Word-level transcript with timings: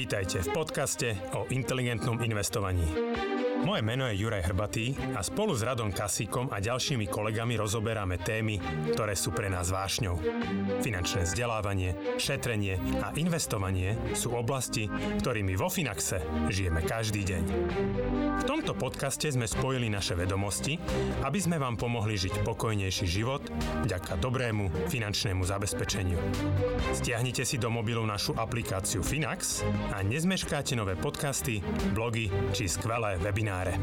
Vítajte 0.00 0.40
v 0.40 0.48
podcaste 0.56 1.12
o 1.36 1.44
inteligentnom 1.52 2.24
investovaní. 2.24 2.88
Moje 3.60 3.84
meno 3.84 4.08
je 4.08 4.16
Juraj 4.16 4.48
Hrbatý 4.48 4.96
a 5.12 5.20
spolu 5.20 5.52
s 5.52 5.60
Radom 5.60 5.92
Kasíkom 5.92 6.48
a 6.48 6.64
ďalšími 6.64 7.04
kolegami 7.12 7.60
rozoberáme 7.60 8.16
témy, 8.16 8.56
ktoré 8.96 9.12
sú 9.12 9.36
pre 9.36 9.52
nás 9.52 9.68
vášňou. 9.68 10.16
Finančné 10.80 11.28
vzdelávanie, 11.28 12.16
šetrenie 12.16 12.80
a 13.04 13.12
investovanie 13.20 14.16
sú 14.16 14.32
oblasti, 14.32 14.88
ktorými 15.20 15.60
vo 15.60 15.68
Finaxe 15.68 16.24
žijeme 16.48 16.80
každý 16.80 17.20
deň. 17.20 17.42
V 18.40 18.44
tomto 18.48 18.72
podcaste 18.72 19.28
sme 19.28 19.44
spojili 19.44 19.92
naše 19.92 20.16
vedomosti, 20.16 20.80
aby 21.20 21.36
sme 21.36 21.60
vám 21.60 21.76
pomohli 21.76 22.16
žiť 22.16 22.40
pokojnejší 22.40 23.04
život 23.04 23.44
vďaka 23.84 24.16
dobrému 24.24 24.88
finančnému 24.88 25.44
zabezpečeniu. 25.44 26.16
Stiahnite 26.96 27.44
si 27.44 27.60
do 27.60 27.68
mobilu 27.68 28.08
našu 28.08 28.32
aplikáciu 28.40 29.04
Finax 29.04 29.60
a 29.92 30.00
nezmeškáte 30.00 30.72
nové 30.72 30.96
podcasty, 30.96 31.60
blogy 31.92 32.32
či 32.56 32.64
skvelé 32.64 33.20
webináre 33.20 33.49
semináre. 33.50 33.74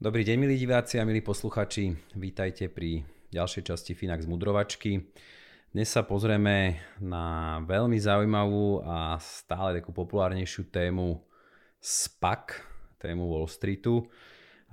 Dobrý 0.00 0.26
deň, 0.26 0.36
milí 0.42 0.58
diváci 0.58 0.98
a 0.98 1.06
milí 1.06 1.22
posluchači. 1.22 1.94
Vítajte 2.18 2.66
pri 2.66 3.06
ďalšej 3.30 3.70
časti 3.70 3.92
Finax 3.94 4.26
Mudrovačky. 4.26 4.98
Dnes 5.70 5.86
sa 5.86 6.02
pozrieme 6.02 6.82
na 6.98 7.60
veľmi 7.62 7.94
zaujímavú 8.02 8.82
a 8.82 9.14
stále 9.22 9.78
takú 9.78 9.94
populárnejšiu 9.94 10.66
tému 10.74 11.22
SPAC, 11.78 12.66
tému 12.98 13.30
Wall 13.30 13.46
Streetu. 13.46 14.10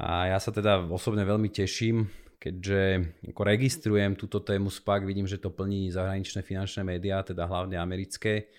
A 0.01 0.33
ja 0.33 0.41
sa 0.41 0.49
teda 0.49 0.81
osobne 0.89 1.21
veľmi 1.21 1.53
teším, 1.53 2.09
keďže 2.41 3.05
ako 3.29 3.41
registrujem 3.45 4.17
túto 4.17 4.41
tému 4.41 4.73
SPAC, 4.73 5.05
vidím, 5.05 5.29
že 5.29 5.37
to 5.37 5.53
plní 5.53 5.93
zahraničné 5.93 6.41
finančné 6.41 6.81
médiá, 6.81 7.21
teda 7.21 7.45
hlavne 7.45 7.77
americké 7.77 8.49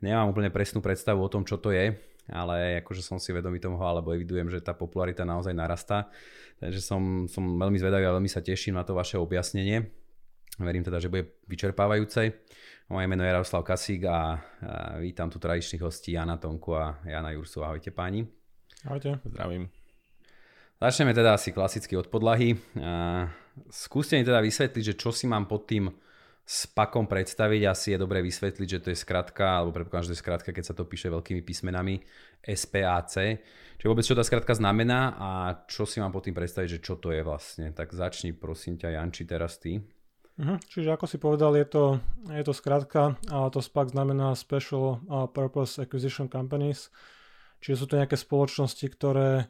Nemám 0.00 0.32
úplne 0.32 0.48
presnú 0.48 0.80
predstavu 0.80 1.20
o 1.20 1.28
tom, 1.28 1.44
čo 1.44 1.60
to 1.60 1.76
je, 1.76 1.92
ale 2.32 2.80
akože 2.80 3.04
som 3.04 3.20
si 3.20 3.36
vedomý 3.36 3.60
toho, 3.60 3.76
alebo 3.76 4.16
evidujem, 4.16 4.48
že 4.48 4.64
tá 4.64 4.72
popularita 4.72 5.28
naozaj 5.28 5.52
narastá. 5.52 6.08
Takže 6.56 6.80
som, 6.80 7.28
som 7.28 7.44
veľmi 7.60 7.76
zvedavý 7.76 8.08
a 8.08 8.16
veľmi 8.16 8.28
sa 8.28 8.40
teším 8.40 8.80
na 8.80 8.84
to 8.84 8.96
vaše 8.96 9.20
objasnenie. 9.20 9.84
Verím 10.60 10.84
teda, 10.84 11.00
že 11.00 11.08
bude 11.08 11.40
vyčerpávajúce. 11.48 12.32
Moje 12.90 13.06
meno 13.06 13.22
je 13.22 13.30
Jaroslav 13.30 13.62
Kasík 13.62 14.02
a, 14.04 14.10
a 14.10 14.20
vítam 14.98 15.30
tu 15.30 15.38
tradičných 15.38 15.84
hostí 15.84 16.16
Jana 16.16 16.36
Tonku 16.36 16.74
a 16.74 17.00
Jana 17.06 17.32
Jursu. 17.32 17.62
Ahojte 17.62 17.94
páni. 17.94 18.26
Ahojte. 18.84 19.20
Zdravím. 19.24 19.70
Začneme 20.80 21.12
teda 21.12 21.36
asi 21.36 21.52
klasicky 21.52 21.92
od 21.92 22.08
podlahy. 22.08 22.56
skúste 23.68 24.16
mi 24.16 24.24
teda 24.24 24.40
vysvetliť, 24.40 24.84
že 24.84 24.94
čo 24.96 25.12
si 25.12 25.28
mám 25.28 25.44
pod 25.44 25.68
tým 25.68 25.92
s 26.50 26.66
pakom 26.66 27.06
predstaviť, 27.06 27.62
asi 27.70 27.94
je 27.94 28.02
dobre 28.02 28.18
vysvetliť, 28.26 28.66
že 28.66 28.82
to 28.82 28.88
je 28.90 28.98
skratka, 28.98 29.62
alebo 29.62 29.70
predpokladám, 29.70 30.10
že 30.10 30.10
to 30.10 30.16
je 30.18 30.24
skratka, 30.26 30.50
keď 30.50 30.64
sa 30.66 30.74
to 30.74 30.82
píše 30.82 31.06
veľkými 31.06 31.46
písmenami, 31.46 32.02
SPAC. 32.42 33.38
Čiže 33.78 33.86
vôbec 33.86 34.02
čo 34.02 34.18
tá 34.18 34.26
skratka 34.26 34.58
znamená 34.58 35.14
a 35.14 35.30
čo 35.70 35.86
si 35.86 36.02
mám 36.02 36.10
pod 36.10 36.26
tým 36.26 36.34
predstaviť, 36.34 36.68
že 36.74 36.82
čo 36.82 36.98
to 36.98 37.14
je 37.14 37.22
vlastne. 37.22 37.70
Tak 37.70 37.94
začni 37.94 38.34
prosím 38.34 38.82
ťa 38.82 38.98
Janči 38.98 39.30
teraz 39.30 39.62
ty. 39.62 39.78
Uh-huh. 39.78 40.58
Čiže 40.66 40.90
ako 40.90 41.06
si 41.06 41.22
povedal, 41.22 41.54
je 41.54 41.70
to, 41.70 41.84
je 42.34 42.42
to 42.42 42.50
skratka 42.50 43.14
a 43.30 43.46
to 43.46 43.62
SPAC 43.62 43.94
znamená 43.94 44.34
Special 44.34 45.06
Purpose 45.30 45.78
Acquisition 45.78 46.26
Companies. 46.26 46.90
Čiže 47.62 47.78
sú 47.78 47.86
to 47.86 47.94
nejaké 47.94 48.18
spoločnosti, 48.18 48.90
ktoré 48.98 49.46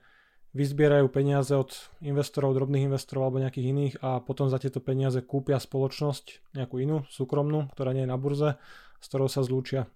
vyzbierajú 0.50 1.06
peniaze 1.14 1.54
od 1.54 1.70
investorov, 2.02 2.58
drobných 2.58 2.90
investorov 2.90 3.30
alebo 3.30 3.42
nejakých 3.42 3.66
iných 3.70 3.94
a 4.02 4.18
potom 4.18 4.50
za 4.50 4.58
tieto 4.58 4.82
peniaze 4.82 5.22
kúpia 5.22 5.62
spoločnosť, 5.62 6.54
nejakú 6.58 6.82
inú, 6.82 7.06
súkromnú, 7.06 7.70
ktorá 7.70 7.94
nie 7.94 8.02
je 8.02 8.10
na 8.10 8.18
burze, 8.18 8.58
s 8.98 9.06
ktorou 9.06 9.30
sa 9.30 9.46
zlúčia. 9.46 9.86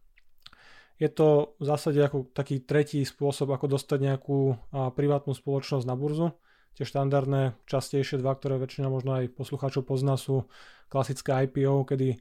Je 1.02 1.10
to 1.10 1.58
v 1.58 1.64
zásade 1.66 1.98
ako 1.98 2.30
taký 2.30 2.62
tretí 2.62 3.02
spôsob, 3.02 3.50
ako 3.50 3.66
dostať 3.66 3.98
nejakú 3.98 4.54
privátnu 4.94 5.34
spoločnosť 5.34 5.87
na 5.91 5.98
burzu. 5.98 6.38
Tie 6.78 6.87
štandardné, 6.87 7.59
častejšie 7.66 8.22
dva, 8.22 8.38
ktoré 8.38 8.62
väčšina 8.62 8.87
možno 8.87 9.19
aj 9.19 9.34
poslucháčov 9.34 9.91
pozná, 9.91 10.14
sú 10.14 10.47
klasické 10.87 11.50
IPO, 11.50 11.82
kedy 11.87 12.19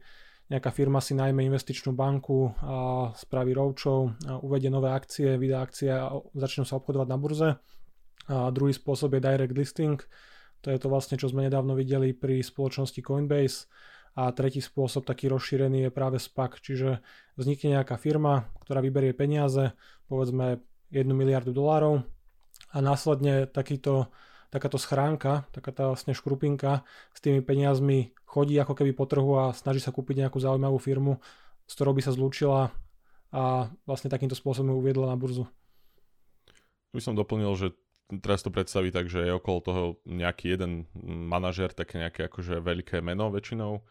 nejaká 0.50 0.74
firma 0.74 1.06
si 1.06 1.14
najmä 1.14 1.46
investičnú 1.46 1.94
banku 1.94 2.50
a 2.66 3.10
spraví 3.14 3.54
a 3.54 4.42
uvedie 4.42 4.74
nové 4.74 4.90
akcie, 4.90 5.38
vydá 5.38 5.62
akcie 5.62 5.94
a 5.94 6.10
začnú 6.34 6.66
sa 6.66 6.82
obchodovať 6.82 7.08
na 7.10 7.18
burze 7.22 7.50
a 8.30 8.48
druhý 8.52 8.72
spôsob 8.72 9.18
je 9.18 9.22
direct 9.22 9.56
listing, 9.56 10.00
to 10.64 10.72
je 10.72 10.80
to 10.80 10.88
vlastne, 10.88 11.20
čo 11.20 11.28
sme 11.28 11.44
nedávno 11.44 11.76
videli 11.76 12.16
pri 12.16 12.40
spoločnosti 12.40 13.04
Coinbase. 13.04 13.68
A 14.14 14.30
tretí 14.30 14.62
spôsob, 14.62 15.10
taký 15.10 15.26
rozšírený, 15.26 15.90
je 15.90 15.92
práve 15.92 16.22
SPAC, 16.22 16.62
čiže 16.62 17.02
vznikne 17.34 17.82
nejaká 17.82 17.98
firma, 17.98 18.46
ktorá 18.62 18.78
vyberie 18.78 19.10
peniaze, 19.10 19.74
povedzme 20.06 20.62
1 20.94 21.10
miliardu 21.10 21.50
dolárov 21.50 22.06
a 22.70 22.78
následne 22.78 23.50
takýto, 23.50 24.14
takáto 24.54 24.78
schránka, 24.78 25.50
taká 25.50 25.74
tá 25.74 25.90
vlastne 25.90 26.14
škrupinka 26.14 26.86
s 27.10 27.20
tými 27.26 27.42
peniazmi 27.42 28.14
chodí 28.30 28.54
ako 28.62 28.78
keby 28.78 28.94
po 28.94 29.10
trhu 29.10 29.34
a 29.38 29.54
snaží 29.54 29.82
sa 29.82 29.90
kúpiť 29.90 30.26
nejakú 30.26 30.38
zaujímavú 30.38 30.78
firmu, 30.78 31.18
s 31.66 31.74
ktorou 31.74 31.98
by 31.98 32.02
sa 32.06 32.14
zlúčila 32.14 32.70
a 33.34 33.74
vlastne 33.90 34.14
takýmto 34.14 34.38
spôsobom 34.38 34.74
ju 34.74 34.78
uviedla 34.78 35.10
na 35.10 35.18
burzu. 35.18 35.50
By 36.94 37.02
som 37.02 37.18
doplnil, 37.18 37.50
že 37.58 37.74
teraz 38.20 38.44
to 38.44 38.54
predstaví 38.54 38.92
tak, 38.92 39.08
že 39.08 39.24
je 39.24 39.34
okolo 39.34 39.60
toho 39.64 39.84
nejaký 40.06 40.54
jeden 40.54 40.86
manažer, 41.08 41.72
také 41.72 42.04
nejaké 42.04 42.28
akože 42.28 42.62
veľké 42.62 43.00
meno 43.00 43.32
väčšinou, 43.34 43.82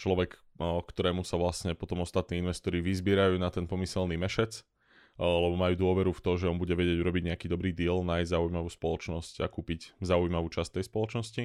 človek, 0.00 0.40
ktorému 0.58 1.22
sa 1.22 1.38
vlastne 1.38 1.76
potom 1.78 2.02
ostatní 2.02 2.42
investori 2.42 2.82
vyzbierajú 2.82 3.38
na 3.38 3.52
ten 3.52 3.68
pomyselný 3.68 4.18
mešec, 4.18 4.66
lebo 5.18 5.58
majú 5.58 5.74
dôveru 5.74 6.10
v 6.14 6.22
to, 6.22 6.38
že 6.38 6.46
on 6.46 6.62
bude 6.62 6.78
vedieť 6.78 7.02
urobiť 7.02 7.22
nejaký 7.34 7.46
dobrý 7.50 7.74
deal, 7.74 8.06
nájsť 8.06 8.38
zaujímavú 8.38 8.70
spoločnosť 8.70 9.42
a 9.42 9.50
kúpiť 9.50 9.98
zaujímavú 9.98 10.46
časť 10.46 10.78
tej 10.78 10.84
spoločnosti. 10.86 11.42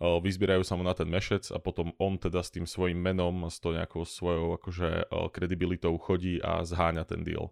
Vyzbierajú 0.00 0.62
sa 0.64 0.78
mu 0.78 0.86
na 0.86 0.94
ten 0.96 1.10
mešec 1.10 1.52
a 1.52 1.58
potom 1.58 1.92
on 1.98 2.16
teda 2.16 2.40
s 2.40 2.54
tým 2.54 2.64
svojim 2.64 2.96
menom, 2.96 3.50
s 3.50 3.60
to 3.60 3.74
nejakou 3.74 4.06
svojou 4.06 4.56
akože 4.56 5.10
kredibilitou 5.34 5.98
chodí 5.98 6.38
a 6.40 6.64
zháňa 6.64 7.04
ten 7.04 7.26
deal. 7.26 7.50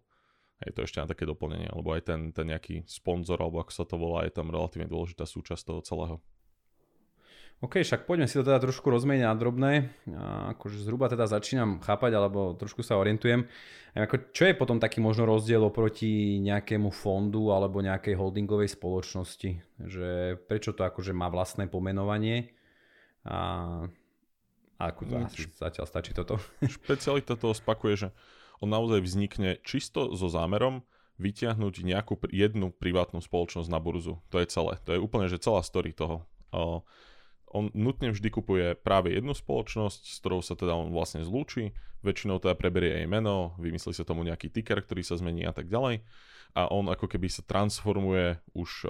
Je 0.60 0.76
to 0.76 0.84
ešte 0.84 1.00
na 1.00 1.08
také 1.08 1.24
doplnenie, 1.24 1.72
lebo 1.72 1.96
aj 1.96 2.04
ten, 2.04 2.20
ten 2.36 2.52
nejaký 2.52 2.84
sponzor, 2.84 3.40
alebo 3.40 3.64
ako 3.64 3.72
sa 3.72 3.84
to 3.88 3.96
volá, 3.96 4.28
je 4.28 4.32
tam 4.36 4.52
relatívne 4.52 4.92
dôležitá 4.92 5.24
súčasť 5.24 5.62
toho 5.64 5.80
celého. 5.80 6.16
OK, 7.60 7.84
však 7.84 8.08
poďme 8.08 8.24
si 8.24 8.40
to 8.40 8.44
teda 8.44 8.56
trošku 8.56 8.88
rozmeniť 8.88 9.24
na 9.24 9.36
drobné. 9.36 9.72
A 10.16 10.56
akože 10.56 10.80
zhruba 10.80 11.12
teda 11.12 11.28
začínam 11.28 11.76
chápať, 11.84 12.16
alebo 12.16 12.56
trošku 12.56 12.80
sa 12.80 12.96
orientujem. 12.96 13.44
A 13.92 14.08
ako, 14.08 14.32
čo 14.32 14.48
je 14.48 14.56
potom 14.56 14.80
taký 14.80 15.04
možno 15.04 15.28
rozdiel 15.28 15.60
oproti 15.60 16.40
nejakému 16.40 16.88
fondu 16.88 17.52
alebo 17.52 17.84
nejakej 17.84 18.16
holdingovej 18.16 18.72
spoločnosti? 18.72 19.60
Že 19.76 20.40
prečo 20.48 20.72
to 20.72 20.88
akože 20.88 21.12
má 21.12 21.28
vlastné 21.28 21.68
pomenovanie? 21.68 22.56
A, 23.28 23.40
a 24.80 24.82
ako 24.88 25.02
to 25.04 25.14
asi 25.20 25.44
zatiaľ 25.52 25.84
stačí 25.84 26.16
toto? 26.16 26.40
Špecialita 26.64 27.36
toho 27.36 27.52
spakuje, 27.52 28.08
že 28.08 28.08
on 28.60 28.68
naozaj 28.68 29.00
vznikne 29.02 29.58
čisto 29.64 30.12
so 30.14 30.28
zámerom 30.28 30.84
vyťahnuť 31.20 31.74
nejakú 31.84 32.16
jednu 32.32 32.72
privátnu 32.72 33.20
spoločnosť 33.20 33.68
na 33.68 33.76
burzu. 33.76 34.20
To 34.32 34.40
je 34.40 34.46
celé. 34.48 34.80
To 34.88 34.96
je 34.96 35.00
úplne, 35.00 35.28
že 35.28 35.40
celá 35.40 35.60
story 35.60 35.92
toho. 35.92 36.24
On 37.50 37.64
nutne 37.74 38.14
vždy 38.14 38.28
kupuje 38.30 38.66
práve 38.78 39.12
jednu 39.12 39.36
spoločnosť, 39.36 40.02
s 40.06 40.16
ktorou 40.22 40.40
sa 40.40 40.56
teda 40.56 40.72
on 40.72 40.94
vlastne 40.94 41.20
zlúči, 41.20 41.76
väčšinou 42.00 42.40
teda 42.40 42.56
preberie 42.56 43.04
jej 43.04 43.08
meno, 43.10 43.52
vymyslí 43.60 43.92
sa 43.92 44.06
tomu 44.06 44.24
nejaký 44.24 44.48
ticker, 44.48 44.80
ktorý 44.80 45.04
sa 45.04 45.20
zmení 45.20 45.44
a 45.44 45.52
tak 45.52 45.68
ďalej 45.68 46.06
a 46.50 46.66
on 46.66 46.90
ako 46.90 47.06
keby 47.06 47.30
sa 47.30 47.46
transformuje 47.46 48.42
už 48.58 48.86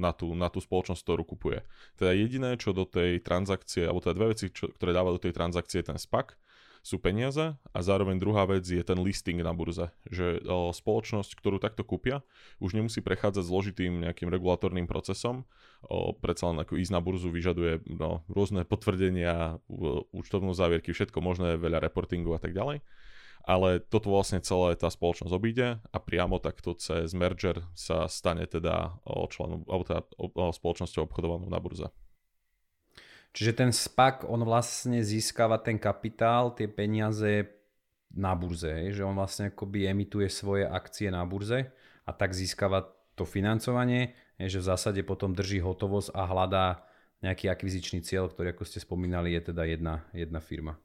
na 0.00 0.16
tú, 0.16 0.32
na 0.32 0.48
tú 0.48 0.64
spoločnosť, 0.64 1.02
ktorú 1.04 1.22
kupuje. 1.36 1.60
Teda 2.00 2.16
jediné, 2.16 2.56
čo 2.56 2.72
do 2.72 2.88
tej 2.88 3.20
transakcie, 3.20 3.84
alebo 3.84 4.00
teda 4.00 4.16
dve 4.16 4.26
veci, 4.32 4.48
čo, 4.48 4.72
ktoré 4.72 4.96
dáva 4.96 5.12
do 5.12 5.20
tej 5.20 5.36
transakcie 5.36 5.84
ten 5.84 6.00
SPAC, 6.00 6.36
sú 6.82 6.98
peniaze 6.98 7.54
a 7.54 7.78
zároveň 7.78 8.18
druhá 8.18 8.42
vec 8.42 8.66
je 8.66 8.82
ten 8.82 8.98
listing 8.98 9.38
na 9.38 9.54
burze, 9.54 9.86
že 10.10 10.42
spoločnosť, 10.50 11.38
ktorú 11.38 11.62
takto 11.62 11.86
kúpia, 11.86 12.26
už 12.58 12.74
nemusí 12.74 12.98
prechádzať 12.98 13.46
zložitým 13.46 14.02
nejakým 14.02 14.26
regulatorným 14.26 14.90
procesom, 14.90 15.46
predsa 16.18 16.50
len 16.50 16.58
ako 16.58 16.82
ísť 16.82 16.90
na 16.90 16.98
burzu 16.98 17.30
vyžaduje 17.30 17.86
no, 17.86 18.26
rôzne 18.26 18.66
potvrdenia, 18.66 19.62
účtovnú 20.10 20.50
závierky, 20.58 20.90
všetko 20.90 21.22
možné, 21.22 21.54
veľa 21.54 21.78
reportingu 21.78 22.34
a 22.34 22.42
tak 22.42 22.50
ďalej. 22.50 22.82
Ale 23.42 23.82
toto 23.82 24.10
vlastne 24.10 24.38
celé 24.38 24.78
tá 24.78 24.86
spoločnosť 24.86 25.34
obíde 25.34 25.82
a 25.82 25.98
priamo 25.98 26.38
takto 26.38 26.78
cez 26.78 27.10
merger 27.10 27.62
sa 27.74 28.06
stane 28.06 28.46
teda 28.46 29.02
členom, 29.30 29.66
alebo 29.66 29.82
teda 29.82 30.02
spoločnosťou 30.54 31.06
obchodovanou 31.10 31.50
na 31.50 31.58
burze. 31.58 31.90
Čiže 33.32 33.52
ten 33.56 33.70
SPAC, 33.72 34.28
on 34.28 34.44
vlastne 34.44 35.00
získava 35.00 35.56
ten 35.56 35.80
kapitál, 35.80 36.52
tie 36.52 36.68
peniaze 36.68 37.48
na 38.12 38.36
burze, 38.36 38.92
že 38.92 39.00
on 39.00 39.16
vlastne 39.16 39.48
akoby 39.48 39.88
emituje 39.88 40.28
svoje 40.28 40.68
akcie 40.68 41.08
na 41.08 41.24
burze 41.24 41.72
a 42.04 42.10
tak 42.12 42.36
získava 42.36 42.92
to 43.16 43.24
financovanie, 43.24 44.12
že 44.36 44.60
v 44.60 44.68
zásade 44.68 45.00
potom 45.00 45.32
drží 45.32 45.64
hotovosť 45.64 46.12
a 46.12 46.22
hľadá 46.28 46.66
nejaký 47.24 47.48
akvizičný 47.48 48.04
cieľ, 48.04 48.28
ktorý 48.28 48.52
ako 48.52 48.68
ste 48.68 48.84
spomínali 48.84 49.32
je 49.32 49.52
teda 49.52 49.64
jedna, 49.64 50.04
jedna 50.12 50.40
firma. 50.44 50.76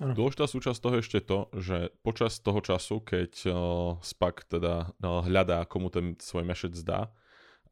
Ano. 0.00 0.16
Dôležitá 0.16 0.50
súčasť 0.50 0.80
toho 0.80 0.96
ešte 0.98 1.18
to, 1.22 1.52
že 1.54 1.92
počas 2.02 2.40
toho 2.42 2.58
času, 2.64 2.98
keď 3.04 3.32
uh, 3.46 3.54
SPAC 4.02 4.48
teda 4.50 4.90
uh, 4.90 5.22
hľadá, 5.22 5.62
komu 5.68 5.92
ten 5.92 6.18
svoj 6.18 6.48
mešec 6.48 6.74
dá 6.82 7.12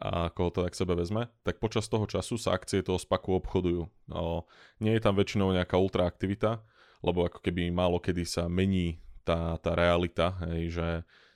a 0.02 0.34
koho 0.34 0.50
to 0.50 0.66
tak 0.66 0.75
sebe 0.75 0.99
vezme, 0.99 1.31
tak 1.46 1.62
počas 1.62 1.87
toho 1.87 2.10
času 2.10 2.34
sa 2.34 2.58
akcie 2.58 2.82
toho 2.82 2.99
SPACu 2.99 3.38
obchodujú. 3.38 3.87
Uh, 4.10 4.43
nie 4.82 4.99
je 4.99 5.02
tam 5.02 5.14
väčšinou 5.14 5.54
nejaká 5.54 5.78
ultraaktivita, 5.78 6.58
lebo 7.06 7.22
ako 7.22 7.38
keby 7.38 7.70
málo 7.70 8.02
kedy 8.02 8.26
sa 8.26 8.50
mení 8.50 8.99
tá, 9.22 9.54
tá 9.62 9.78
realita, 9.78 10.34
hej, 10.50 10.75
že 10.75 10.88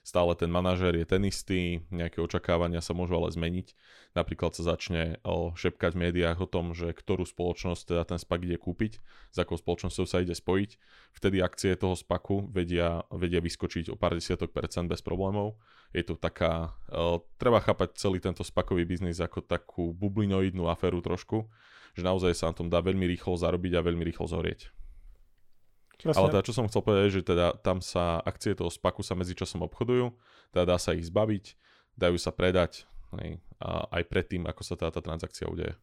stále 0.07 0.31
ten 0.39 0.47
manažér 0.47 0.95
je 0.95 1.03
ten 1.03 1.19
istý, 1.27 1.83
nejaké 1.91 2.23
očakávania 2.23 2.79
sa 2.79 2.95
môžu 2.95 3.19
ale 3.19 3.27
zmeniť. 3.27 3.75
Napríklad 4.15 4.55
sa 4.55 4.63
začne 4.63 5.19
šepkať 5.59 5.99
v 5.99 6.01
médiách 6.07 6.39
o 6.39 6.47
tom, 6.47 6.71
že 6.71 6.95
ktorú 6.95 7.27
spoločnosť 7.27 7.91
teda 7.91 8.03
ten 8.07 8.15
SPAC 8.15 8.47
ide 8.47 8.55
kúpiť, 8.55 9.03
s 9.03 9.37
akou 9.37 9.59
spoločnosťou 9.59 10.07
sa 10.07 10.23
ide 10.23 10.31
spojiť. 10.31 10.79
Vtedy 11.11 11.43
akcie 11.43 11.75
toho 11.75 11.91
SPACu 11.91 12.47
vedia, 12.47 13.03
vedia 13.11 13.43
vyskočiť 13.43 13.91
o 13.91 13.99
pár 13.99 14.15
desiatok 14.15 14.55
percent 14.55 14.87
bez 14.87 15.03
problémov. 15.03 15.59
Je 15.91 16.07
to 16.07 16.15
taká, 16.15 16.71
treba 17.35 17.59
chápať 17.59 17.99
celý 17.99 18.23
tento 18.23 18.47
SPACový 18.47 18.87
biznis 18.87 19.19
ako 19.19 19.43
takú 19.43 19.91
bublinoidnú 19.91 20.71
aféru 20.71 21.03
trošku, 21.03 21.51
že 21.99 22.07
naozaj 22.07 22.31
sa 22.31 22.47
na 22.47 22.55
tom 22.55 22.71
dá 22.71 22.79
veľmi 22.79 23.03
rýchlo 23.11 23.35
zarobiť 23.35 23.75
a 23.75 23.83
veľmi 23.83 24.07
rýchlo 24.07 24.23
zhorieť. 24.31 24.71
Presne. 26.07 26.19
Ale 26.23 26.31
teda, 26.31 26.47
čo 26.47 26.55
som 26.55 26.71
chcel 26.71 26.81
povedať, 26.87 27.19
že 27.19 27.21
teda 27.27 27.59
tam 27.59 27.83
sa 27.83 28.23
akcie 28.23 28.55
toho 28.55 28.71
spaku 28.71 29.03
sa 29.03 29.19
medzičasom 29.19 29.59
obchodujú, 29.67 30.15
teda 30.55 30.63
dá 30.63 30.77
sa 30.79 30.95
ich 30.95 31.03
zbaviť, 31.03 31.59
dajú 31.99 32.15
sa 32.15 32.31
predať 32.31 32.87
hej, 33.19 33.43
a 33.59 33.91
aj 33.91 34.03
predtým, 34.07 34.47
ako 34.47 34.61
sa 34.63 34.79
tá, 34.79 34.87
tá 34.87 35.03
transakcia 35.03 35.51
udeje. 35.51 35.75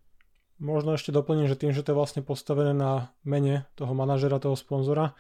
Možno 0.57 0.97
ešte 0.97 1.13
doplním, 1.13 1.51
že 1.51 1.61
tým, 1.61 1.77
že 1.77 1.85
to 1.85 1.93
je 1.93 1.99
vlastne 1.99 2.23
postavené 2.25 2.73
na 2.73 3.13
mene 3.21 3.69
toho 3.77 3.93
manažera, 3.93 4.41
toho 4.41 4.57
sponzora, 4.57 5.13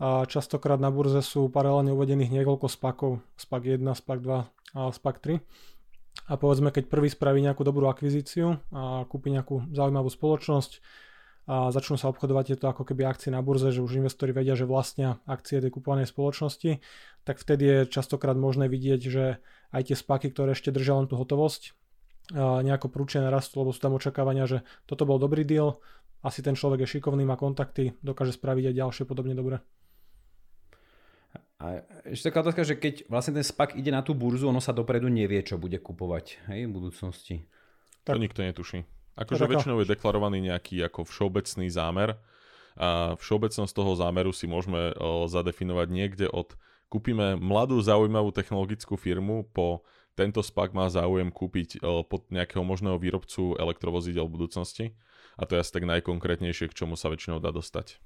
a 0.00 0.24
častokrát 0.24 0.80
na 0.80 0.88
burze 0.88 1.20
sú 1.20 1.52
paralelne 1.52 1.92
uvedených 1.92 2.32
niekoľko 2.32 2.72
spakov, 2.72 3.20
spak 3.36 3.68
1, 3.68 3.84
spak 3.92 4.24
2 4.24 4.76
a 4.76 4.80
spak 4.96 5.20
3. 5.20 5.36
A 6.32 6.40
povedzme, 6.40 6.72
keď 6.72 6.88
prvý 6.88 7.12
spraví 7.12 7.44
nejakú 7.44 7.60
dobrú 7.68 7.84
akvizíciu 7.84 8.56
a 8.72 9.04
kúpi 9.04 9.28
nejakú 9.28 9.68
zaujímavú 9.76 10.08
spoločnosť, 10.08 10.80
a 11.48 11.72
začnú 11.72 11.96
sa 11.96 12.12
obchodovať 12.12 12.54
tieto 12.54 12.68
ako 12.68 12.84
keby 12.84 13.08
akcie 13.08 13.32
na 13.32 13.40
burze, 13.40 13.72
že 13.72 13.80
už 13.80 14.00
investori 14.00 14.30
vedia, 14.30 14.54
že 14.54 14.68
vlastnia 14.68 15.18
akcie 15.24 15.58
tej 15.58 15.72
kupovanej 15.72 16.10
spoločnosti, 16.10 16.78
tak 17.24 17.40
vtedy 17.40 17.64
je 17.64 17.78
častokrát 17.90 18.36
možné 18.36 18.68
vidieť, 18.68 19.00
že 19.00 19.40
aj 19.72 19.82
tie 19.90 19.96
spaky, 19.96 20.30
ktoré 20.30 20.52
ešte 20.52 20.70
držia 20.70 21.00
len 21.00 21.08
tú 21.10 21.16
hotovosť, 21.16 21.74
nejako 22.36 22.86
prúčne 22.92 23.26
narastú, 23.26 23.66
lebo 23.66 23.74
sú 23.74 23.82
tam 23.82 23.98
očakávania, 23.98 24.46
že 24.46 24.62
toto 24.86 25.02
bol 25.08 25.18
dobrý 25.18 25.42
deal, 25.42 25.82
asi 26.22 26.44
ten 26.44 26.54
človek 26.54 26.84
je 26.84 27.00
šikovný, 27.00 27.24
má 27.24 27.34
kontakty, 27.34 27.96
dokáže 28.04 28.36
spraviť 28.36 28.70
aj 28.70 28.74
ďalšie 28.76 29.04
podobne 29.08 29.34
dobre. 29.34 29.58
A 31.60 31.84
ešte 32.08 32.32
taká 32.32 32.40
otázka, 32.40 32.64
že 32.64 32.80
keď 32.80 33.04
vlastne 33.12 33.36
ten 33.36 33.44
SPAC 33.44 33.76
ide 33.76 33.92
na 33.92 34.00
tú 34.00 34.16
burzu, 34.16 34.48
ono 34.48 34.64
sa 34.64 34.72
dopredu 34.72 35.12
nevie, 35.12 35.44
čo 35.44 35.60
bude 35.60 35.76
kupovať 35.76 36.48
hej, 36.48 36.64
v 36.68 36.72
budúcnosti. 36.72 37.44
Tak. 38.04 38.16
To 38.16 38.20
nikto 38.20 38.40
netuší. 38.40 38.88
Akože 39.20 39.44
väčšinou 39.44 39.84
je 39.84 39.92
deklarovaný 39.92 40.40
nejaký 40.48 40.80
ako 40.88 41.04
všeobecný 41.04 41.68
zámer 41.68 42.16
a 42.80 43.18
všeobecnosť 43.20 43.72
toho 43.76 43.92
zámeru 43.92 44.32
si 44.32 44.48
môžeme 44.48 44.96
o, 44.96 45.28
zadefinovať 45.28 45.88
niekde 45.92 46.26
od 46.32 46.56
kúpime 46.88 47.36
mladú 47.36 47.76
zaujímavú 47.84 48.32
technologickú 48.32 48.96
firmu 48.96 49.44
po 49.52 49.84
tento 50.16 50.40
SPAC 50.40 50.72
má 50.72 50.88
záujem 50.88 51.28
kúpiť 51.28 51.84
o, 51.84 52.00
pod 52.00 52.32
nejakého 52.32 52.64
možného 52.64 52.96
výrobcu 52.96 53.60
elektrovozidel 53.60 54.24
v 54.24 54.34
budúcnosti 54.40 54.84
a 55.36 55.44
to 55.44 55.56
je 55.56 55.62
asi 55.62 55.72
tak 55.72 55.84
najkonkrétnejšie, 55.84 56.72
k 56.72 56.76
čomu 56.76 56.96
sa 56.96 57.12
väčšinou 57.12 57.40
dá 57.40 57.52
dostať. 57.52 58.00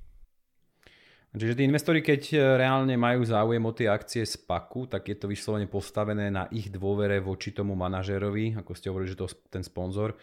Čiže 1.35 1.59
tí 1.59 1.67
investori, 1.67 1.99
keď 1.99 2.23
e, 2.31 2.37
reálne 2.63 2.95
majú 2.95 3.27
záujem 3.27 3.59
o 3.67 3.75
tie 3.75 3.91
akcie 3.91 4.23
SPACu, 4.23 4.87
tak 4.87 5.11
je 5.11 5.19
to 5.19 5.27
vyslovene 5.27 5.67
postavené 5.67 6.31
na 6.31 6.47
ich 6.55 6.71
dôvere 6.71 7.19
voči 7.19 7.51
tomu 7.51 7.75
manažérovi, 7.75 8.55
ako 8.55 8.71
ste 8.79 8.87
hovorili, 8.87 9.11
že 9.11 9.19
to 9.19 9.27
ten 9.51 9.67
sponzor, 9.67 10.15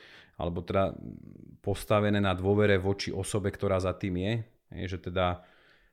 alebo 0.42 0.66
teda 0.66 0.98
postavené 1.62 2.18
na 2.18 2.34
dôvere 2.34 2.82
voči 2.82 3.14
osobe, 3.14 3.54
ktorá 3.54 3.78
za 3.78 3.94
tým 3.94 4.18
je, 4.18 4.34
že 4.90 4.98
teda 4.98 5.46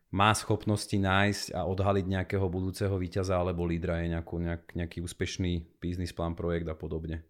má 0.09 0.33
schopnosti 0.33 0.97
nájsť 0.97 1.53
a 1.53 1.69
odhaliť 1.69 2.07
nejakého 2.09 2.49
budúceho 2.49 2.97
víťaza 2.97 3.37
alebo 3.37 3.69
lídra, 3.69 4.01
je 4.01 4.17
nejakú, 4.17 4.41
nejak, 4.41 4.73
nejaký 4.73 5.05
úspešný 5.05 5.77
biznis 5.77 6.17
plán, 6.17 6.33
projekt 6.33 6.65
a 6.65 6.73
podobne. 6.73 7.29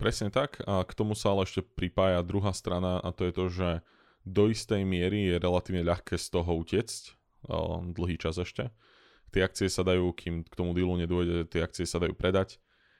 Presne 0.00 0.32
tak 0.32 0.64
a 0.64 0.80
k 0.88 0.96
tomu 0.96 1.12
sa 1.12 1.36
ale 1.36 1.44
ešte 1.44 1.60
pripája 1.60 2.24
druhá 2.24 2.56
strana 2.56 2.96
a 3.04 3.12
to 3.12 3.28
je 3.28 3.32
to, 3.36 3.44
že 3.52 3.68
do 4.24 4.48
istej 4.48 4.88
miery 4.88 5.28
je 5.28 5.36
relatívne 5.36 5.84
ľahké 5.84 6.16
z 6.16 6.26
toho 6.32 6.48
utiecť, 6.64 7.02
dlhý 7.92 8.16
čas 8.16 8.40
ešte. 8.40 8.72
Tie 9.28 9.44
akcie 9.44 9.68
sa 9.68 9.84
dajú, 9.84 10.16
kým 10.16 10.48
k 10.48 10.54
tomu 10.56 10.72
dealu 10.72 11.04
nedôjde, 11.04 11.52
tie 11.52 11.60
akcie 11.60 11.84
sa 11.84 12.00
dajú 12.00 12.16
predať. 12.16 12.56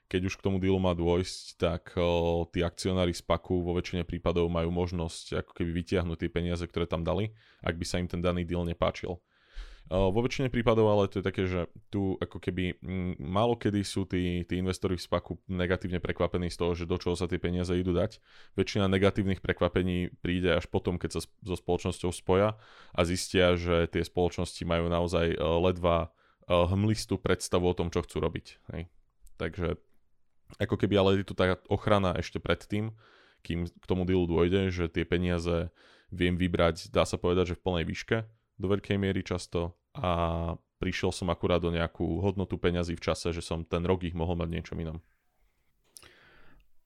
Keď 0.08 0.20
už 0.24 0.34
k 0.40 0.44
tomu 0.44 0.56
dealu 0.56 0.80
má 0.80 0.96
dôjsť, 0.96 1.44
tak 1.60 1.92
o, 2.00 2.48
tí 2.48 2.64
akcionári 2.64 3.12
z 3.12 3.20
paku 3.20 3.60
vo 3.60 3.76
väčšine 3.76 4.08
prípadov 4.08 4.48
majú 4.48 4.72
možnosť 4.72 5.44
ako 5.44 5.52
keby 5.52 5.70
vytiahnuť 5.84 6.16
tie 6.16 6.30
peniaze, 6.32 6.64
ktoré 6.64 6.88
tam 6.88 7.04
dali, 7.04 7.36
ak 7.60 7.76
by 7.76 7.84
sa 7.84 8.00
im 8.00 8.08
ten 8.08 8.24
daný 8.24 8.48
deal 8.48 8.64
nepáčil. 8.64 9.20
Vo 9.88 10.20
väčšine 10.20 10.52
prípadov 10.52 10.84
ale 10.92 11.08
to 11.08 11.20
je 11.20 11.24
také, 11.24 11.48
že 11.48 11.64
tu 11.88 12.20
ako 12.20 12.44
keby 12.44 12.76
málo 13.16 13.56
kedy 13.56 13.80
sú 13.80 14.04
tí, 14.04 14.44
tí 14.44 14.60
investori 14.60 15.00
v 15.00 15.04
SPACu 15.08 15.40
negatívne 15.48 15.96
prekvapení 15.96 16.52
z 16.52 16.60
toho, 16.60 16.76
že 16.76 16.84
do 16.84 17.00
čoho 17.00 17.16
sa 17.16 17.24
tie 17.24 17.40
peniaze 17.40 17.72
idú 17.72 17.96
dať. 17.96 18.20
Väčšina 18.52 18.84
negatívnych 18.84 19.40
prekvapení 19.40 20.12
príde 20.20 20.52
až 20.52 20.68
potom, 20.68 21.00
keď 21.00 21.16
sa 21.16 21.20
so 21.24 21.56
spoločnosťou 21.56 22.12
spoja 22.12 22.60
a 22.92 23.00
zistia, 23.08 23.56
že 23.56 23.88
tie 23.88 24.04
spoločnosti 24.04 24.60
majú 24.68 24.92
naozaj 24.92 25.40
ledva 25.40 26.12
hmlistú 26.44 27.16
predstavu 27.16 27.72
o 27.72 27.76
tom, 27.76 27.88
čo 27.88 28.04
chcú 28.04 28.20
robiť. 28.20 28.46
Hej. 28.76 28.92
Takže 29.40 29.80
ako 30.56 30.80
keby 30.80 30.94
ale 30.96 31.10
je 31.20 31.28
tu 31.28 31.34
tá 31.36 31.60
ochrana 31.68 32.16
ešte 32.16 32.40
predtým, 32.40 32.96
kým 33.44 33.68
k 33.68 33.84
tomu 33.84 34.08
dealu 34.08 34.24
dôjde, 34.24 34.72
že 34.72 34.88
tie 34.88 35.04
peniaze 35.04 35.68
viem 36.08 36.34
vybrať, 36.40 36.88
dá 36.88 37.04
sa 37.04 37.20
povedať, 37.20 37.52
že 37.52 37.58
v 37.60 37.64
plnej 37.68 37.84
výške 37.84 38.16
do 38.56 38.66
veľkej 38.72 38.96
miery 38.96 39.20
často 39.20 39.76
a 39.92 40.54
prišiel 40.80 41.12
som 41.12 41.28
akurát 41.28 41.60
do 41.60 41.68
nejakú 41.68 42.22
hodnotu 42.24 42.56
peňazí 42.56 42.96
v 42.96 43.04
čase, 43.04 43.34
že 43.34 43.44
som 43.44 43.66
ten 43.66 43.84
rok 43.84 44.02
ich 44.06 44.16
mohol 44.16 44.38
mať 44.40 44.48
niečom 44.48 44.78
inom. 44.78 44.98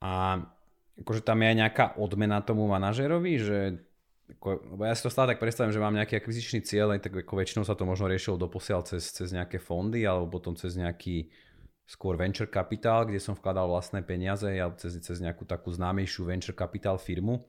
A 0.03 0.43
akože 0.99 1.23
tam 1.23 1.39
je 1.41 1.47
aj 1.55 1.57
nejaká 1.57 1.85
odmena 2.01 2.43
tomu 2.43 2.67
manažerovi, 2.67 3.33
že 3.39 3.59
lebo 4.41 4.89
ja 4.89 4.97
si 4.97 5.05
to 5.05 5.13
stále 5.13 5.29
tak 5.29 5.43
predstavím, 5.43 5.77
že 5.77 5.83
mám 5.83 5.93
nejaký 5.93 6.17
akvizičný 6.17 6.65
cieľ, 6.65 6.97
tak 6.97 7.13
ako 7.13 7.33
väčšinou 7.37 7.69
sa 7.69 7.77
to 7.77 7.85
možno 7.85 8.09
riešilo 8.09 8.41
doposiaľ 8.41 8.81
cez, 8.89 9.13
cez 9.13 9.29
nejaké 9.29 9.61
fondy 9.61 10.09
alebo 10.09 10.41
potom 10.41 10.57
cez 10.57 10.73
nejaký 10.73 11.29
skôr 11.87 12.17
venture 12.17 12.49
capital, 12.49 13.05
kde 13.05 13.21
som 13.21 13.37
vkladal 13.37 13.69
vlastné 13.69 14.01
peniaze 14.07 14.49
alebo 14.49 14.79
cez, 14.81 14.97
cez 15.03 15.19
nejakú 15.21 15.45
takú 15.45 15.69
známejšiu 15.75 16.25
venture 16.25 16.57
capital 16.57 16.97
firmu. 16.97 17.45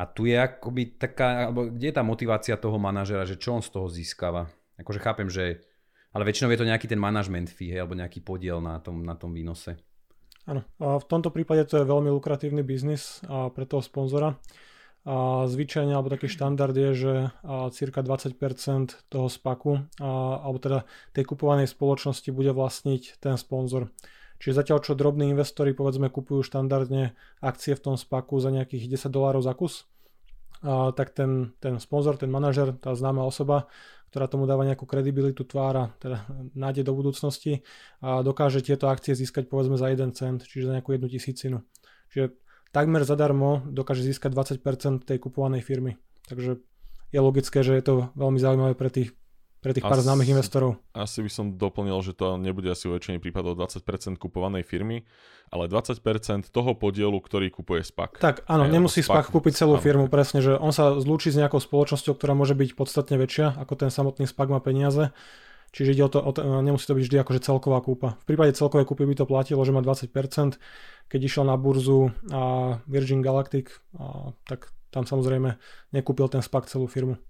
A 0.00 0.08
tu 0.08 0.24
je 0.26 0.34
akoby 0.34 0.96
taká, 0.98 1.52
alebo 1.52 1.68
kde 1.68 1.92
je 1.92 1.96
tá 1.96 2.02
motivácia 2.02 2.56
toho 2.56 2.80
manažera, 2.80 3.28
že 3.28 3.36
čo 3.36 3.54
on 3.54 3.62
z 3.62 3.70
toho 3.70 3.86
získava? 3.92 4.48
Akože 4.80 4.98
chápem, 4.98 5.28
že, 5.28 5.62
ale 6.10 6.26
väčšinou 6.26 6.50
je 6.50 6.60
to 6.64 6.66
nejaký 6.66 6.88
ten 6.88 6.98
management 6.98 7.52
fee, 7.52 7.70
hej, 7.70 7.84
alebo 7.84 7.94
nejaký 7.94 8.24
podiel 8.24 8.58
na 8.58 8.80
tom, 8.80 9.04
na 9.04 9.14
tom 9.14 9.30
výnose. 9.30 9.78
Áno, 10.42 10.66
v 10.80 11.06
tomto 11.06 11.30
prípade 11.30 11.62
to 11.70 11.78
je 11.78 11.86
veľmi 11.86 12.10
lukratívny 12.10 12.66
biznis 12.66 13.22
pre 13.54 13.62
toho 13.62 13.78
sponzora. 13.78 14.34
A 15.02 15.50
zvyčajne, 15.50 15.98
alebo 15.98 16.14
taký 16.14 16.30
štandard 16.30 16.70
je, 16.78 16.90
že 16.94 17.14
cirka 17.74 18.06
20% 18.06 18.38
toho 19.10 19.26
spaku, 19.26 19.82
a, 19.98 20.38
alebo 20.46 20.62
teda 20.62 20.78
tej 21.10 21.26
kupovanej 21.26 21.66
spoločnosti 21.66 22.30
bude 22.30 22.54
vlastniť 22.54 23.18
ten 23.18 23.34
sponzor. 23.34 23.90
Čiže 24.38 24.62
zatiaľ 24.62 24.78
čo 24.82 24.94
drobní 24.94 25.34
investori 25.34 25.74
povedzme 25.74 26.06
kupujú 26.06 26.46
štandardne 26.46 27.18
akcie 27.42 27.74
v 27.74 27.82
tom 27.82 27.96
spaku 27.98 28.38
za 28.38 28.54
nejakých 28.54 28.94
10 28.94 29.10
dolárov 29.10 29.42
za 29.42 29.58
kus, 29.58 29.90
a, 30.62 30.94
tak 30.94 31.10
ten, 31.18 31.50
ten 31.58 31.82
sponzor, 31.82 32.14
ten 32.14 32.30
manažer, 32.30 32.70
tá 32.78 32.94
známa 32.94 33.26
osoba, 33.26 33.66
ktorá 34.14 34.30
tomu 34.30 34.46
dáva 34.46 34.62
nejakú 34.62 34.86
kredibilitu 34.86 35.42
tvára, 35.42 35.98
teda 35.98 36.22
nádej 36.54 36.86
do 36.86 36.94
budúcnosti 36.94 37.66
a 37.98 38.22
dokáže 38.22 38.62
tieto 38.62 38.86
akcie 38.86 39.18
získať 39.18 39.50
povedzme 39.50 39.74
za 39.74 39.90
1 39.90 40.14
cent, 40.14 40.46
čiže 40.46 40.70
za 40.70 40.78
nejakú 40.78 40.94
jednu 40.94 41.08
tisícinu. 41.10 41.58
Čiže 42.12 42.38
takmer 42.72 43.04
zadarmo 43.06 43.62
dokáže 43.68 44.02
získať 44.02 44.32
20% 44.32 45.04
tej 45.04 45.18
kupovanej 45.20 45.62
firmy. 45.62 46.00
Takže 46.26 46.58
je 47.12 47.20
logické, 47.20 47.60
že 47.60 47.76
je 47.76 47.84
to 47.84 47.94
veľmi 48.16 48.40
zaujímavé 48.40 48.72
pre 48.74 48.88
tých 48.88 49.12
pre 49.62 49.70
tých 49.70 49.86
pár 49.86 50.02
známych 50.02 50.34
investorov. 50.34 50.82
Asi 50.90 51.22
by 51.22 51.30
som 51.30 51.46
doplnil, 51.54 51.94
že 52.02 52.18
to 52.18 52.34
nebude 52.34 52.66
asi 52.66 52.90
vo 52.90 52.98
väčšine 52.98 53.22
prípadov 53.22 53.54
20% 53.54 54.18
kupovanej 54.18 54.66
firmy, 54.66 55.06
ale 55.54 55.70
20% 55.70 56.50
toho 56.50 56.74
podielu, 56.74 57.14
ktorý 57.14 57.54
kupuje 57.54 57.86
SPAC. 57.86 58.18
Tak 58.18 58.42
áno, 58.50 58.66
Aj, 58.66 58.74
nemusí 58.74 59.06
SPAC, 59.06 59.30
SPAC 59.30 59.38
kúpiť 59.38 59.62
celú 59.62 59.78
áno. 59.78 59.82
firmu, 59.86 60.04
presne, 60.10 60.42
že 60.42 60.58
on 60.58 60.74
sa 60.74 60.98
zlúči 60.98 61.30
s 61.30 61.38
nejakou 61.38 61.62
spoločnosťou, 61.62 62.18
ktorá 62.18 62.34
môže 62.34 62.58
byť 62.58 62.74
podstatne 62.74 63.14
väčšia, 63.22 63.54
ako 63.54 63.86
ten 63.86 63.90
samotný 63.94 64.26
SPAC 64.26 64.50
má 64.50 64.58
peniaze. 64.58 65.14
Čiže 65.72 65.94
ide 65.96 66.04
o 66.04 66.10
to, 66.10 66.20
o 66.20 66.30
to, 66.34 66.42
nemusí 66.60 66.84
to 66.84 66.98
byť 66.98 67.04
vždy 67.08 67.16
akože 67.22 67.40
celková 67.46 67.80
kúpa. 67.80 68.20
V 68.26 68.34
prípade 68.34 68.52
celkovej 68.52 68.84
kúpy 68.84 69.08
by 69.08 69.14
to 69.16 69.30
platilo, 69.30 69.62
že 69.64 69.72
má 69.72 69.80
20%. 69.80 70.58
Keď 71.12 71.20
išiel 71.20 71.44
na 71.44 71.60
burzu 71.60 72.08
a 72.32 72.80
Virgin 72.88 73.20
Galactic, 73.20 73.68
a, 74.00 74.32
tak 74.48 74.72
tam 74.88 75.04
samozrejme 75.04 75.60
nekúpil 75.92 76.32
ten 76.32 76.40
SPAC 76.40 76.72
celú 76.72 76.88
firmu. 76.88 77.20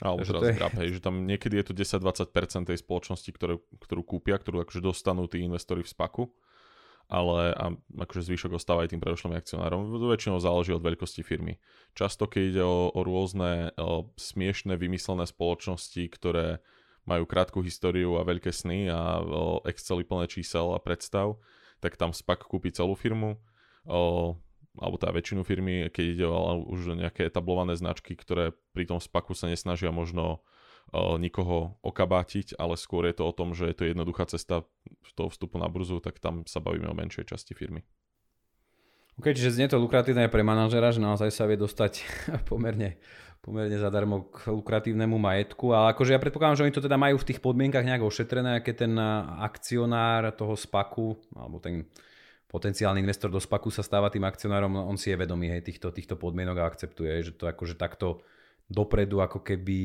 Alebo 0.00 0.24
teraz 0.24 0.40
je... 0.40 0.56
grab, 0.56 0.72
hej, 0.80 0.88
že 0.96 1.00
tam 1.04 1.24
niekedy 1.24 1.60
je 1.60 1.64
to 1.68 1.72
10-20% 1.76 2.68
tej 2.68 2.78
spoločnosti, 2.80 3.28
ktorú, 3.28 3.60
ktorú 3.80 4.02
kúpia, 4.04 4.40
ktorú 4.40 4.64
akože 4.64 4.80
dostanú 4.80 5.28
tí 5.28 5.44
investori 5.44 5.84
v 5.84 5.92
spaku 5.92 6.28
ale 7.12 7.52
a 7.52 7.76
akože 7.76 8.24
zvyšok 8.24 8.56
ostáva 8.56 8.88
aj 8.88 8.96
tým 8.96 9.02
predošlým 9.04 9.36
akcionárom. 9.36 9.92
Väčšinou 10.08 10.40
záleží 10.40 10.72
od 10.72 10.80
veľkosti 10.80 11.20
firmy. 11.20 11.60
Často, 11.92 12.24
keď 12.24 12.42
ide 12.56 12.64
o, 12.64 12.88
o 12.88 13.00
rôzne 13.04 13.76
o 13.76 14.08
smiešné, 14.16 14.80
vymyslené 14.80 15.28
spoločnosti, 15.28 16.02
ktoré 16.08 16.64
majú 17.04 17.28
krátku 17.28 17.60
históriu 17.60 18.16
a 18.16 18.24
veľké 18.24 18.48
sny 18.48 18.88
a 18.88 19.20
o 19.20 19.60
Exceli 19.68 20.08
plné 20.08 20.24
čísel 20.30 20.72
a 20.72 20.80
predstav, 20.80 21.36
tak 21.82 21.98
tam 21.98 22.14
SPAC 22.14 22.46
kúpi 22.46 22.70
celú 22.70 22.94
firmu, 22.94 23.42
o, 23.84 24.38
alebo 24.78 24.96
tá 24.96 25.10
väčšinu 25.10 25.42
firmy, 25.42 25.90
keď 25.90 26.04
ide 26.06 26.26
o 26.30 26.62
už 26.70 26.94
nejaké 26.94 27.26
etablované 27.26 27.74
značky, 27.74 28.14
ktoré 28.14 28.54
pri 28.70 28.86
tom 28.86 29.02
SPACu 29.02 29.34
sa 29.34 29.50
nesnažia 29.50 29.90
možno 29.90 30.40
nikoho 30.92 31.80
okabátiť, 31.80 32.58
ale 32.60 32.76
skôr 32.76 33.08
je 33.08 33.16
to 33.16 33.24
o 33.24 33.32
tom, 33.32 33.56
že 33.56 33.70
je 33.70 33.76
to 33.76 33.84
jednoduchá 33.88 34.28
cesta 34.28 34.66
toho 35.16 35.28
vstupu 35.32 35.56
na 35.56 35.68
burzu, 35.68 36.00
tak 36.04 36.20
tam 36.20 36.44
sa 36.44 36.60
bavíme 36.60 36.88
o 36.88 36.96
menšej 36.96 37.32
časti 37.32 37.56
firmy. 37.56 37.84
OK, 39.20 39.36
čiže 39.36 39.52
znie 39.52 39.68
to 39.68 39.76
lukratívne 39.76 40.24
pre 40.32 40.40
manažera, 40.40 40.88
že 40.88 41.02
naozaj 41.02 41.28
sa 41.28 41.44
vie 41.44 41.60
dostať 41.60 42.00
pomerne, 42.48 42.96
pomerne 43.44 43.76
zadarmo 43.76 44.32
k 44.32 44.48
lukratívnemu 44.48 45.16
majetku, 45.20 45.76
ale 45.76 45.92
akože 45.92 46.16
ja 46.16 46.22
predpokladám, 46.22 46.58
že 46.62 46.64
oni 46.64 46.76
to 46.76 46.84
teda 46.84 46.96
majú 46.96 47.20
v 47.20 47.28
tých 47.28 47.40
podmienkach 47.44 47.84
nejak 47.84 48.02
ošetrené, 48.02 48.62
aké 48.62 48.72
ten 48.72 48.96
akcionár 49.42 50.32
toho 50.32 50.56
spaku, 50.56 51.20
alebo 51.36 51.60
ten 51.60 51.84
potenciálny 52.52 53.00
investor 53.00 53.32
do 53.32 53.40
spaku 53.40 53.72
sa 53.72 53.80
stáva 53.80 54.12
tým 54.12 54.28
akcionárom, 54.28 54.76
on 54.76 55.00
si 55.00 55.08
je 55.08 55.16
vedomý 55.16 55.48
hej, 55.48 55.64
týchto, 55.64 55.88
týchto 55.88 56.20
podmienok 56.20 56.60
a 56.60 56.68
akceptuje, 56.68 57.12
že 57.24 57.32
to 57.32 57.48
akože 57.48 57.80
takto 57.80 58.20
dopredu 58.68 59.24
ako 59.24 59.40
keby 59.40 59.80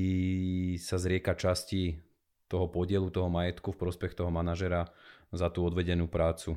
sa 0.76 1.00
zrieka 1.00 1.36
časti 1.36 2.00
toho 2.48 2.68
podielu, 2.68 3.08
toho 3.12 3.28
majetku 3.28 3.76
v 3.76 3.80
prospech 3.88 4.16
toho 4.16 4.32
manažera 4.32 4.88
za 5.32 5.52
tú 5.52 5.68
odvedenú 5.68 6.08
prácu. 6.08 6.56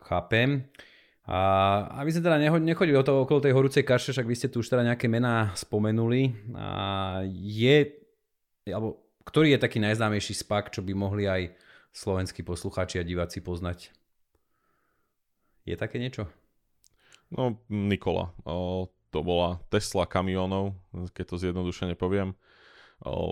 Chápem. 0.00 0.68
A 1.26 1.38
aby 1.98 2.14
sme 2.14 2.22
teda 2.22 2.38
nechodili 2.38 2.94
o 2.94 3.02
to, 3.02 3.26
okolo 3.26 3.42
tej 3.42 3.50
horúcej 3.50 3.82
kaše, 3.82 4.14
však 4.14 4.30
vy 4.30 4.34
ste 4.38 4.46
tu 4.46 4.62
už 4.62 4.70
teda 4.70 4.86
nejaké 4.86 5.10
mená 5.10 5.50
spomenuli. 5.58 6.30
A 6.54 6.68
je, 7.26 7.98
alebo 8.70 9.02
ktorý 9.26 9.58
je 9.58 9.64
taký 9.66 9.82
najznámejší 9.82 10.38
spak, 10.38 10.70
čo 10.70 10.86
by 10.86 10.94
mohli 10.94 11.26
aj 11.26 11.50
slovenskí 11.90 12.46
poslucháči 12.46 13.02
a 13.02 13.06
diváci 13.06 13.42
poznať? 13.42 13.90
Je 15.66 15.74
také 15.74 15.98
niečo? 15.98 16.30
No, 17.34 17.58
Nikola. 17.66 18.30
O, 18.46 18.86
to 19.10 19.26
bola 19.26 19.58
Tesla 19.66 20.06
kamionov, 20.06 20.78
keď 21.10 21.24
to 21.26 21.36
zjednodušene 21.42 21.98
poviem. 21.98 22.38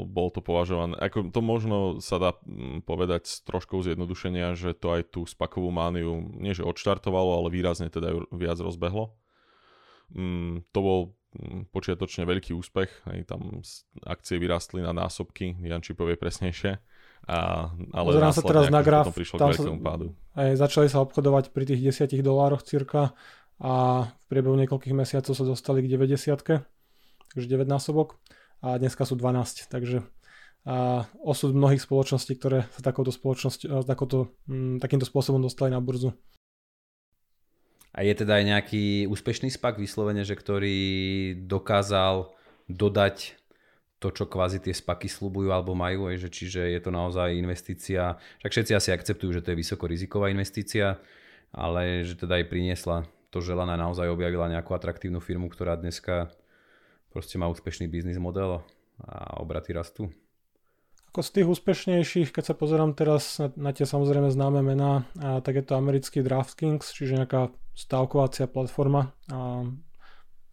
Bol 0.05 0.29
to 0.29 0.45
považované, 0.45 0.93
ako 1.01 1.33
to 1.33 1.41
možno 1.41 1.77
sa 2.05 2.21
dá 2.21 2.37
mm, 2.45 2.85
povedať 2.85 3.25
s 3.25 3.35
troškou 3.49 3.81
zjednodušenia, 3.81 4.53
že 4.53 4.77
to 4.77 4.93
aj 4.93 5.17
tú 5.17 5.25
spakovú 5.25 5.73
mániu 5.73 6.21
nie 6.37 6.53
že 6.53 6.69
odštartovalo, 6.69 7.41
ale 7.41 7.49
výrazne 7.49 7.89
teda 7.89 8.13
ju 8.13 8.19
viac 8.29 8.61
rozbehlo. 8.61 9.17
Mm, 10.13 10.69
to 10.69 10.79
bol 10.85 11.01
mm, 11.33 11.73
počiatočne 11.73 12.29
veľký 12.29 12.53
úspech, 12.53 13.09
aj 13.09 13.25
tam 13.25 13.65
akcie 14.05 14.37
vyrastli 14.37 14.85
na 14.85 14.93
násobky, 14.93 15.57
Janči 15.57 15.97
povie 15.97 16.21
presnejšie. 16.21 16.77
A, 17.25 17.73
ale 17.97 18.09
Pozerám 18.13 18.37
sa 18.37 18.45
teraz 18.45 18.69
na 18.69 18.85
graf, 18.85 19.09
tam 19.17 19.49
sa, 19.49 19.65
pádu. 19.81 20.13
Aj 20.37 20.53
začali 20.61 20.93
sa 20.93 21.01
obchodovať 21.01 21.57
pri 21.57 21.65
tých 21.65 21.81
10 22.05 22.21
dolároch 22.21 22.61
cirka 22.61 23.17
a 23.57 24.05
v 24.13 24.25
priebehu 24.29 24.61
niekoľkých 24.61 24.93
mesiacov 24.93 25.33
sa 25.33 25.45
dostali 25.49 25.81
k 25.81 25.97
90 25.97 26.69
takže 27.33 27.47
9 27.49 27.65
násobok 27.65 28.21
a 28.65 28.81
dneska 28.81 29.05
sú 29.05 29.21
12, 29.21 29.69
takže 29.69 30.01
a 30.65 31.05
osud 31.21 31.53
mnohých 31.53 31.85
spoločností, 31.85 32.41
ktoré 32.41 32.65
sa 32.73 32.81
takouto 32.81 33.13
spoločnosť, 33.13 33.85
takouto, 33.85 34.33
mm, 34.49 34.81
takýmto 34.81 35.05
spôsobom 35.05 35.37
dostali 35.45 35.69
na 35.69 35.77
burzu. 35.77 36.17
A 37.93 38.01
je 38.01 38.17
teda 38.17 38.41
aj 38.41 38.45
nejaký 38.49 38.85
úspešný 39.07 39.53
spak 39.53 39.77
vyslovene, 39.77 40.25
že 40.25 40.35
ktorý 40.35 40.81
dokázal 41.45 42.33
dodať 42.67 43.37
to, 44.01 44.09
čo 44.09 44.25
kvázi 44.25 44.65
tie 44.65 44.73
spaky 44.73 45.07
slubujú 45.07 45.53
alebo 45.53 45.77
majú, 45.77 46.09
aj, 46.09 46.27
že 46.27 46.29
čiže 46.33 46.61
je 46.65 46.81
to 46.81 46.91
naozaj 46.91 47.37
investícia, 47.37 48.17
však 48.41 48.53
všetci 48.53 48.73
asi 48.73 48.91
akceptujú, 48.91 49.37
že 49.37 49.43
to 49.45 49.53
je 49.53 49.61
vysokoriziková 49.61 50.33
investícia, 50.33 50.97
ale 51.53 52.09
že 52.09 52.17
teda 52.17 52.41
aj 52.41 52.49
priniesla 52.49 52.99
to 53.29 53.45
želané 53.45 53.77
naozaj 53.77 54.09
objavila 54.09 54.49
nejakú 54.49 54.73
atraktívnu 54.73 55.21
firmu, 55.21 55.53
ktorá 55.53 55.77
dneska 55.77 56.33
proste 57.15 57.39
má 57.39 57.47
úspešný 57.47 57.87
biznis 57.87 58.19
model 58.19 58.67
a 58.99 59.39
obraty 59.39 59.71
rastú. 59.71 60.11
Ako 61.15 61.23
z 61.23 61.31
tých 61.31 61.47
úspešnejších, 61.47 62.35
keď 62.35 62.45
sa 62.51 62.55
pozerám 62.59 62.99
teraz 62.99 63.39
na, 63.39 63.55
na 63.55 63.71
tie 63.71 63.87
samozrejme 63.87 64.35
známe 64.35 64.67
mená, 64.67 65.07
a, 65.23 65.39
tak 65.39 65.63
je 65.63 65.65
to 65.65 65.79
americký 65.79 66.27
DraftKings, 66.27 66.91
čiže 66.91 67.23
nejaká 67.23 67.55
stávkovacia 67.79 68.51
platforma, 68.51 69.15
a, 69.31 69.63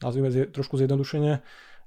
nazvime 0.05 0.29
zje, 0.29 0.53
trošku 0.53 0.77
zjednodušenie. 0.77 1.41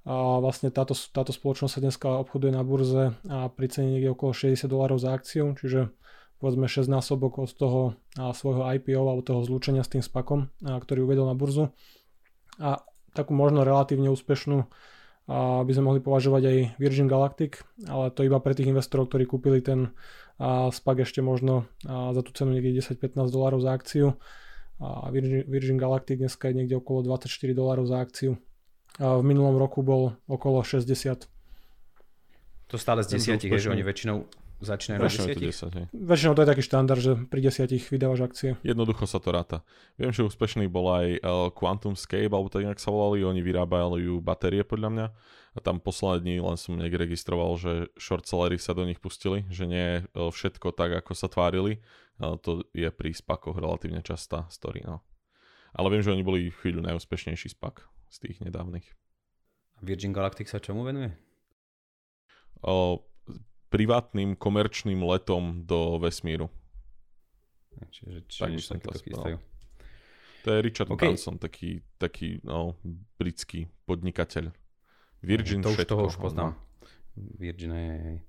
A 0.05 0.15
vlastne 0.43 0.69
táto, 0.69 0.93
táto 0.93 1.31
spoločnosť 1.31 1.73
sa 1.79 1.81
dneska 1.81 2.09
obchoduje 2.27 2.53
na 2.53 2.61
burze 2.61 3.17
a 3.25 3.49
pri 3.49 3.67
cene 3.73 3.95
niekde 3.95 4.13
okolo 4.13 4.37
60 4.37 4.69
dolárov 4.69 5.01
za 5.01 5.17
akciu, 5.17 5.57
čiže 5.57 5.95
povedzme 6.43 6.69
6 6.69 6.93
násobok 6.93 7.41
od 7.41 7.49
toho 7.57 7.81
svojho 8.37 8.69
IPO 8.69 9.01
alebo 9.01 9.25
toho 9.25 9.41
zlúčenia 9.49 9.81
s 9.81 9.89
tým 9.89 10.05
spakom, 10.05 10.53
ktorý 10.61 11.09
uvedol 11.09 11.25
na 11.25 11.33
burzu. 11.33 11.73
A 12.61 12.85
takú 13.15 13.33
možno 13.33 13.63
relatívne 13.63 14.11
úspešnú 14.11 14.67
a 15.25 15.65
by 15.65 15.73
sme 15.73 15.89
mohli 15.89 16.01
považovať 16.05 16.43
aj 16.45 16.57
Virgin 16.77 17.09
Galactic, 17.09 17.65
ale 17.89 18.13
to 18.13 18.29
iba 18.29 18.37
pre 18.45 18.53
tých 18.53 18.69
investorov, 18.69 19.09
ktorí 19.09 19.25
kúpili 19.25 19.65
ten 19.65 19.97
SPAC 20.43 21.09
ešte 21.09 21.25
možno 21.25 21.65
za 21.87 22.21
tú 22.21 22.35
cenu 22.37 22.53
niekde 22.53 22.85
10-15 22.85 23.33
dolárov 23.33 23.65
za 23.65 23.73
akciu. 23.73 24.21
Virgin, 25.09 25.49
Virgin 25.49 25.79
Galactic 25.81 26.21
dneska 26.21 26.53
je 26.53 26.61
niekde 26.61 26.77
okolo 26.77 27.07
24 27.07 27.31
dolárov 27.57 27.89
za 27.89 28.05
akciu. 28.05 28.37
V 29.01 29.25
minulom 29.25 29.57
roku 29.57 29.81
bol 29.81 30.19
okolo 30.29 30.61
60. 30.61 31.25
To 32.69 32.77
stále 32.77 33.01
z 33.01 33.17
desiatich, 33.17 33.49
že 33.55 33.73
oni 33.73 33.81
väčšinou 33.81 34.29
Začínajú 34.65 34.99
na 35.05 35.13
10? 35.13 35.93
10 35.93 35.93
Väčšinou 35.93 36.33
to 36.33 36.43
je 36.43 36.49
taký 36.49 36.63
štandard, 36.65 37.01
že 37.01 37.13
pri 37.29 37.41
10 37.45 37.69
vydávaš 37.69 38.21
akcie. 38.25 38.51
Jednoducho 38.65 39.05
sa 39.05 39.21
to 39.21 39.29
ráta. 39.29 39.61
Viem, 40.01 40.11
že 40.11 40.25
úspešný 40.25 40.65
bol 40.73 40.89
aj 40.89 41.07
uh, 41.21 41.53
Quantum 41.53 41.93
Scape, 41.93 42.33
alebo 42.33 42.49
tak 42.49 42.65
nejak 42.65 42.81
sa 42.81 42.89
volali, 42.89 43.21
oni 43.21 43.45
vyrábali 43.45 44.09
batérie 44.25 44.65
podľa 44.65 44.89
mňa. 44.91 45.07
A 45.55 45.59
tam 45.63 45.79
posledné 45.79 46.25
dní 46.25 46.37
len 46.43 46.57
som 46.59 46.75
niekde 46.75 46.99
registroval, 46.99 47.55
že 47.61 47.93
short 47.95 48.27
sellery 48.27 48.59
sa 48.59 48.75
do 48.75 48.83
nich 48.83 48.99
pustili, 48.99 49.47
že 49.53 49.69
nie 49.69 49.85
je 49.85 49.97
uh, 50.17 50.33
všetko 50.33 50.73
tak, 50.73 50.97
ako 51.05 51.13
sa 51.15 51.29
tvárili. 51.29 51.85
Uh, 52.19 52.41
to 52.41 52.65
je 52.73 52.89
pri 52.89 53.15
spakoch 53.15 53.61
relatívne 53.61 54.01
častá 54.01 54.49
story. 54.51 54.83
No. 54.83 55.05
Ale 55.77 55.93
viem, 55.93 56.03
že 56.03 56.11
oni 56.11 56.25
boli 56.25 56.51
chvíľu 56.51 56.83
najúspešnejší 56.83 57.55
spak 57.55 57.87
z 58.11 58.17
tých 58.25 58.43
nedávnych. 58.43 58.87
Virgin 59.85 60.15
Galactic 60.17 60.49
sa 60.49 60.63
čomu 60.63 60.87
venuje? 60.87 61.13
Uh, 62.65 62.97
privátnym 63.75 64.39
komerčným 64.39 65.03
letom 65.03 65.67
do 65.67 65.99
vesmíru. 65.99 66.47
Čiže, 67.91 68.23
čiže 68.31 68.39
tak 68.39 68.51
by 68.55 68.63
som 68.63 68.79
to 68.79 68.91
To 70.47 70.49
je 70.55 70.59
Richard 70.63 70.91
okay. 70.95 71.11
Branson, 71.11 71.43
taký, 71.43 71.83
taký 71.99 72.39
no, 72.47 72.79
britský 73.19 73.67
podnikateľ. 73.83 74.55
Virgin 75.27 75.59
to 75.59 75.75
už 75.75 75.83
všetko. 75.83 75.91
toho 75.91 76.03
už 76.07 76.17
poznám. 76.23 76.55
Virgin, 77.19 77.75
hej. 77.75 78.23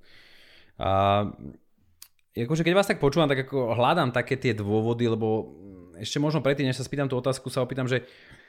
A 0.81 1.21
akože 2.33 2.65
keď 2.65 2.73
vás 2.73 2.89
tak 2.89 2.97
počúvam, 2.97 3.29
tak 3.29 3.45
ako 3.45 3.77
hľadám 3.77 4.09
také 4.09 4.41
tie 4.41 4.57
dôvody, 4.57 5.05
lebo 5.05 5.53
ešte 6.01 6.17
možno 6.17 6.41
predtým, 6.41 6.65
než 6.65 6.81
sa 6.81 6.87
spýtam 6.87 7.05
tú 7.05 7.21
otázku, 7.21 7.53
sa 7.53 7.61
opýtam, 7.61 7.85
že 7.85 8.03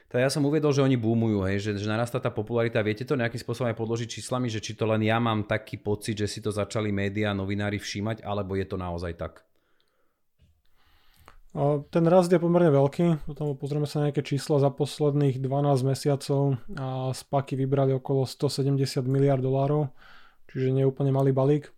tak 0.07 0.23
ja 0.23 0.31
som 0.31 0.47
uvedol, 0.47 0.71
že 0.71 0.87
oni 0.87 0.95
boomujú, 0.95 1.43
hej, 1.51 1.59
že, 1.59 1.71
že 1.83 1.91
narastá 1.91 2.23
tá 2.23 2.31
popularita. 2.31 2.79
Viete 2.79 3.03
to 3.03 3.19
nejakým 3.19 3.43
spôsobom 3.43 3.75
aj 3.75 3.79
podložiť 3.79 4.09
číslami, 4.21 4.47
že 4.47 4.63
či 4.63 4.79
to 4.79 4.87
len 4.87 5.03
ja 5.03 5.19
mám 5.19 5.43
taký 5.51 5.83
pocit, 5.83 6.15
že 6.15 6.31
si 6.31 6.39
to 6.39 6.55
začali 6.55 6.95
médiá, 6.95 7.35
novinári 7.35 7.83
všímať, 7.83 8.23
alebo 8.23 8.55
je 8.55 8.67
to 8.71 8.79
naozaj 8.79 9.19
tak? 9.19 9.43
Ten 11.89 12.05
rast 12.05 12.29
je 12.29 12.37
pomerne 12.37 12.69
veľký, 12.69 13.25
potom 13.25 13.57
pozrieme 13.57 13.89
sa 13.89 14.05
na 14.05 14.13
nejaké 14.13 14.21
čísla 14.21 14.61
za 14.61 14.69
posledných 14.69 15.41
12 15.41 15.89
mesiacov 15.89 16.61
a 16.77 17.17
spaky 17.17 17.57
vybrali 17.57 17.97
okolo 17.97 18.29
170 18.29 18.77
miliard 19.09 19.41
dolárov, 19.41 19.89
čiže 20.53 20.69
nie 20.69 20.85
je 20.85 20.91
úplne 20.93 21.17
malý 21.17 21.33
balík. 21.33 21.73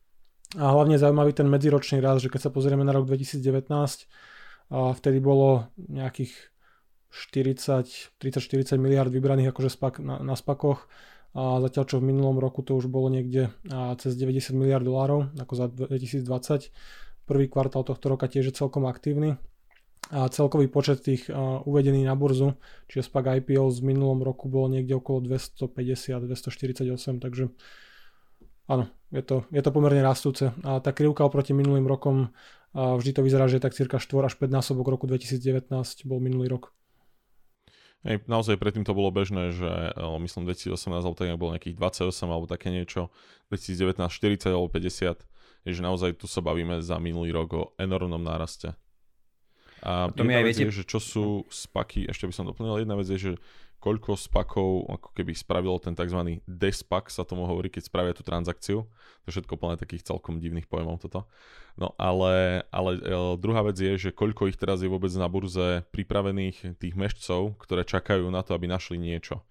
A 0.58 0.74
hlavne 0.74 0.98
zaujímavý 0.98 1.30
ten 1.30 1.46
medziročný 1.46 2.02
rast, 2.02 2.26
že 2.26 2.32
keď 2.32 2.48
sa 2.48 2.50
pozrieme 2.50 2.82
na 2.82 2.90
rok 2.90 3.06
2019, 3.06 3.38
a 4.68 4.92
vtedy 4.98 5.22
bolo 5.22 5.70
nejakých 5.78 6.34
40, 6.34 6.57
30-40 7.12 8.76
miliard 8.76 9.08
vybraných 9.08 9.50
akože 9.52 9.70
spak, 9.72 10.00
na, 10.00 10.20
na 10.20 10.34
spakoch 10.36 10.88
a 11.36 11.60
zatiaľ 11.60 11.84
čo 11.84 11.96
v 12.00 12.08
minulom 12.08 12.40
roku 12.40 12.64
to 12.64 12.76
už 12.76 12.88
bolo 12.88 13.12
niekde 13.12 13.52
cez 14.00 14.16
90 14.16 14.56
miliard 14.56 14.84
dolárov 14.84 15.32
ako 15.36 15.52
za 15.54 15.66
2020. 15.68 16.72
Prvý 17.28 17.46
kvartál 17.52 17.84
tohto 17.84 18.08
roka 18.08 18.24
tiež 18.24 18.48
je 18.48 18.54
celkom 18.56 18.88
aktívny 18.88 19.36
a 20.08 20.24
celkový 20.32 20.72
počet 20.72 21.04
tých 21.04 21.28
uh, 21.28 21.60
uvedený 21.68 22.08
na 22.08 22.16
burzu, 22.16 22.56
čiže 22.88 23.12
SPAC 23.12 23.44
IPO 23.44 23.68
z 23.68 23.78
minulom 23.84 24.24
roku 24.24 24.48
bol 24.48 24.64
niekde 24.72 24.96
okolo 24.96 25.20
250-248, 25.28 27.20
takže 27.20 27.52
áno, 28.72 28.88
je 29.12 29.20
to, 29.20 29.44
je 29.52 29.60
to 29.60 29.68
pomerne 29.68 30.00
rastúce. 30.00 30.56
A 30.64 30.80
tá 30.80 30.96
krivka 30.96 31.28
oproti 31.28 31.52
minulým 31.52 31.84
rokom 31.84 32.32
a 32.72 32.96
vždy 32.96 33.16
to 33.16 33.24
vyzerá, 33.24 33.48
že 33.48 33.60
tak 33.60 33.76
cirka 33.76 34.00
4 34.00 34.28
až 34.28 34.34
5 34.40 34.48
násobok 34.48 34.88
roku 34.88 35.04
2019 35.04 35.72
bol 36.08 36.20
minulý 36.20 36.48
rok. 36.52 36.72
Hej, 38.06 38.22
naozaj 38.30 38.62
predtým 38.62 38.86
to 38.86 38.94
bolo 38.94 39.10
bežné, 39.10 39.50
že 39.50 39.66
o, 39.98 40.22
myslím 40.22 40.46
2018 40.46 41.02
alebo 41.02 41.18
tak 41.18 41.34
bolo 41.34 41.54
nejakých 41.58 41.74
28 41.74 42.30
alebo 42.30 42.46
také 42.46 42.70
niečo, 42.70 43.10
2019 43.50 43.98
40 43.98 44.54
alebo 44.54 44.70
50, 44.70 45.66
je, 45.66 45.70
že 45.74 45.82
naozaj 45.82 46.14
tu 46.14 46.30
sa 46.30 46.38
bavíme 46.38 46.78
za 46.78 47.02
minulý 47.02 47.34
rok 47.34 47.48
o 47.58 47.62
enormnom 47.74 48.22
náraste. 48.22 48.78
A, 49.82 50.10
a 50.10 50.14
to 50.14 50.22
jedna 50.22 50.42
vec 50.46 50.54
viete... 50.54 50.70
je, 50.70 50.82
že 50.82 50.84
čo 50.86 50.98
sú 51.02 51.26
spaky, 51.50 52.06
ešte 52.06 52.30
by 52.30 52.34
som 52.34 52.46
doplnil, 52.46 52.86
jedna 52.86 52.94
vec 52.94 53.06
je, 53.10 53.18
že 53.18 53.32
koľko 53.78 54.18
spakov 54.18 54.90
ako 54.90 55.08
keby 55.14 55.32
spravilo 55.38 55.78
ten 55.78 55.94
tzv. 55.94 56.42
despak, 56.44 57.10
sa 57.14 57.22
tomu 57.22 57.46
hovorí, 57.46 57.70
keď 57.70 57.86
spravia 57.86 58.12
tú 58.14 58.26
transakciu. 58.26 58.84
To 58.90 59.26
je 59.30 59.34
všetko 59.38 59.54
plné 59.54 59.78
takých 59.78 60.06
celkom 60.06 60.42
divných 60.42 60.66
pojmov 60.66 60.98
toto. 60.98 61.30
No 61.78 61.94
ale, 61.94 62.66
ale 62.74 62.90
e, 62.98 63.00
druhá 63.38 63.62
vec 63.62 63.78
je, 63.78 64.10
že 64.10 64.10
koľko 64.10 64.50
ich 64.50 64.58
teraz 64.58 64.82
je 64.82 64.90
vôbec 64.90 65.14
na 65.14 65.30
burze 65.30 65.86
pripravených 65.94 66.74
tých 66.74 66.94
mešcov, 66.98 67.54
ktoré 67.62 67.86
čakajú 67.86 68.26
na 68.34 68.42
to, 68.42 68.58
aby 68.58 68.66
našli 68.66 68.98
niečo. 68.98 69.46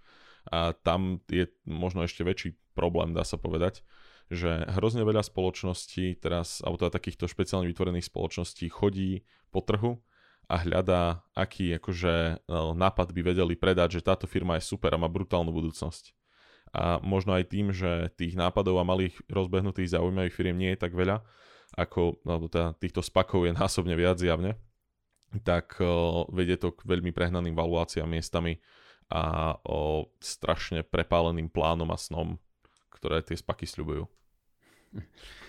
A 0.51 0.75
tam 0.75 1.23
je 1.31 1.47
možno 1.63 2.03
ešte 2.03 2.27
väčší 2.27 2.55
problém, 2.75 3.15
dá 3.15 3.23
sa 3.23 3.39
povedať, 3.39 3.83
že 4.27 4.67
hrozne 4.75 5.07
veľa 5.07 5.23
spoločností 5.23 6.19
teraz, 6.19 6.59
alebo 6.63 6.83
teda 6.83 6.99
takýchto 6.99 7.31
špeciálne 7.31 7.67
vytvorených 7.71 8.11
spoločností 8.11 8.67
chodí 8.67 9.23
po 9.55 9.63
trhu 9.63 10.03
a 10.47 10.55
hľadá, 10.63 11.27
aký 11.35 11.75
akože 11.75 12.15
e, 12.15 12.35
nápad 12.75 13.11
by 13.11 13.21
vedeli 13.35 13.59
predať, 13.59 13.99
že 13.99 14.05
táto 14.07 14.25
firma 14.31 14.55
je 14.55 14.63
super 14.63 14.95
a 14.95 15.01
má 15.01 15.11
brutálnu 15.11 15.51
budúcnosť. 15.51 16.15
A 16.71 16.99
možno 17.03 17.35
aj 17.35 17.51
tým, 17.51 17.75
že 17.75 18.11
tých 18.15 18.35
nápadov 18.35 18.79
a 18.79 18.87
malých 18.87 19.15
rozbehnutých 19.27 19.99
zaujímavých 19.99 20.35
firiem 20.35 20.57
nie 20.59 20.71
je 20.75 20.79
tak 20.79 20.95
veľa, 20.95 21.23
ako 21.75 22.23
alebo 22.23 22.47
teda 22.47 22.75
týchto 22.79 23.03
spakov 23.03 23.43
je 23.43 23.55
násobne 23.59 23.95
viac 23.99 24.19
javne, 24.23 24.55
tak 25.43 25.75
uh, 25.83 26.23
vedie 26.31 26.55
to 26.55 26.71
k 26.71 26.87
veľmi 26.87 27.11
prehnaným 27.11 27.55
valuáciám 27.55 28.07
miestami 28.07 28.63
a 29.11 29.55
o 29.67 30.11
strašne 30.19 30.83
prepáleným 30.83 31.47
plánom 31.47 31.87
a 31.91 31.99
snom, 31.99 32.39
ktoré 32.91 33.23
tie 33.23 33.35
spaky 33.35 33.67
sľubujú. 33.67 34.03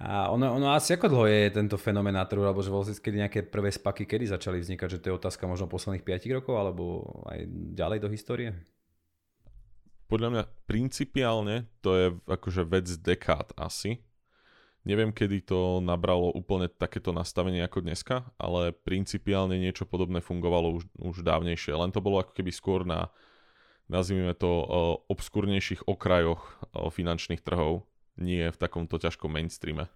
A 0.00 0.32
ono, 0.32 0.56
ono 0.56 0.72
asi 0.72 0.96
ako 0.96 1.12
dlho 1.12 1.28
je 1.28 1.52
tento 1.52 1.76
fenomén 1.76 2.16
na 2.16 2.24
trhu, 2.24 2.40
alebo 2.40 2.64
že 2.64 2.72
si 2.96 3.04
kedy 3.04 3.20
nejaké 3.20 3.40
prvé 3.44 3.68
spaky, 3.68 4.08
kedy 4.08 4.32
začali 4.32 4.56
vznikať, 4.56 4.96
že 4.96 5.00
to 5.04 5.12
je 5.12 5.18
otázka 5.20 5.44
možno 5.44 5.68
posledných 5.68 6.00
5 6.00 6.36
rokov, 6.40 6.56
alebo 6.56 7.04
aj 7.28 7.44
ďalej 7.76 7.98
do 8.00 8.08
histórie? 8.08 8.56
Podľa 10.08 10.28
mňa 10.32 10.44
principiálne 10.64 11.68
to 11.84 11.90
je 12.00 12.06
akože 12.24 12.64
vec 12.64 12.88
dekád 12.88 13.52
asi. 13.60 14.00
Neviem, 14.88 15.12
kedy 15.12 15.44
to 15.44 15.84
nabralo 15.84 16.32
úplne 16.32 16.72
takéto 16.72 17.12
nastavenie 17.12 17.60
ako 17.60 17.84
dneska, 17.84 18.24
ale 18.40 18.72
principiálne 18.72 19.60
niečo 19.60 19.84
podobné 19.84 20.24
fungovalo 20.24 20.80
už, 20.80 20.88
už 20.96 21.20
dávnejšie. 21.20 21.76
Len 21.76 21.92
to 21.92 22.00
bolo 22.00 22.24
ako 22.24 22.32
keby 22.32 22.48
skôr 22.48 22.88
na, 22.88 23.12
nazvime 23.84 24.32
to, 24.32 24.48
obskúrnejších 25.12 25.84
okrajoch 25.84 26.40
finančných 26.72 27.44
trhov, 27.44 27.84
nie 28.18 28.50
v 28.50 28.56
takomto 28.58 28.98
ťažkom 28.98 29.30
mainstreame. 29.30 29.86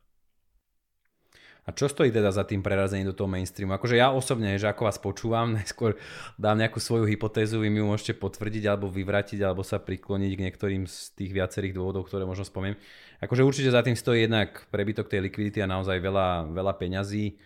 A 1.64 1.72
čo 1.72 1.88
stojí 1.88 2.12
teda 2.12 2.28
za 2.28 2.44
tým 2.44 2.60
prerazením 2.60 3.08
do 3.08 3.16
toho 3.16 3.24
mainstreamu? 3.24 3.72
Akože 3.72 3.96
ja 3.96 4.12
osobne, 4.12 4.52
že 4.60 4.68
ako 4.68 4.84
vás 4.84 5.00
počúvam, 5.00 5.52
najskôr 5.58 5.96
dám 6.36 6.60
nejakú 6.60 6.76
svoju 6.76 7.08
hypotézu, 7.08 7.64
vy 7.64 7.72
mi 7.72 7.80
ju 7.80 7.88
môžete 7.88 8.20
potvrdiť 8.20 8.68
alebo 8.68 8.92
vyvratiť, 8.92 9.40
alebo 9.40 9.64
sa 9.64 9.80
prikloniť 9.80 10.32
k 10.36 10.44
niektorým 10.44 10.84
z 10.84 11.16
tých 11.16 11.32
viacerých 11.32 11.72
dôvodov, 11.72 12.04
ktoré 12.04 12.28
možno 12.28 12.44
spomiem. 12.44 12.76
Akože 13.24 13.40
určite 13.40 13.72
za 13.72 13.80
tým 13.80 13.96
stojí 13.96 14.28
jednak 14.28 14.68
prebytok 14.68 15.08
tej 15.08 15.24
likvidity 15.24 15.64
a 15.64 15.70
naozaj 15.70 15.96
veľa, 16.04 16.52
veľa 16.52 16.72
peňazí. 16.76 17.40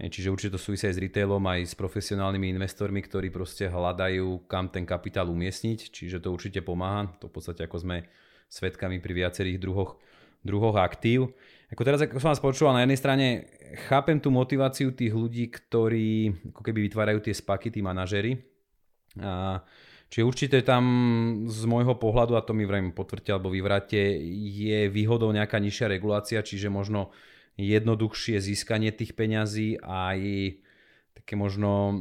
Čiže 0.00 0.32
určite 0.32 0.56
to 0.56 0.60
súvisí 0.60 0.88
aj 0.88 0.96
s 0.96 1.02
retailom, 1.04 1.44
aj 1.44 1.60
s 1.70 1.74
profesionálnymi 1.76 2.56
investormi, 2.56 3.04
ktorí 3.04 3.28
proste 3.28 3.68
hľadajú, 3.68 4.48
kam 4.48 4.72
ten 4.72 4.88
kapitál 4.88 5.28
umiestniť. 5.28 5.92
Čiže 5.92 6.24
to 6.24 6.32
určite 6.32 6.64
pomáha. 6.64 7.12
To 7.20 7.28
v 7.28 7.36
podstate 7.36 7.68
ako 7.68 7.84
sme 7.84 8.08
svetkami 8.48 8.96
pri 8.98 9.12
viacerých 9.12 9.60
druhoch 9.60 10.00
druhoch 10.44 10.76
aktív. 10.76 11.32
Ako 11.70 11.82
teraz, 11.86 12.02
ako 12.02 12.18
som 12.18 12.34
vás 12.34 12.42
počúval, 12.42 12.74
na 12.74 12.82
jednej 12.82 12.98
strane 12.98 13.26
chápem 13.86 14.18
tú 14.18 14.34
motiváciu 14.34 14.90
tých 14.90 15.14
ľudí, 15.14 15.46
ktorí 15.52 16.50
ako 16.50 16.62
keby 16.66 16.90
vytvárajú 16.90 17.18
tie 17.22 17.34
spaky, 17.36 17.70
tí 17.70 17.78
manažery. 17.78 18.42
A, 19.22 19.62
čiže 20.10 20.26
určite 20.26 20.58
tam 20.66 20.84
z 21.46 21.62
môjho 21.70 21.94
pohľadu, 21.94 22.34
a 22.34 22.42
to 22.42 22.56
mi 22.56 22.66
vrajím 22.66 22.90
potvrďte 22.90 23.30
alebo 23.30 23.54
vyvráte, 23.54 24.00
je 24.50 24.90
výhodou 24.90 25.30
nejaká 25.30 25.62
nižšia 25.62 25.86
regulácia, 25.86 26.42
čiže 26.42 26.66
možno 26.66 27.14
jednoduchšie 27.54 28.42
získanie 28.42 28.90
tých 28.90 29.14
peňazí 29.14 29.78
aj 29.84 30.18
také 31.14 31.36
možno 31.36 31.92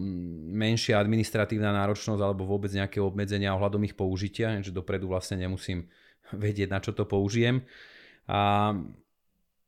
menšia 0.50 0.98
administratívna 0.98 1.76
náročnosť 1.76 2.22
alebo 2.24 2.48
vôbec 2.48 2.72
nejaké 2.72 3.04
obmedzenia 3.04 3.54
ohľadom 3.54 3.84
ich 3.86 3.94
použitia, 3.94 4.58
že 4.64 4.74
dopredu 4.74 5.12
vlastne 5.12 5.38
nemusím 5.38 5.92
vedieť, 6.34 6.70
na 6.72 6.80
čo 6.80 6.96
to 6.96 7.06
použijem. 7.06 7.62
A, 8.30 8.78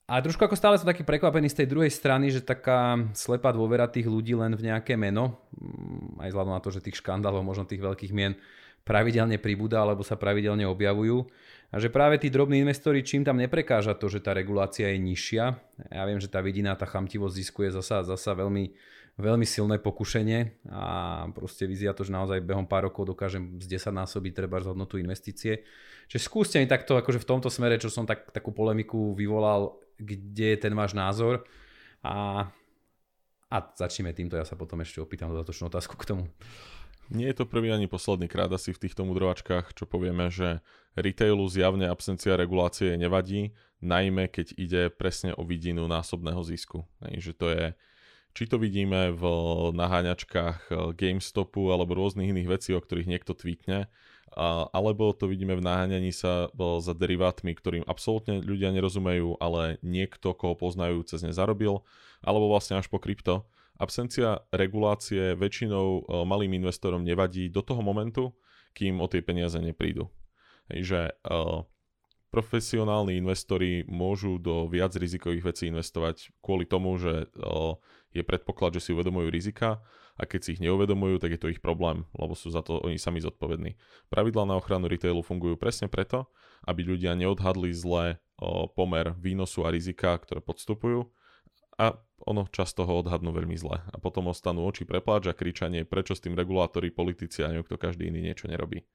a 0.06 0.14
trošku 0.22 0.46
ako 0.46 0.54
stále 0.54 0.78
som 0.78 0.86
taký 0.86 1.02
prekvapený 1.02 1.50
z 1.50 1.66
tej 1.66 1.68
druhej 1.74 1.90
strany, 1.90 2.30
že 2.30 2.46
taká 2.46 3.02
slepá 3.18 3.50
dôvera 3.50 3.90
tých 3.90 4.06
ľudí 4.06 4.38
len 4.38 4.54
v 4.54 4.70
nejaké 4.70 4.94
meno, 4.94 5.42
mm, 5.58 6.22
aj 6.22 6.30
vzhľadom 6.30 6.54
na 6.54 6.62
to, 6.62 6.70
že 6.70 6.86
tých 6.86 7.02
škandálov, 7.02 7.42
možno 7.42 7.66
tých 7.66 7.82
veľkých 7.82 8.14
mien 8.14 8.38
pravidelne 8.86 9.38
pribúda 9.42 9.82
alebo 9.82 10.06
sa 10.06 10.18
pravidelne 10.18 10.66
objavujú. 10.70 11.26
A 11.72 11.80
že 11.80 11.88
práve 11.88 12.20
tí 12.20 12.28
drobní 12.28 12.60
investori, 12.60 13.00
čím 13.00 13.24
tam 13.24 13.40
neprekáža 13.40 13.96
to, 13.96 14.12
že 14.12 14.20
tá 14.20 14.36
regulácia 14.36 14.92
je 14.92 15.00
nižšia. 15.00 15.46
Ja 15.88 16.04
viem, 16.04 16.20
že 16.20 16.28
tá 16.28 16.44
vidina, 16.44 16.76
tá 16.76 16.84
chamtivosť 16.84 17.32
ziskuje 17.32 17.70
zasa, 17.72 18.04
zasa 18.04 18.36
veľmi, 18.36 18.76
veľmi 19.22 19.46
silné 19.46 19.78
pokušenie 19.78 20.68
a 20.74 20.84
proste 21.32 21.70
vyzia 21.70 21.94
to, 21.94 22.02
že 22.02 22.12
naozaj 22.12 22.42
behom 22.42 22.66
pár 22.66 22.90
rokov 22.90 23.14
dokážem 23.14 23.62
z 23.62 23.78
10 23.78 23.94
násobiť 23.94 24.34
treba 24.34 24.58
hodnotu 24.60 24.98
investície. 24.98 25.62
Čiže 26.10 26.26
skúste 26.26 26.58
mi 26.58 26.66
takto 26.66 26.98
akože 26.98 27.22
v 27.22 27.30
tomto 27.30 27.54
smere, 27.54 27.78
čo 27.78 27.94
som 27.94 28.10
tak, 28.10 28.34
takú 28.34 28.50
polemiku 28.52 29.14
vyvolal, 29.14 29.78
kde 30.02 30.58
je 30.58 30.60
ten 30.60 30.74
váš 30.74 30.98
názor 30.98 31.46
a, 32.02 32.50
a 33.48 33.58
začneme 33.78 34.12
týmto, 34.12 34.36
ja 34.36 34.44
sa 34.44 34.58
potom 34.58 34.82
ešte 34.82 34.98
opýtam 35.00 35.30
dodatočnú 35.30 35.70
otázku 35.70 35.94
k 36.02 36.10
tomu. 36.12 36.26
Nie 37.12 37.36
je 37.36 37.44
to 37.44 37.46
prvý 37.46 37.76
ani 37.76 37.92
posledný 37.92 38.32
krát 38.32 38.48
asi 38.56 38.72
v 38.72 38.88
týchto 38.88 39.04
mudrovačkách, 39.04 39.76
čo 39.76 39.84
povieme, 39.84 40.32
že 40.32 40.64
retailu 40.96 41.44
zjavne 41.52 41.92
absencia 41.92 42.40
regulácie 42.40 42.96
nevadí, 42.96 43.52
najmä 43.84 44.32
keď 44.32 44.48
ide 44.56 44.82
presne 44.88 45.36
o 45.36 45.44
vidinu 45.44 45.92
násobného 45.92 46.40
zisku. 46.48 46.88
že 47.20 47.36
to 47.36 47.52
je, 47.52 47.76
či 48.32 48.48
to 48.48 48.56
vidíme 48.56 49.12
v 49.12 49.24
naháňačkách 49.76 50.72
GameStopu 50.96 51.72
alebo 51.72 51.96
rôznych 51.96 52.32
iných 52.32 52.50
vecí, 52.50 52.72
o 52.76 52.82
ktorých 52.82 53.10
niekto 53.10 53.36
tweetne, 53.36 53.92
alebo 54.72 55.12
to 55.12 55.28
vidíme 55.28 55.60
v 55.60 55.66
naháňaní 55.66 56.16
sa 56.16 56.48
za 56.56 56.94
derivátmi, 56.96 57.52
ktorým 57.52 57.84
absolútne 57.84 58.40
ľudia 58.40 58.72
nerozumejú, 58.72 59.36
ale 59.44 59.76
niekto, 59.84 60.32
koho 60.32 60.56
poznajú, 60.56 61.04
cez 61.04 61.28
ne 61.28 61.36
zarobil, 61.36 61.84
alebo 62.24 62.48
vlastne 62.48 62.80
až 62.80 62.88
po 62.88 63.02
krypto. 63.02 63.44
Absencia 63.82 64.46
regulácie 64.54 65.34
väčšinou 65.34 66.06
e, 66.06 66.22
malým 66.30 66.54
investorom 66.54 67.02
nevadí 67.02 67.50
do 67.50 67.66
toho 67.66 67.82
momentu, 67.82 68.30
kým 68.78 69.02
o 69.02 69.10
tie 69.10 69.26
peniaze 69.26 69.58
neprídu. 69.58 70.06
Hej, 70.70 70.86
profesionálni 72.32 73.20
investori 73.20 73.84
môžu 73.92 74.40
do 74.40 74.66
viac 74.72 74.96
rizikových 74.96 75.44
vecí 75.52 75.68
investovať 75.68 76.32
kvôli 76.40 76.64
tomu, 76.64 76.96
že 76.96 77.28
je 78.16 78.24
predpoklad, 78.24 78.80
že 78.80 78.88
si 78.88 78.96
uvedomujú 78.96 79.28
rizika 79.28 79.84
a 80.16 80.24
keď 80.24 80.40
si 80.40 80.50
ich 80.56 80.64
neuvedomujú, 80.64 81.20
tak 81.20 81.36
je 81.36 81.40
to 81.40 81.52
ich 81.52 81.60
problém, 81.60 82.08
lebo 82.16 82.32
sú 82.32 82.48
za 82.48 82.64
to 82.64 82.80
oni 82.84 82.96
sami 82.96 83.20
zodpovední. 83.20 83.76
Pravidlá 84.08 84.48
na 84.48 84.56
ochranu 84.56 84.88
retailu 84.88 85.20
fungujú 85.20 85.60
presne 85.60 85.92
preto, 85.92 86.32
aby 86.64 86.88
ľudia 86.88 87.20
neodhadli 87.20 87.76
zle 87.76 88.20
pomer 88.80 89.12
výnosu 89.20 89.68
a 89.68 89.70
rizika, 89.70 90.16
ktoré 90.16 90.40
podstupujú 90.40 91.12
a 91.80 92.00
ono 92.22 92.46
často 92.54 92.86
ho 92.86 93.02
odhadnú 93.02 93.34
veľmi 93.34 93.58
zle. 93.58 93.82
A 93.82 93.98
potom 93.98 94.30
ostanú 94.30 94.64
oči 94.70 94.86
prepláč 94.86 95.28
a 95.28 95.34
kričanie, 95.34 95.84
prečo 95.84 96.14
s 96.14 96.22
tým 96.22 96.38
regulátori, 96.38 96.94
politici 96.94 97.42
a 97.42 97.50
niekto 97.50 97.82
každý 97.82 98.08
iný 98.08 98.22
niečo 98.30 98.46
nerobí. 98.46 98.86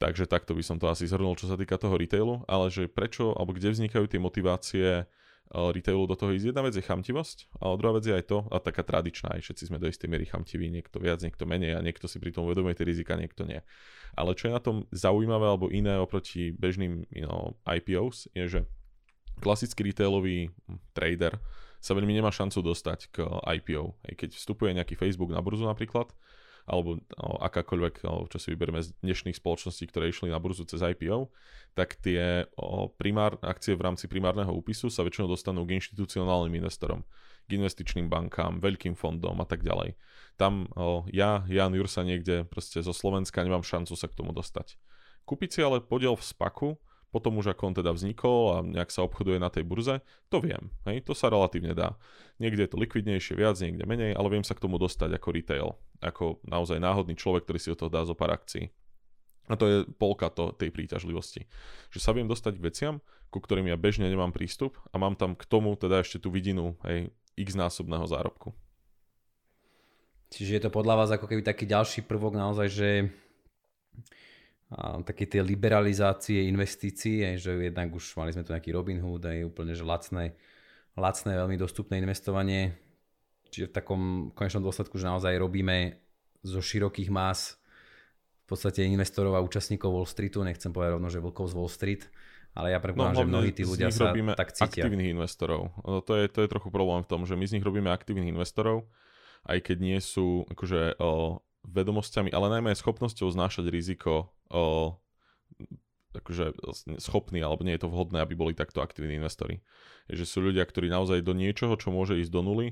Takže 0.00 0.24
takto 0.24 0.56
by 0.56 0.64
som 0.64 0.80
to 0.80 0.88
asi 0.88 1.04
zhrnul, 1.04 1.36
čo 1.36 1.44
sa 1.44 1.60
týka 1.60 1.76
toho 1.76 2.00
retailu, 2.00 2.40
ale 2.48 2.72
že 2.72 2.88
prečo, 2.88 3.36
alebo 3.36 3.52
kde 3.52 3.76
vznikajú 3.76 4.08
tie 4.08 4.16
motivácie 4.16 5.04
retailu 5.50 6.06
do 6.06 6.14
toho 6.14 6.30
ísť. 6.32 6.54
Jedna 6.54 6.62
vec 6.62 6.78
je 6.78 6.80
chamtivosť, 6.80 7.60
a 7.60 7.74
druhá 7.74 7.98
vec 7.98 8.06
je 8.06 8.14
aj 8.14 8.24
to, 8.24 8.46
a 8.48 8.56
taká 8.62 8.86
tradičná, 8.86 9.34
aj 9.36 9.44
všetci 9.44 9.68
sme 9.68 9.82
do 9.82 9.90
istej 9.90 10.08
miery 10.08 10.24
chamtiví, 10.24 10.70
niekto 10.70 11.02
viac, 11.02 11.20
niekto 11.20 11.42
menej 11.44 11.74
a 11.76 11.84
niekto 11.84 12.06
si 12.06 12.22
pri 12.22 12.30
tom 12.30 12.46
uvedomuje 12.46 12.78
tie 12.78 12.86
rizika, 12.86 13.18
niekto 13.18 13.44
nie. 13.44 13.58
Ale 14.14 14.38
čo 14.38 14.48
je 14.48 14.56
na 14.56 14.62
tom 14.62 14.86
zaujímavé 14.94 15.46
alebo 15.50 15.66
iné 15.68 15.98
oproti 15.98 16.54
bežným 16.54 17.04
you 17.10 17.26
know, 17.26 17.58
IPOs, 17.66 18.30
je, 18.32 18.46
že 18.46 18.60
klasický 19.42 19.90
retailový 19.90 20.54
trader 20.94 21.36
sa 21.82 21.96
veľmi 21.96 22.14
nemá 22.14 22.30
šancu 22.30 22.62
dostať 22.62 23.10
k 23.10 23.26
IPO. 23.60 23.98
Keď 24.06 24.36
vstupuje 24.36 24.76
nejaký 24.76 24.94
Facebook 24.94 25.34
na 25.34 25.42
burzu 25.42 25.66
napríklad, 25.66 26.12
alebo 26.70 27.02
no, 27.02 27.28
akákoľvek, 27.42 28.06
no, 28.06 28.30
čo 28.30 28.38
si 28.38 28.54
vyberieme 28.54 28.78
z 28.78 28.94
dnešných 29.02 29.34
spoločností, 29.34 29.90
ktoré 29.90 30.14
išli 30.14 30.30
na 30.30 30.38
burzu 30.38 30.62
cez 30.70 30.78
IPO, 30.78 31.26
tak 31.74 31.98
tie 31.98 32.46
o, 32.54 32.86
primár, 32.94 33.42
akcie 33.42 33.74
v 33.74 33.90
rámci 33.90 34.06
primárneho 34.06 34.54
úpisu 34.54 34.86
sa 34.86 35.02
väčšinou 35.02 35.34
dostanú 35.34 35.66
k 35.66 35.82
inštitucionálnym 35.82 36.54
investorom, 36.62 37.02
k 37.50 37.58
investičným 37.58 38.06
bankám, 38.06 38.62
veľkým 38.62 38.94
fondom 38.94 39.34
a 39.42 39.46
tak 39.50 39.66
ďalej. 39.66 39.98
Tam 40.38 40.70
o, 40.78 41.02
ja, 41.10 41.42
Jan 41.50 41.74
Jursa 41.74 42.06
niekde 42.06 42.46
proste 42.46 42.78
zo 42.86 42.94
Slovenska 42.94 43.42
nemám 43.42 43.66
šancu 43.66 43.98
sa 43.98 44.06
k 44.06 44.14
tomu 44.14 44.30
dostať. 44.30 44.78
Kúpiť 45.26 45.50
si 45.50 45.60
ale 45.66 45.82
podiel 45.82 46.14
v 46.14 46.22
SPAKu, 46.22 46.78
potom 47.10 47.38
už 47.42 47.52
ako 47.52 47.62
on 47.70 47.74
teda 47.74 47.90
vznikol 47.90 48.38
a 48.54 48.56
nejak 48.62 48.90
sa 48.94 49.02
obchoduje 49.02 49.42
na 49.42 49.50
tej 49.50 49.66
burze, 49.66 49.98
to 50.30 50.38
viem, 50.38 50.70
hej, 50.86 51.02
to 51.02 51.12
sa 51.12 51.26
relatívne 51.30 51.74
dá. 51.74 51.98
Niekde 52.38 52.66
je 52.66 52.70
to 52.70 52.78
likvidnejšie 52.78 53.34
viac, 53.34 53.58
niekde 53.58 53.84
menej, 53.84 54.14
ale 54.14 54.30
viem 54.30 54.46
sa 54.46 54.54
k 54.54 54.62
tomu 54.62 54.78
dostať 54.78 55.18
ako 55.18 55.28
retail, 55.34 55.68
ako 55.98 56.38
naozaj 56.46 56.78
náhodný 56.78 57.18
človek, 57.18 57.44
ktorý 57.44 57.58
si 57.58 57.68
od 57.74 57.78
toho 57.78 57.90
dá 57.90 58.06
zo 58.06 58.14
pár 58.14 58.32
akcií. 58.32 58.70
A 59.50 59.58
to 59.58 59.66
je 59.66 59.76
polka 59.98 60.30
to, 60.30 60.54
tej 60.54 60.70
príťažlivosti. 60.70 61.50
Že 61.90 61.98
sa 61.98 62.14
viem 62.14 62.30
dostať 62.30 62.54
k 62.54 62.64
veciam, 62.70 62.94
ku 63.34 63.42
ktorým 63.42 63.66
ja 63.66 63.74
bežne 63.74 64.06
nemám 64.06 64.30
prístup 64.30 64.78
a 64.90 64.96
mám 64.96 65.18
tam 65.18 65.34
k 65.34 65.42
tomu 65.42 65.74
teda 65.74 66.06
ešte 66.06 66.22
tú 66.22 66.30
vidinu 66.30 66.78
hej, 66.86 67.10
x 67.34 67.58
násobného 67.58 68.06
zárobku. 68.06 68.54
Čiže 70.30 70.52
je 70.54 70.62
to 70.62 70.70
podľa 70.70 70.94
vás 71.02 71.10
ako 71.10 71.26
keby 71.26 71.42
taký 71.42 71.66
ďalší 71.66 72.06
prvok 72.06 72.38
naozaj, 72.38 72.68
že 72.70 72.88
a 74.70 75.02
také 75.02 75.26
tie 75.26 75.42
liberalizácie 75.42 76.46
investícií, 76.46 77.26
aj, 77.26 77.36
že 77.42 77.50
jednak 77.58 77.90
už 77.90 78.14
mali 78.14 78.30
sme 78.30 78.46
tu 78.46 78.54
nejaký 78.54 78.70
Robinhood, 78.70 79.26
aj 79.26 79.50
úplne 79.50 79.74
že 79.74 79.82
lacné, 79.82 80.38
lacné, 80.94 81.34
veľmi 81.34 81.58
dostupné 81.58 81.98
investovanie. 81.98 82.78
Čiže 83.50 83.66
v 83.66 83.74
takom 83.74 84.02
konečnom 84.30 84.62
dôsledku, 84.62 84.94
že 84.94 85.10
naozaj 85.10 85.34
robíme 85.42 85.98
zo 86.46 86.62
širokých 86.62 87.10
más 87.10 87.58
v 88.46 88.54
podstate 88.54 88.86
investorov 88.86 89.34
a 89.34 89.42
účastníkov 89.42 89.90
Wall 89.90 90.06
Streetu, 90.06 90.46
nechcem 90.46 90.70
povedať 90.70 90.94
rovno, 90.94 91.10
že 91.10 91.18
vlkov 91.18 91.50
z 91.50 91.54
Wall 91.58 91.70
Street, 91.70 92.02
ale 92.54 92.70
ja 92.70 92.78
predpokladám, 92.78 93.14
no, 93.14 93.22
že 93.22 93.30
mnohí 93.30 93.50
tí 93.50 93.62
ľudia 93.66 93.90
sa 93.90 94.14
tak 94.38 94.54
cítia. 94.54 94.86
aktívnych 94.86 95.10
investorov. 95.10 95.74
To 95.82 96.12
je, 96.14 96.30
to 96.30 96.46
je 96.46 96.48
trochu 96.50 96.70
problém 96.70 97.02
v 97.02 97.10
tom, 97.10 97.26
že 97.26 97.34
my 97.34 97.42
z 97.46 97.58
nich 97.58 97.66
robíme 97.66 97.90
aktívnych 97.90 98.30
investorov, 98.30 98.86
aj 99.50 99.58
keď 99.66 99.76
nie 99.82 99.98
sú 99.98 100.46
akože, 100.50 100.98
o, 100.98 101.42
vedomosťami, 101.66 102.30
ale 102.30 102.58
najmä 102.58 102.70
schopnosťou 102.74 103.30
znášať 103.30 103.66
riziko 103.70 104.30
o, 104.50 104.98
akože 106.14 106.52
schopní, 106.98 107.38
alebo 107.40 107.62
nie 107.62 107.78
je 107.78 107.86
to 107.86 107.92
vhodné, 107.92 108.18
aby 108.18 108.34
boli 108.34 108.52
takto 108.52 108.82
aktívni 108.82 109.16
investori. 109.16 109.62
Je, 110.10 110.18
že 110.18 110.26
sú 110.26 110.42
ľudia, 110.42 110.66
ktorí 110.66 110.90
naozaj 110.90 111.22
do 111.22 111.32
niečoho, 111.32 111.78
čo 111.78 111.94
môže 111.94 112.18
ísť 112.18 112.32
do 112.34 112.42
nuly, 112.42 112.66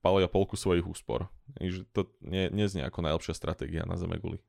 vpalia 0.00 0.28
polku 0.28 0.56
svojich 0.56 0.84
úspor. 0.84 1.28
Je, 1.60 1.84
to 1.92 2.08
nie, 2.24 2.48
neznie 2.48 2.84
ako 2.84 3.04
najlepšia 3.04 3.36
stratégia 3.36 3.84
na 3.84 4.00
Zeme 4.00 4.16
guli. 4.16 4.40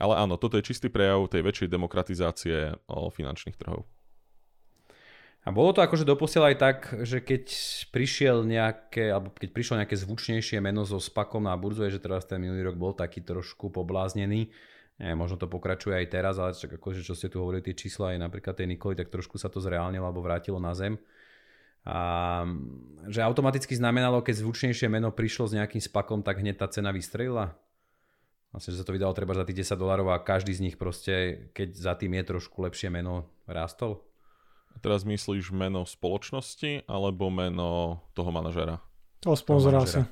Ale 0.00 0.16
áno, 0.16 0.40
toto 0.40 0.56
je 0.56 0.64
čistý 0.64 0.88
prejav 0.88 1.28
tej 1.28 1.44
väčšej 1.44 1.68
demokratizácie 1.68 2.72
o 2.88 3.12
finančných 3.12 3.56
trhov. 3.60 3.84
A 5.40 5.48
bolo 5.56 5.72
to 5.72 5.80
akože 5.80 6.04
doposiaľ 6.04 6.52
aj 6.52 6.56
tak, 6.60 6.78
že 7.08 7.24
keď 7.24 7.48
prišiel 7.88 8.44
nejaké, 8.44 9.08
alebo 9.08 9.32
keď 9.32 9.50
prišlo 9.56 9.80
nejaké 9.80 9.96
zvučnejšie 9.96 10.60
meno 10.60 10.84
so 10.84 11.00
spakom 11.00 11.48
na 11.48 11.56
burzu, 11.56 11.88
je, 11.88 11.96
že 11.96 12.04
teraz 12.04 12.28
ten 12.28 12.44
minulý 12.44 12.68
rok 12.68 12.76
bol 12.76 12.92
taký 12.92 13.24
trošku 13.24 13.72
pobláznený, 13.72 14.52
nie, 15.00 15.16
možno 15.16 15.40
to 15.40 15.48
pokračuje 15.48 15.96
aj 15.96 16.06
teraz, 16.12 16.36
ale 16.36 16.52
čak 16.52 16.76
akože 16.76 17.00
čo 17.00 17.16
ste 17.16 17.32
tu 17.32 17.40
hovorili, 17.40 17.64
tie 17.64 17.72
čísla 17.72 18.12
aj 18.12 18.20
napríklad 18.20 18.52
tej 18.52 18.68
Nikoli, 18.68 19.00
tak 19.00 19.08
trošku 19.08 19.40
sa 19.40 19.48
to 19.48 19.56
zreálnilo 19.56 20.04
alebo 20.04 20.20
vrátilo 20.20 20.60
na 20.60 20.76
zem. 20.76 21.00
A, 21.88 22.44
že 23.08 23.24
automaticky 23.24 23.72
znamenalo, 23.72 24.20
keď 24.20 24.44
zvučnejšie 24.44 24.92
meno 24.92 25.08
prišlo 25.08 25.48
s 25.48 25.56
nejakým 25.56 25.80
spakom, 25.80 26.20
tak 26.20 26.44
hneď 26.44 26.60
tá 26.60 26.68
cena 26.68 26.92
vystrelila? 26.92 27.56
Vlastne, 28.52 28.76
že 28.76 28.84
sa 28.84 28.84
to 28.84 28.92
vydalo 28.92 29.16
treba 29.16 29.32
za 29.32 29.48
tých 29.48 29.64
10 29.64 29.80
dolárov 29.80 30.12
a 30.12 30.20
každý 30.20 30.52
z 30.52 30.68
nich 30.68 30.76
proste, 30.76 31.48
keď 31.56 31.68
za 31.80 31.96
tým 31.96 32.20
je 32.20 32.36
trošku 32.36 32.60
lepšie 32.60 32.92
meno, 32.92 33.24
rástol? 33.48 34.04
A 34.74 34.76
teraz 34.84 35.08
myslíš 35.08 35.48
meno 35.56 35.88
spoločnosti 35.88 36.84
alebo 36.84 37.32
meno 37.32 38.04
toho 38.12 38.28
manažera? 38.28 38.84
Toho 39.24 39.32
sponzora 39.32 39.80
asi. 39.80 40.04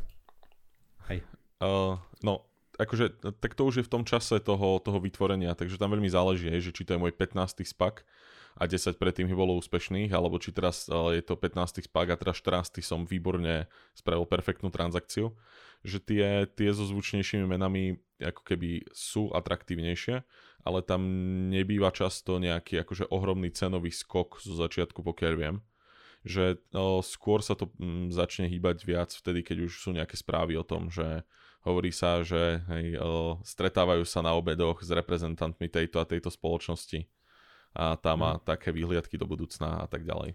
Hej. 1.13 1.29
Uh, 1.61 2.01
no, 2.25 2.48
akože, 2.79 3.35
tak 3.43 3.59
to 3.59 3.63
už 3.67 3.83
je 3.83 3.87
v 3.87 3.93
tom 3.93 4.07
čase 4.07 4.39
toho, 4.39 4.79
toho 4.79 4.99
vytvorenia, 5.03 5.59
takže 5.59 5.77
tam 5.77 5.93
veľmi 5.93 6.09
záleží, 6.09 6.49
že 6.63 6.71
či 6.71 6.87
to 6.87 6.95
je 6.95 7.03
môj 7.03 7.13
15. 7.13 7.67
spak 7.67 8.07
a 8.59 8.67
10 8.67 8.99
predtým 8.99 9.31
bolo 9.35 9.59
úspešných, 9.59 10.11
alebo 10.11 10.39
či 10.39 10.55
teraz 10.55 10.87
je 10.91 11.23
to 11.23 11.35
15. 11.35 11.85
spak 11.87 12.15
a 12.15 12.17
teraz 12.19 12.39
14. 12.43 12.83
som 12.83 13.07
výborne 13.07 13.67
spravil 13.95 14.27
perfektnú 14.27 14.71
transakciu, 14.71 15.35
že 15.83 16.03
tie, 16.03 16.47
tie 16.47 16.71
so 16.75 16.87
zvučnejšími 16.87 17.47
menami 17.47 17.99
ako 18.19 18.43
keby 18.43 18.91
sú 18.91 19.31
atraktívnejšie, 19.31 20.23
ale 20.67 20.79
tam 20.83 21.03
nebýva 21.55 21.95
často 21.95 22.43
nejaký 22.43 22.83
akože 22.83 23.11
ohromný 23.15 23.55
cenový 23.55 23.95
skok 23.95 24.43
zo 24.43 24.55
začiatku, 24.59 25.03
pokiaľ 25.03 25.35
viem 25.35 25.59
že 26.27 26.59
o, 26.75 26.99
skôr 26.99 27.41
sa 27.47 27.55
to 27.55 27.71
m, 27.79 28.11
začne 28.11 28.51
hýbať 28.51 28.83
viac 28.83 29.11
vtedy, 29.15 29.47
keď 29.47 29.71
už 29.71 29.73
sú 29.79 29.91
nejaké 29.95 30.19
správy 30.19 30.59
o 30.59 30.67
tom, 30.67 30.91
že 30.91 31.23
Hovorí 31.69 31.93
sa, 31.93 32.25
že 32.25 32.65
hej, 32.73 32.97
o, 32.97 33.37
stretávajú 33.45 34.09
sa 34.09 34.25
na 34.25 34.33
obedoch 34.33 34.81
s 34.81 34.89
reprezentantmi 34.89 35.69
tejto 35.69 36.01
a 36.01 36.09
tejto 36.09 36.33
spoločnosti 36.33 37.05
a 37.77 37.93
tá 38.01 38.17
má 38.17 38.41
mm. 38.41 38.49
také 38.49 38.73
výhliadky 38.73 39.21
do 39.21 39.29
budúcna 39.29 39.85
a 39.85 39.87
tak 39.87 40.09
ďalej. 40.09 40.33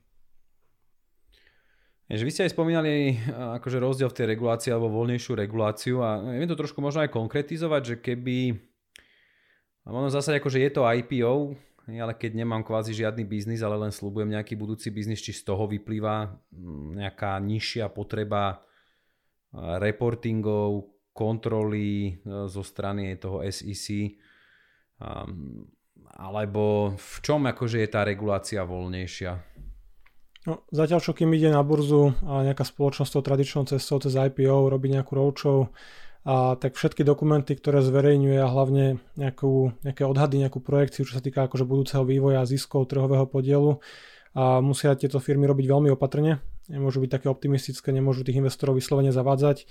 Že 2.13 2.23
vy 2.29 2.31
ste 2.35 2.45
aj 2.45 2.53
spomínali 2.53 3.17
akože 3.57 3.81
rozdiel 3.81 4.11
v 4.13 4.17
tej 4.21 4.27
regulácii 4.37 4.69
alebo 4.69 4.93
voľnejšiu 4.93 5.33
reguláciu 5.33 6.05
a 6.05 6.21
neviem 6.21 6.51
to 6.51 6.59
trošku 6.59 6.77
možno 6.83 7.01
aj 7.01 7.09
konkretizovať, 7.09 7.81
že 7.81 7.95
keby 7.97 8.53
ono 9.89 10.13
v 10.13 10.15
zásade 10.15 10.37
akože 10.37 10.61
je 10.61 10.69
to 10.69 10.85
IPO, 10.85 11.57
ale 11.89 12.13
keď 12.13 12.31
nemám 12.37 12.61
kvázi 12.61 12.93
žiadny 12.93 13.25
biznis, 13.25 13.65
ale 13.65 13.75
len 13.75 13.89
slúbujem 13.89 14.29
nejaký 14.29 14.53
budúci 14.53 14.93
biznis, 14.93 15.25
či 15.25 15.33
z 15.33 15.41
toho 15.41 15.65
vyplýva 15.65 16.37
nejaká 17.01 17.41
nižšia 17.41 17.89
potreba 17.89 18.61
reportingov, 19.55 20.92
kontroly 21.13 21.89
e, 22.09 22.11
zo 22.49 22.65
strany 22.65 23.15
toho 23.21 23.45
SEC, 23.47 24.17
alebo 26.13 26.95
v 26.95 27.15
čom 27.19 27.43
akože 27.49 27.83
je 27.83 27.89
tá 27.91 28.07
regulácia 28.07 28.63
voľnejšia? 28.63 29.31
No, 30.43 30.67
zatiaľ, 30.71 30.99
čo 30.99 31.15
kým 31.15 31.31
ide 31.35 31.51
na 31.51 31.63
burzu 31.63 32.11
a 32.27 32.43
nejaká 32.43 32.67
spoločnosť 32.67 33.11
tou 33.15 33.23
tradičnou 33.23 33.63
cestou 33.67 33.99
cez 34.03 34.15
IPO, 34.15 34.67
robí 34.67 34.91
nejakú 34.91 35.15
roadshow, 35.15 35.71
a 36.23 36.55
tak 36.55 36.79
všetky 36.79 37.03
dokumenty, 37.03 37.51
ktoré 37.59 37.83
zverejňuje 37.83 38.39
a 38.39 38.47
hlavne 38.47 39.03
nejakú, 39.19 39.75
nejaké 39.83 40.07
odhady, 40.07 40.39
nejakú 40.39 40.63
projekciu, 40.63 41.03
čo 41.03 41.19
sa 41.19 41.23
týka 41.23 41.51
akože 41.51 41.67
budúceho 41.67 42.07
vývoja 42.07 42.47
ziskov 42.47 42.87
trhového 42.87 43.27
podielu, 43.27 43.83
a 44.33 44.63
musia 44.63 44.95
tieto 44.95 45.19
firmy 45.19 45.45
robiť 45.45 45.67
veľmi 45.67 45.89
opatrne. 45.93 46.41
Nemôžu 46.71 47.03
byť 47.03 47.11
také 47.11 47.27
optimistické, 47.27 47.91
nemôžu 47.91 48.23
tých 48.23 48.39
investorov 48.39 48.79
vyslovene 48.79 49.11
zavádzať 49.11 49.67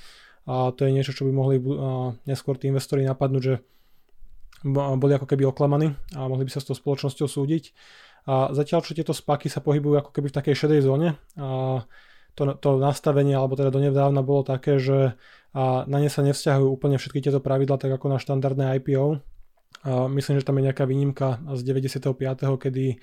a 0.49 0.75
to 0.75 0.87
je 0.87 0.95
niečo, 0.95 1.15
čo 1.15 1.23
by 1.27 1.33
mohli 1.33 1.57
neskôr 2.27 2.59
tí 2.59 2.67
investori 2.67 3.07
napadnúť, 3.07 3.43
že 3.43 3.55
boli 4.67 5.13
ako 5.15 5.27
keby 5.27 5.47
oklamaní 5.47 5.95
a 6.15 6.27
mohli 6.31 6.47
by 6.47 6.53
sa 6.55 6.63
s 6.63 6.67
tou 6.71 6.75
spoločnosťou 6.79 7.27
súdiť. 7.27 7.75
A 8.31 8.55
zatiaľ, 8.55 8.87
čo 8.87 8.95
tieto 8.95 9.11
spaky 9.11 9.51
sa 9.51 9.59
pohybujú 9.59 9.99
ako 9.99 10.11
keby 10.15 10.31
v 10.31 10.37
takej 10.39 10.55
šedej 10.55 10.81
zóne, 10.87 11.19
a 11.35 11.83
to, 12.39 12.43
to 12.63 12.79
nastavenie, 12.79 13.35
alebo 13.35 13.59
teda 13.59 13.75
donedávna 13.75 14.23
bolo 14.23 14.47
také, 14.47 14.79
že 14.79 15.19
a 15.53 15.85
na 15.85 16.01
ne 16.01 16.09
sa 16.09 16.25
nevzťahujú 16.25 16.65
úplne 16.65 16.97
všetky 16.97 17.21
tieto 17.21 17.45
pravidla, 17.45 17.77
tak 17.77 17.93
ako 17.93 18.09
na 18.09 18.17
štandardné 18.17 18.81
IPO. 18.81 19.21
A 19.85 20.09
myslím, 20.09 20.41
že 20.41 20.47
tam 20.49 20.57
je 20.57 20.65
nejaká 20.65 20.89
výnimka 20.89 21.45
z 21.53 21.61
95., 21.61 22.17
kedy 22.57 23.03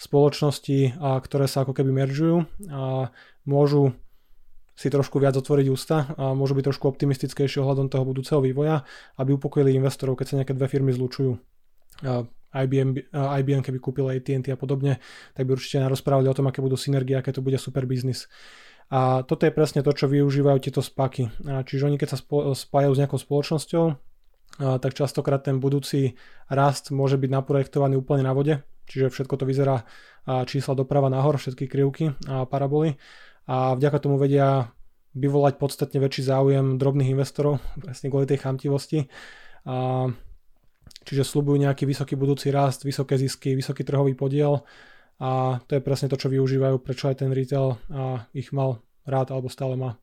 spoločnosti, 0.00 0.96
a, 0.96 1.20
ktoré 1.20 1.44
sa 1.44 1.68
ako 1.68 1.76
keby 1.76 1.92
meržujú 1.92 2.48
a 2.72 3.12
môžu 3.44 3.92
si 4.76 4.88
trošku 4.88 5.20
viac 5.20 5.36
otvoriť 5.36 5.66
ústa 5.68 6.08
a 6.16 6.32
môžu 6.32 6.56
byť 6.56 6.72
trošku 6.72 6.88
optimistickejšie 6.88 7.60
ohľadom 7.60 7.92
toho 7.92 8.04
budúceho 8.06 8.40
vývoja, 8.40 8.88
aby 9.20 9.36
upokojili 9.36 9.76
investorov, 9.76 10.16
keď 10.16 10.26
sa 10.26 10.34
nejaké 10.40 10.56
dve 10.56 10.66
firmy 10.72 10.90
zlučujú. 10.96 11.36
IBM, 12.50 13.14
IBM 13.14 13.62
keby 13.62 13.78
kúpil 13.78 14.10
AT&T 14.10 14.50
a 14.50 14.58
podobne, 14.58 14.98
tak 15.38 15.46
by 15.46 15.54
určite 15.54 15.78
narozprávali 15.84 16.26
o 16.26 16.34
tom, 16.34 16.50
aké 16.50 16.58
budú 16.58 16.74
synergie, 16.74 17.14
aké 17.14 17.30
to 17.30 17.44
bude 17.44 17.54
super 17.60 17.86
biznis. 17.86 18.26
A 18.90 19.22
toto 19.22 19.46
je 19.46 19.54
presne 19.54 19.86
to, 19.86 19.94
čo 19.94 20.10
využívajú 20.10 20.58
tieto 20.58 20.82
spaky. 20.82 21.30
Čiže 21.46 21.86
oni 21.86 21.94
keď 21.94 22.08
sa 22.10 22.18
spájajú 22.58 22.92
s 22.96 23.00
nejakou 23.04 23.22
spoločnosťou, 23.22 23.84
tak 24.58 24.98
častokrát 24.98 25.46
ten 25.46 25.62
budúci 25.62 26.18
rast 26.50 26.90
môže 26.90 27.14
byť 27.14 27.30
naprojektovaný 27.30 28.02
úplne 28.02 28.26
na 28.26 28.34
vode, 28.34 28.66
čiže 28.90 29.14
všetko 29.14 29.34
to 29.38 29.44
vyzerá 29.46 29.86
čísla 30.26 30.74
doprava 30.74 31.06
nahor, 31.06 31.38
všetky 31.38 31.70
krivky 31.70 32.18
a 32.26 32.50
paraboly 32.50 32.98
a 33.50 33.74
vďaka 33.74 33.98
tomu 33.98 34.14
vedia 34.14 34.70
vyvolať 35.18 35.58
podstatne 35.58 35.98
väčší 35.98 36.22
záujem 36.22 36.78
drobných 36.78 37.10
investorov, 37.10 37.58
presne 37.82 38.06
kvôli 38.06 38.30
tej 38.30 38.38
chamtivosti. 38.38 39.10
A, 39.66 40.06
čiže 41.02 41.26
slúbujú 41.26 41.58
nejaký 41.58 41.82
vysoký 41.82 42.14
budúci 42.14 42.54
rast, 42.54 42.86
vysoké 42.86 43.18
zisky, 43.18 43.58
vysoký 43.58 43.82
trhový 43.82 44.14
podiel 44.14 44.62
a 45.18 45.60
to 45.66 45.76
je 45.76 45.84
presne 45.84 46.06
to, 46.08 46.16
čo 46.16 46.30
využívajú, 46.30 46.78
prečo 46.80 47.10
aj 47.10 47.26
ten 47.26 47.34
retail 47.34 47.76
a 47.90 48.24
ich 48.32 48.54
mal 48.54 48.80
rád 49.04 49.34
alebo 49.34 49.50
stále 49.50 49.74
má. 49.74 49.98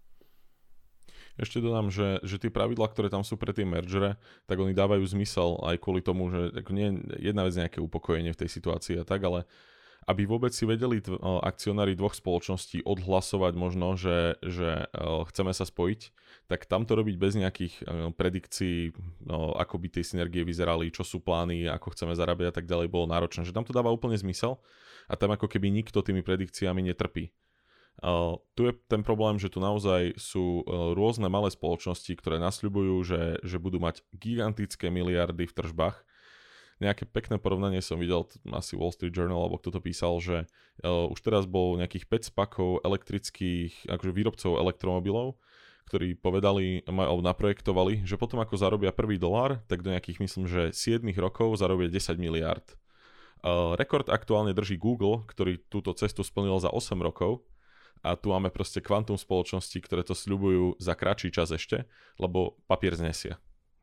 Ešte 1.37 1.61
dodám, 1.61 1.93
že, 1.93 2.17
že 2.25 2.41
tie 2.41 2.49
pravidlá, 2.49 2.89
ktoré 2.89 3.13
tam 3.13 3.21
sú 3.21 3.37
pre 3.37 3.53
tie 3.53 3.61
mergere, 3.61 4.17
tak 4.49 4.57
oni 4.57 4.73
dávajú 4.73 5.05
zmysel 5.05 5.61
aj 5.61 5.77
kvôli 5.77 6.01
tomu, 6.01 6.33
že 6.33 6.49
nie 6.73 6.97
jedna 7.21 7.45
vec 7.45 7.53
nejaké 7.53 7.77
upokojenie 7.77 8.33
v 8.33 8.41
tej 8.41 8.49
situácii 8.49 9.01
a 9.01 9.05
tak, 9.05 9.21
ale 9.21 9.45
aby 10.07 10.23
vôbec 10.23 10.55
si 10.55 10.63
vedeli 10.63 11.03
t- 11.03 11.11
akcionári 11.21 11.91
dvoch 11.99 12.15
spoločností 12.15 12.87
odhlasovať 12.87 13.53
možno, 13.59 13.99
že, 13.99 14.39
že 14.39 14.87
chceme 15.27 15.51
sa 15.51 15.67
spojiť, 15.67 16.01
tak 16.47 16.63
tam 16.63 16.87
to 16.87 16.95
robiť 16.95 17.15
bez 17.19 17.35
nejakých 17.35 17.83
predikcií, 18.15 18.95
no, 19.27 19.51
ako 19.59 19.83
by 19.83 19.87
tie 19.91 20.07
synergie 20.07 20.47
vyzerali, 20.47 20.95
čo 20.95 21.03
sú 21.03 21.19
plány, 21.19 21.67
ako 21.67 21.91
chceme 21.91 22.15
zarábať 22.15 22.45
a 22.49 22.53
tak 22.55 22.65
ďalej, 22.71 22.87
bolo 22.87 23.11
náročné. 23.11 23.43
Že 23.43 23.51
tam 23.51 23.67
to 23.67 23.75
dáva 23.75 23.91
úplne 23.91 24.15
zmysel 24.15 24.55
a 25.11 25.19
tam 25.19 25.35
ako 25.35 25.51
keby 25.51 25.67
nikto 25.67 25.99
tými 25.99 26.23
predikciami 26.23 26.87
netrpí. 26.87 27.35
Tu 28.53 28.61
je 28.61 28.73
ten 28.87 29.01
problém, 29.01 29.41
že 29.41 29.49
tu 29.49 29.57
naozaj 29.57 30.15
sú 30.15 30.61
rôzne 30.95 31.27
malé 31.33 31.51
spoločnosti, 31.51 32.13
ktoré 32.15 32.37
nasľubujú, 32.39 32.95
že, 33.01 33.21
že 33.41 33.57
budú 33.57 33.81
mať 33.81 34.05
gigantické 34.13 34.87
miliardy 34.87 35.49
v 35.49 35.55
tržbách 35.57 35.99
nejaké 36.77 37.09
pekné 37.09 37.41
porovnanie 37.41 37.81
som 37.81 37.97
videl, 37.97 38.29
asi 38.53 38.77
Wall 38.77 38.93
Street 38.93 39.13
Journal, 39.13 39.41
alebo 39.41 39.57
kto 39.57 39.73
to 39.73 39.81
písal, 39.81 40.21
že 40.21 40.45
uh, 40.85 41.09
už 41.09 41.19
teraz 41.25 41.49
bol 41.49 41.77
nejakých 41.81 42.05
5 42.05 42.31
spakov 42.33 42.85
elektrických, 42.85 43.89
akože 43.89 44.11
výrobcov 44.13 44.51
elektromobilov, 44.61 45.41
ktorí 45.89 46.19
povedali, 46.19 46.83
alebo 46.85 47.23
naprojektovali, 47.23 48.03
že 48.03 48.19
potom 48.19 48.43
ako 48.43 48.59
zarobia 48.59 48.91
prvý 48.91 49.17
dolár, 49.17 49.63
tak 49.65 49.81
do 49.81 49.89
nejakých, 49.89 50.19
myslím, 50.21 50.45
že 50.45 50.75
7 50.75 51.01
rokov 51.17 51.57
zarobia 51.57 51.89
10 51.89 52.19
miliard. 52.21 52.65
Uh, 53.41 53.73
rekord 53.77 54.09
aktuálne 54.09 54.53
drží 54.53 54.77
Google, 54.77 55.25
ktorý 55.29 55.61
túto 55.69 55.93
cestu 55.97 56.21
splnil 56.25 56.57
za 56.61 56.69
8 56.73 56.97
rokov 57.01 57.45
a 58.05 58.13
tu 58.13 58.29
máme 58.29 58.53
proste 58.53 58.81
kvantum 58.81 59.17
spoločnosti, 59.17 59.77
ktoré 59.81 60.05
to 60.05 60.13
sľubujú 60.13 60.77
za 60.77 60.93
kratší 60.93 61.33
čas 61.33 61.49
ešte, 61.49 61.89
lebo 62.21 62.57
papier 62.69 62.93
znesie. 62.93 63.37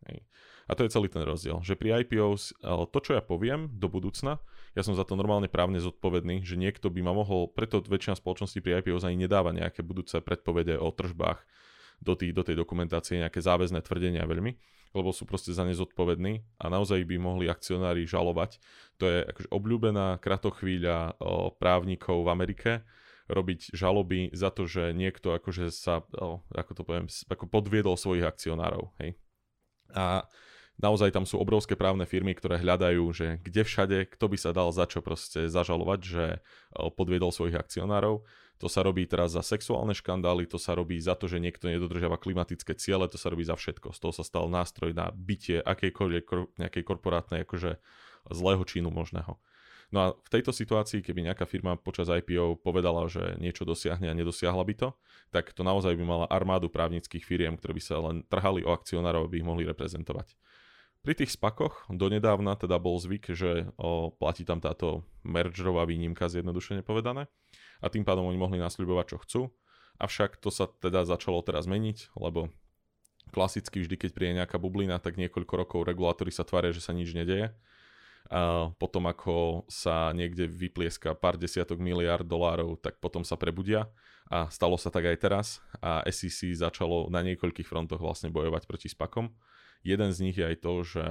Hej. 0.07 0.23
A 0.65 0.73
to 0.73 0.85
je 0.85 0.93
celý 0.93 1.13
ten 1.13 1.21
rozdiel, 1.21 1.61
že 1.61 1.77
pri 1.77 2.05
IPOs 2.05 2.57
to, 2.65 2.99
čo 3.05 3.13
ja 3.17 3.23
poviem 3.23 3.69
do 3.77 3.91
budúcna, 3.91 4.41
ja 4.75 4.83
som 4.83 4.97
za 4.97 5.07
to 5.07 5.15
normálne 5.15 5.47
právne 5.47 5.79
zodpovedný, 5.79 6.43
že 6.43 6.59
niekto 6.59 6.91
by 6.91 7.05
ma 7.05 7.15
mohol, 7.15 7.53
preto 7.53 7.85
väčšina 7.85 8.19
spoločností 8.19 8.59
pri 8.65 8.83
IPOs 8.83 9.07
ani 9.07 9.29
nedáva 9.29 9.55
nejaké 9.55 9.85
budúce 9.85 10.19
predpovede 10.19 10.81
o 10.81 10.89
tržbách 10.91 11.45
do, 12.03 12.19
tých, 12.19 12.35
do 12.35 12.43
tej 12.43 12.59
dokumentácie, 12.59 13.23
nejaké 13.23 13.39
záväzné 13.39 13.85
tvrdenia 13.87 14.27
veľmi, 14.27 14.57
lebo 14.95 15.15
sú 15.15 15.27
proste 15.31 15.55
za 15.55 15.63
ne 15.63 15.75
zodpovední 15.75 16.43
a 16.59 16.67
naozaj 16.71 17.07
by 17.07 17.17
mohli 17.23 17.47
akcionári 17.47 18.07
žalovať. 18.07 18.59
To 18.99 19.07
je 19.07 19.27
akože 19.31 19.49
obľúbená 19.55 20.19
kratochvíľa 20.19 21.19
právnikov 21.63 22.27
v 22.27 22.33
Amerike, 22.35 22.71
robiť 23.25 23.73
žaloby 23.73 24.37
za 24.37 24.53
to, 24.53 24.69
že 24.69 24.93
niekto 24.93 25.33
akože 25.33 25.73
sa, 25.73 26.05
ako 26.53 26.73
to 26.77 26.83
poviem, 26.85 27.07
ako 27.09 27.49
podviedol 27.49 27.97
svojich 27.97 28.27
akcionárov. 28.27 28.93
Hej. 29.01 29.17
A 29.97 30.29
naozaj 30.81 31.15
tam 31.15 31.27
sú 31.29 31.39
obrovské 31.39 31.79
právne 31.79 32.07
firmy, 32.07 32.35
ktoré 32.35 32.59
hľadajú, 32.59 33.05
že 33.15 33.39
kde 33.43 33.63
všade, 33.63 33.99
kto 34.15 34.25
by 34.31 34.37
sa 34.39 34.51
dal 34.51 34.71
za 34.75 34.89
čo 34.91 35.03
proste 35.05 35.47
zažalovať, 35.47 36.01
že 36.03 36.25
podviedol 36.97 37.31
svojich 37.31 37.59
akcionárov. 37.59 38.27
To 38.63 38.71
sa 38.71 38.87
robí 38.87 39.03
teraz 39.05 39.35
za 39.35 39.43
sexuálne 39.43 39.93
škandály, 39.99 40.47
to 40.47 40.63
sa 40.63 40.79
robí 40.79 40.95
za 41.03 41.19
to, 41.19 41.27
že 41.27 41.43
niekto 41.43 41.67
nedodržiava 41.67 42.17
klimatické 42.23 42.79
ciele, 42.79 43.11
to 43.11 43.19
sa 43.19 43.29
robí 43.29 43.43
za 43.43 43.59
všetko. 43.59 43.91
Z 43.91 43.99
toho 43.99 44.15
sa 44.15 44.25
stal 44.25 44.47
nástroj 44.47 44.95
na 44.95 45.11
bytie 45.11 45.59
akejkoľvek 45.59 46.59
nejakej 46.63 46.83
korporátnej 46.87 47.43
akože 47.43 47.83
zlého 48.31 48.63
činu 48.63 48.95
možného. 48.95 49.37
No 49.93 49.99
a 50.01 50.07
v 50.17 50.29
tejto 50.33 50.51
situácii, 50.51 51.05
keby 51.07 51.29
nejaká 51.29 51.47
firma 51.47 51.79
počas 51.79 52.11
IPO 52.11 52.59
povedala, 52.63 53.07
že 53.07 53.37
niečo 53.39 53.63
dosiahne 53.63 54.11
a 54.11 54.17
nedosiahla 54.17 54.65
by 54.65 54.75
to, 54.75 54.89
tak 55.31 55.55
to 55.55 55.63
naozaj 55.63 55.95
by 55.95 56.03
mala 56.03 56.27
armádu 56.27 56.67
právnických 56.67 57.23
firiem, 57.23 57.55
ktoré 57.55 57.79
by 57.79 57.83
sa 57.85 58.03
len 58.03 58.27
trhali 58.27 58.67
o 58.67 58.75
akcionárov, 58.75 59.29
aby 59.29 59.43
ich 59.43 59.47
mohli 59.47 59.63
reprezentovať. 59.69 60.35
Pri 61.05 61.13
tých 61.13 61.37
spakoch 61.37 61.85
donedávna 61.93 62.57
teda 62.57 62.81
bol 62.81 62.97
zvyk, 62.97 63.37
že 63.37 63.69
o, 63.77 64.09
platí 64.09 64.41
tam 64.49 64.65
táto 64.65 65.05
mergerová 65.21 65.85
výnimka 65.85 66.33
zjednodušene 66.33 66.81
povedané 66.81 67.29
a 67.85 67.93
tým 67.93 68.09
pádom 68.09 68.25
oni 68.25 68.41
mohli 68.41 68.57
nasľubovať 68.57 69.07
čo 69.13 69.19
chcú. 69.21 69.41
Avšak 70.01 70.41
to 70.41 70.49
sa 70.49 70.65
teda 70.67 71.05
začalo 71.05 71.45
teraz 71.45 71.69
meniť, 71.69 72.17
lebo 72.17 72.49
klasicky 73.37 73.85
vždy, 73.85 74.01
keď 74.01 74.11
príde 74.17 74.33
nejaká 74.41 74.57
bublina, 74.57 74.97
tak 74.97 75.21
niekoľko 75.21 75.55
rokov 75.55 75.81
regulátori 75.85 76.33
sa 76.33 76.43
tvária, 76.49 76.73
že 76.73 76.81
sa 76.81 76.97
nič 76.97 77.13
nedeje 77.13 77.53
a 78.33 78.73
potom 78.81 79.05
ako 79.05 79.69
sa 79.69 80.09
niekde 80.17 80.49
vyplieska 80.49 81.13
pár 81.13 81.37
desiatok 81.37 81.77
miliard 81.77 82.25
dolárov, 82.25 82.81
tak 82.81 82.97
potom 82.97 83.21
sa 83.21 83.37
prebudia 83.37 83.93
a 84.33 84.49
stalo 84.49 84.81
sa 84.81 84.89
tak 84.89 85.05
aj 85.05 85.17
teraz 85.21 85.47
a 85.85 86.01
SEC 86.09 86.57
začalo 86.57 87.13
na 87.13 87.21
niekoľkých 87.21 87.69
frontoch 87.69 88.01
vlastne 88.01 88.33
bojovať 88.33 88.65
proti 88.65 88.89
spakom. 88.89 89.29
Jeden 89.85 90.11
z 90.11 90.19
nich 90.25 90.37
je 90.41 90.49
aj 90.49 90.57
to, 90.65 90.73
že 90.83 91.05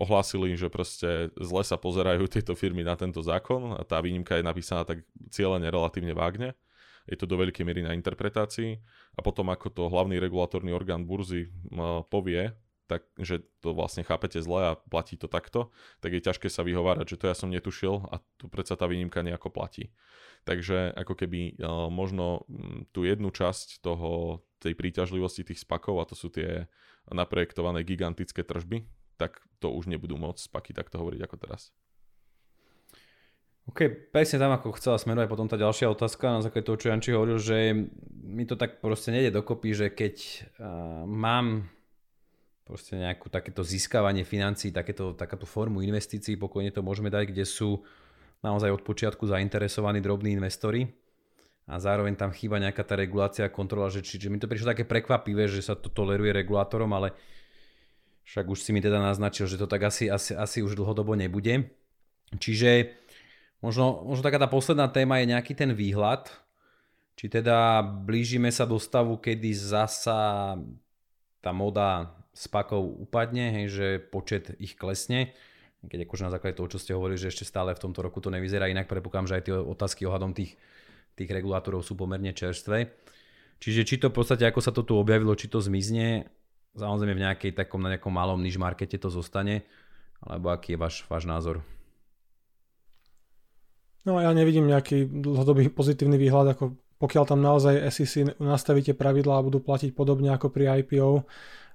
ohlásili, 0.00 0.56
že 0.56 0.72
proste 0.72 1.30
zle 1.36 1.62
sa 1.62 1.76
pozerajú 1.76 2.26
tieto 2.30 2.56
firmy 2.56 2.82
na 2.82 2.96
tento 2.96 3.20
zákon 3.20 3.76
a 3.76 3.82
tá 3.84 4.00
výnimka 4.00 4.38
je 4.38 4.46
napísaná 4.46 4.82
tak 4.86 5.04
cieľene 5.28 5.68
relatívne 5.68 6.14
vágne. 6.16 6.56
Je 7.06 7.18
to 7.18 7.26
do 7.26 7.34
veľkej 7.34 7.66
miery 7.66 7.82
na 7.82 7.98
interpretácii 7.98 8.78
a 9.18 9.20
potom 9.20 9.50
ako 9.50 9.68
to 9.74 9.82
hlavný 9.90 10.22
regulatórny 10.22 10.70
orgán 10.70 11.02
burzy 11.02 11.50
povie, 12.06 12.54
tak, 12.92 13.08
že 13.16 13.40
to 13.64 13.72
vlastne 13.72 14.04
chápete 14.04 14.36
zle 14.44 14.76
a 14.76 14.76
platí 14.76 15.16
to 15.16 15.32
takto, 15.32 15.72
tak 16.04 16.12
je 16.12 16.20
ťažké 16.20 16.52
sa 16.52 16.60
vyhovárať, 16.60 17.16
že 17.16 17.16
to 17.16 17.24
ja 17.32 17.36
som 17.36 17.48
netušil 17.48 18.12
a 18.12 18.20
tu 18.36 18.52
predsa 18.52 18.76
tá 18.76 18.84
výnimka 18.84 19.24
nejako 19.24 19.48
platí. 19.48 19.88
Takže 20.44 20.92
ako 20.92 21.16
keby 21.16 21.56
uh, 21.56 21.88
možno 21.88 22.44
m, 22.52 22.84
tú 22.92 23.08
jednu 23.08 23.32
časť 23.32 23.80
toho, 23.80 24.42
tej 24.60 24.76
príťažlivosti 24.76 25.42
tých 25.42 25.64
spakov, 25.64 26.04
a 26.04 26.06
to 26.06 26.12
sú 26.12 26.28
tie 26.28 26.68
naprojektované 27.08 27.82
gigantické 27.82 28.44
tržby, 28.44 28.84
tak 29.16 29.40
to 29.58 29.72
už 29.72 29.88
nebudú 29.88 30.20
môcť 30.20 30.50
spaky 30.52 30.70
takto 30.76 31.00
hovoriť 31.00 31.20
ako 31.24 31.36
teraz. 31.40 31.72
OK, 33.70 34.10
presne 34.10 34.42
tam, 34.42 34.50
ako 34.50 34.74
chcela 34.74 34.98
smerovať 34.98 35.30
potom 35.30 35.46
tá 35.46 35.54
ďalšia 35.54 35.86
otázka, 35.86 36.34
na 36.34 36.42
základe 36.42 36.66
toho, 36.66 36.78
čo 36.82 36.90
Janči 36.90 37.14
hovoril, 37.14 37.38
že 37.38 37.86
mi 38.10 38.42
to 38.42 38.58
tak 38.58 38.82
proste 38.82 39.14
nejde 39.14 39.30
dokopy, 39.30 39.70
že 39.70 39.86
keď 39.94 40.16
uh, 40.18 41.06
mám 41.06 41.70
proste 42.72 42.96
nejakú 42.96 43.28
takéto 43.28 43.60
získavanie 43.60 44.24
financií, 44.24 44.72
takéto, 44.72 45.12
takáto 45.12 45.44
formu 45.44 45.84
investícií, 45.84 46.40
pokojne 46.40 46.72
to 46.72 46.80
môžeme 46.80 47.12
dať, 47.12 47.28
kde 47.28 47.44
sú 47.44 47.84
naozaj 48.40 48.72
od 48.72 48.80
počiatku 48.80 49.28
zainteresovaní 49.28 50.00
drobní 50.00 50.32
investori 50.32 50.88
a 51.68 51.76
zároveň 51.76 52.16
tam 52.16 52.32
chýba 52.32 52.56
nejaká 52.56 52.80
tá 52.80 52.96
regulácia 52.96 53.44
a 53.44 53.52
kontrola, 53.52 53.92
že, 53.92 54.00
či, 54.00 54.16
mi 54.32 54.40
to 54.40 54.48
prišlo 54.48 54.72
také 54.72 54.88
prekvapivé, 54.88 55.52
že 55.52 55.60
sa 55.60 55.76
to 55.76 55.92
toleruje 55.92 56.32
regulátorom, 56.32 56.88
ale 56.96 57.12
však 58.24 58.48
už 58.48 58.64
si 58.64 58.72
mi 58.72 58.80
teda 58.80 59.04
naznačil, 59.04 59.44
že 59.44 59.60
to 59.60 59.68
tak 59.68 59.84
asi, 59.84 60.08
asi, 60.08 60.32
asi 60.32 60.64
už 60.64 60.72
dlhodobo 60.72 61.12
nebude. 61.12 61.68
Čiže 62.40 62.96
možno, 63.60 64.00
možno 64.08 64.24
taká 64.24 64.40
tá 64.40 64.48
posledná 64.48 64.88
téma 64.88 65.20
je 65.20 65.28
nejaký 65.28 65.52
ten 65.52 65.76
výhľad, 65.76 66.32
či 67.20 67.28
teda 67.28 67.84
blížime 67.84 68.48
sa 68.48 68.64
do 68.64 68.80
stavu, 68.80 69.20
kedy 69.20 69.52
zasa 69.52 70.56
tá 71.44 71.52
moda 71.52 72.21
spakov 72.32 72.80
upadne, 73.04 73.52
hej, 73.60 73.66
že 73.68 73.86
počet 74.00 74.56
ich 74.56 74.76
klesne. 74.76 75.36
Keď 75.82 76.06
akože 76.06 76.26
na 76.26 76.32
základe 76.32 76.56
toho, 76.56 76.70
čo 76.70 76.80
ste 76.80 76.96
hovorili, 76.96 77.18
že 77.20 77.28
ešte 77.28 77.44
stále 77.44 77.74
v 77.76 77.82
tomto 77.82 78.00
roku 78.00 78.22
to 78.22 78.32
nevyzerá 78.32 78.70
inak, 78.70 78.88
predpokladám, 78.88 79.28
že 79.28 79.36
aj 79.38 79.44
tie 79.44 79.54
otázky 79.54 80.06
ohľadom 80.06 80.32
tých, 80.32 80.54
tých 81.18 81.30
regulátorov 81.30 81.82
sú 81.82 81.98
pomerne 81.98 82.30
čerstvé. 82.30 82.94
Čiže 83.62 83.82
či 83.86 83.94
to 83.98 84.10
v 84.10 84.16
podstate, 84.22 84.46
ako 84.46 84.60
sa 84.62 84.74
to 84.74 84.82
tu 84.86 84.94
objavilo, 84.98 85.34
či 85.34 85.50
to 85.50 85.62
zmizne, 85.62 86.26
samozrejme 86.74 87.14
v 87.18 87.24
nejakej 87.26 87.52
takom, 87.54 87.82
na 87.82 87.94
nejakom 87.94 88.14
malom 88.14 88.40
niž 88.40 88.58
markete 88.58 88.96
to 88.96 89.10
zostane, 89.10 89.66
alebo 90.22 90.54
aký 90.54 90.74
je 90.74 90.82
váš, 90.82 91.02
váš 91.10 91.26
názor? 91.26 91.62
No 94.02 94.18
ja 94.18 94.34
nevidím 94.34 94.66
nejaký 94.66 95.06
dlhodobý 95.06 95.70
pozitívny 95.70 96.18
výhľad, 96.18 96.58
ako 96.58 96.74
pokiaľ 97.02 97.24
tam 97.26 97.42
naozaj 97.42 97.82
SEC 97.90 98.38
nastavíte 98.38 98.94
pravidlá 98.94 99.42
a 99.42 99.46
budú 99.46 99.58
platiť 99.58 99.94
podobne 99.94 100.30
ako 100.30 100.54
pri 100.54 100.82
IPO, 100.82 101.26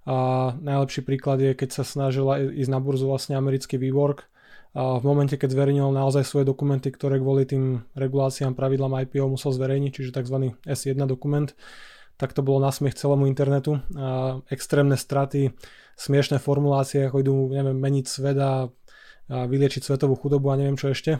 a 0.07 0.17
najlepší 0.63 1.03
príklad 1.03 1.43
je, 1.43 1.51
keď 1.51 1.69
sa 1.75 1.83
snažila 1.83 2.39
ísť 2.39 2.71
na 2.71 2.79
burzu 2.79 3.11
vlastne 3.11 3.35
americký 3.35 3.75
WeWork. 3.75 4.31
A 4.71 5.01
v 5.01 5.03
momente, 5.03 5.35
keď 5.35 5.51
zverejnil 5.51 5.91
naozaj 5.91 6.23
svoje 6.23 6.47
dokumenty, 6.47 6.95
ktoré 6.95 7.19
kvôli 7.19 7.43
tým 7.43 7.83
reguláciám, 7.91 8.55
pravidlám 8.55 9.03
IPO 9.03 9.35
musel 9.35 9.51
zverejniť, 9.51 9.91
čiže 9.91 10.15
tzv. 10.15 10.55
S1 10.63 11.03
dokument, 11.03 11.51
tak 12.15 12.31
to 12.31 12.39
bolo 12.39 12.63
nasmiech 12.63 12.95
celému 12.95 13.27
internetu. 13.27 13.83
A 13.99 14.39
extrémne 14.47 14.95
straty, 14.95 15.51
smiešné 15.99 16.39
formulácie, 16.39 17.03
ako 17.03 17.17
idú 17.19 17.35
neviem, 17.51 17.75
meniť 17.75 18.05
svet 18.07 18.37
a, 18.39 18.71
vyliečiť 19.27 19.83
svetovú 19.83 20.15
chudobu 20.15 20.55
a 20.55 20.59
neviem 20.61 20.79
čo 20.79 20.87
ešte. 20.87 21.19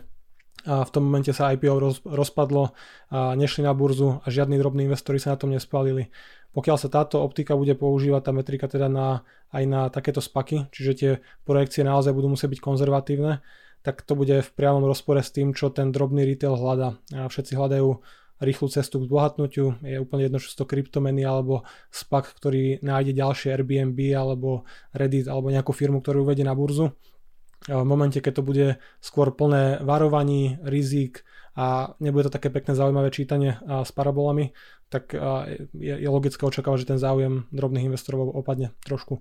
A 0.63 0.88
v 0.88 0.91
tom 0.95 1.04
momente 1.12 1.36
sa 1.36 1.52
IPO 1.52 1.76
roz, 1.76 1.97
rozpadlo 2.08 2.71
a 3.12 3.36
nešli 3.36 3.67
na 3.67 3.76
burzu 3.76 4.23
a 4.23 4.28
žiadni 4.32 4.56
drobní 4.56 4.88
investori 4.88 5.19
sa 5.19 5.36
na 5.36 5.38
tom 5.39 5.52
nespalili. 5.52 6.08
Pokiaľ 6.55 6.77
sa 6.79 6.89
táto 6.89 7.21
optika 7.21 7.53
bude 7.53 7.75
používať, 7.77 8.21
tá 8.27 8.31
metrika 8.33 8.65
teda 8.65 8.89
na, 8.89 9.23
aj 9.53 9.63
na 9.67 9.81
takéto 9.93 10.23
spaky, 10.23 10.71
čiže 10.73 10.91
tie 10.93 11.12
projekcie 11.45 11.86
naozaj 11.86 12.15
budú 12.15 12.33
musieť 12.33 12.57
byť 12.57 12.62
konzervatívne, 12.63 13.45
tak 13.86 14.01
to 14.03 14.17
bude 14.17 14.41
v 14.43 14.49
priamom 14.57 14.83
rozpore 14.83 15.21
s 15.21 15.31
tým, 15.31 15.53
čo 15.53 15.69
ten 15.69 15.93
drobný 15.93 16.25
retail 16.25 16.57
hľada. 16.57 16.97
Všetci 17.13 17.53
hľadajú 17.55 18.03
rýchlu 18.41 18.67
cestu 18.69 19.01
k 19.01 19.10
bohatnutiu. 19.10 19.81
Je 19.81 19.97
úplne 19.97 20.29
jedno, 20.29 20.38
či 20.38 20.53
to 20.53 20.67
kryptomeny 20.67 21.25
alebo 21.25 21.65
SPAC, 21.89 22.38
ktorý 22.38 22.83
nájde 22.86 23.17
ďalšie 23.17 23.53
Airbnb 23.53 23.97
alebo 24.13 24.67
Reddit 24.93 25.25
alebo 25.25 25.49
nejakú 25.49 25.73
firmu, 25.73 26.01
ktorú 26.01 26.25
uvedie 26.27 26.45
na 26.45 26.53
burzu. 26.53 26.93
V 27.65 27.86
momente, 27.88 28.21
keď 28.21 28.33
to 28.38 28.43
bude 28.45 28.67
skôr 29.01 29.33
plné 29.33 29.81
varovaní, 29.81 30.62
rizik 30.62 31.25
a 31.57 31.97
nebude 31.97 32.29
to 32.29 32.36
také 32.38 32.53
pekné 32.53 32.77
zaujímavé 32.77 33.10
čítanie 33.10 33.57
s 33.65 33.89
parabolami, 33.89 34.53
tak 34.88 35.12
je, 35.76 35.95
je 36.00 36.10
logické 36.10 36.41
očakávať, 36.43 36.88
že 36.88 36.89
ten 36.95 37.00
záujem 37.00 37.47
drobných 37.52 37.91
investorov 37.91 38.32
opadne 38.32 38.71
trošku. 38.88 39.19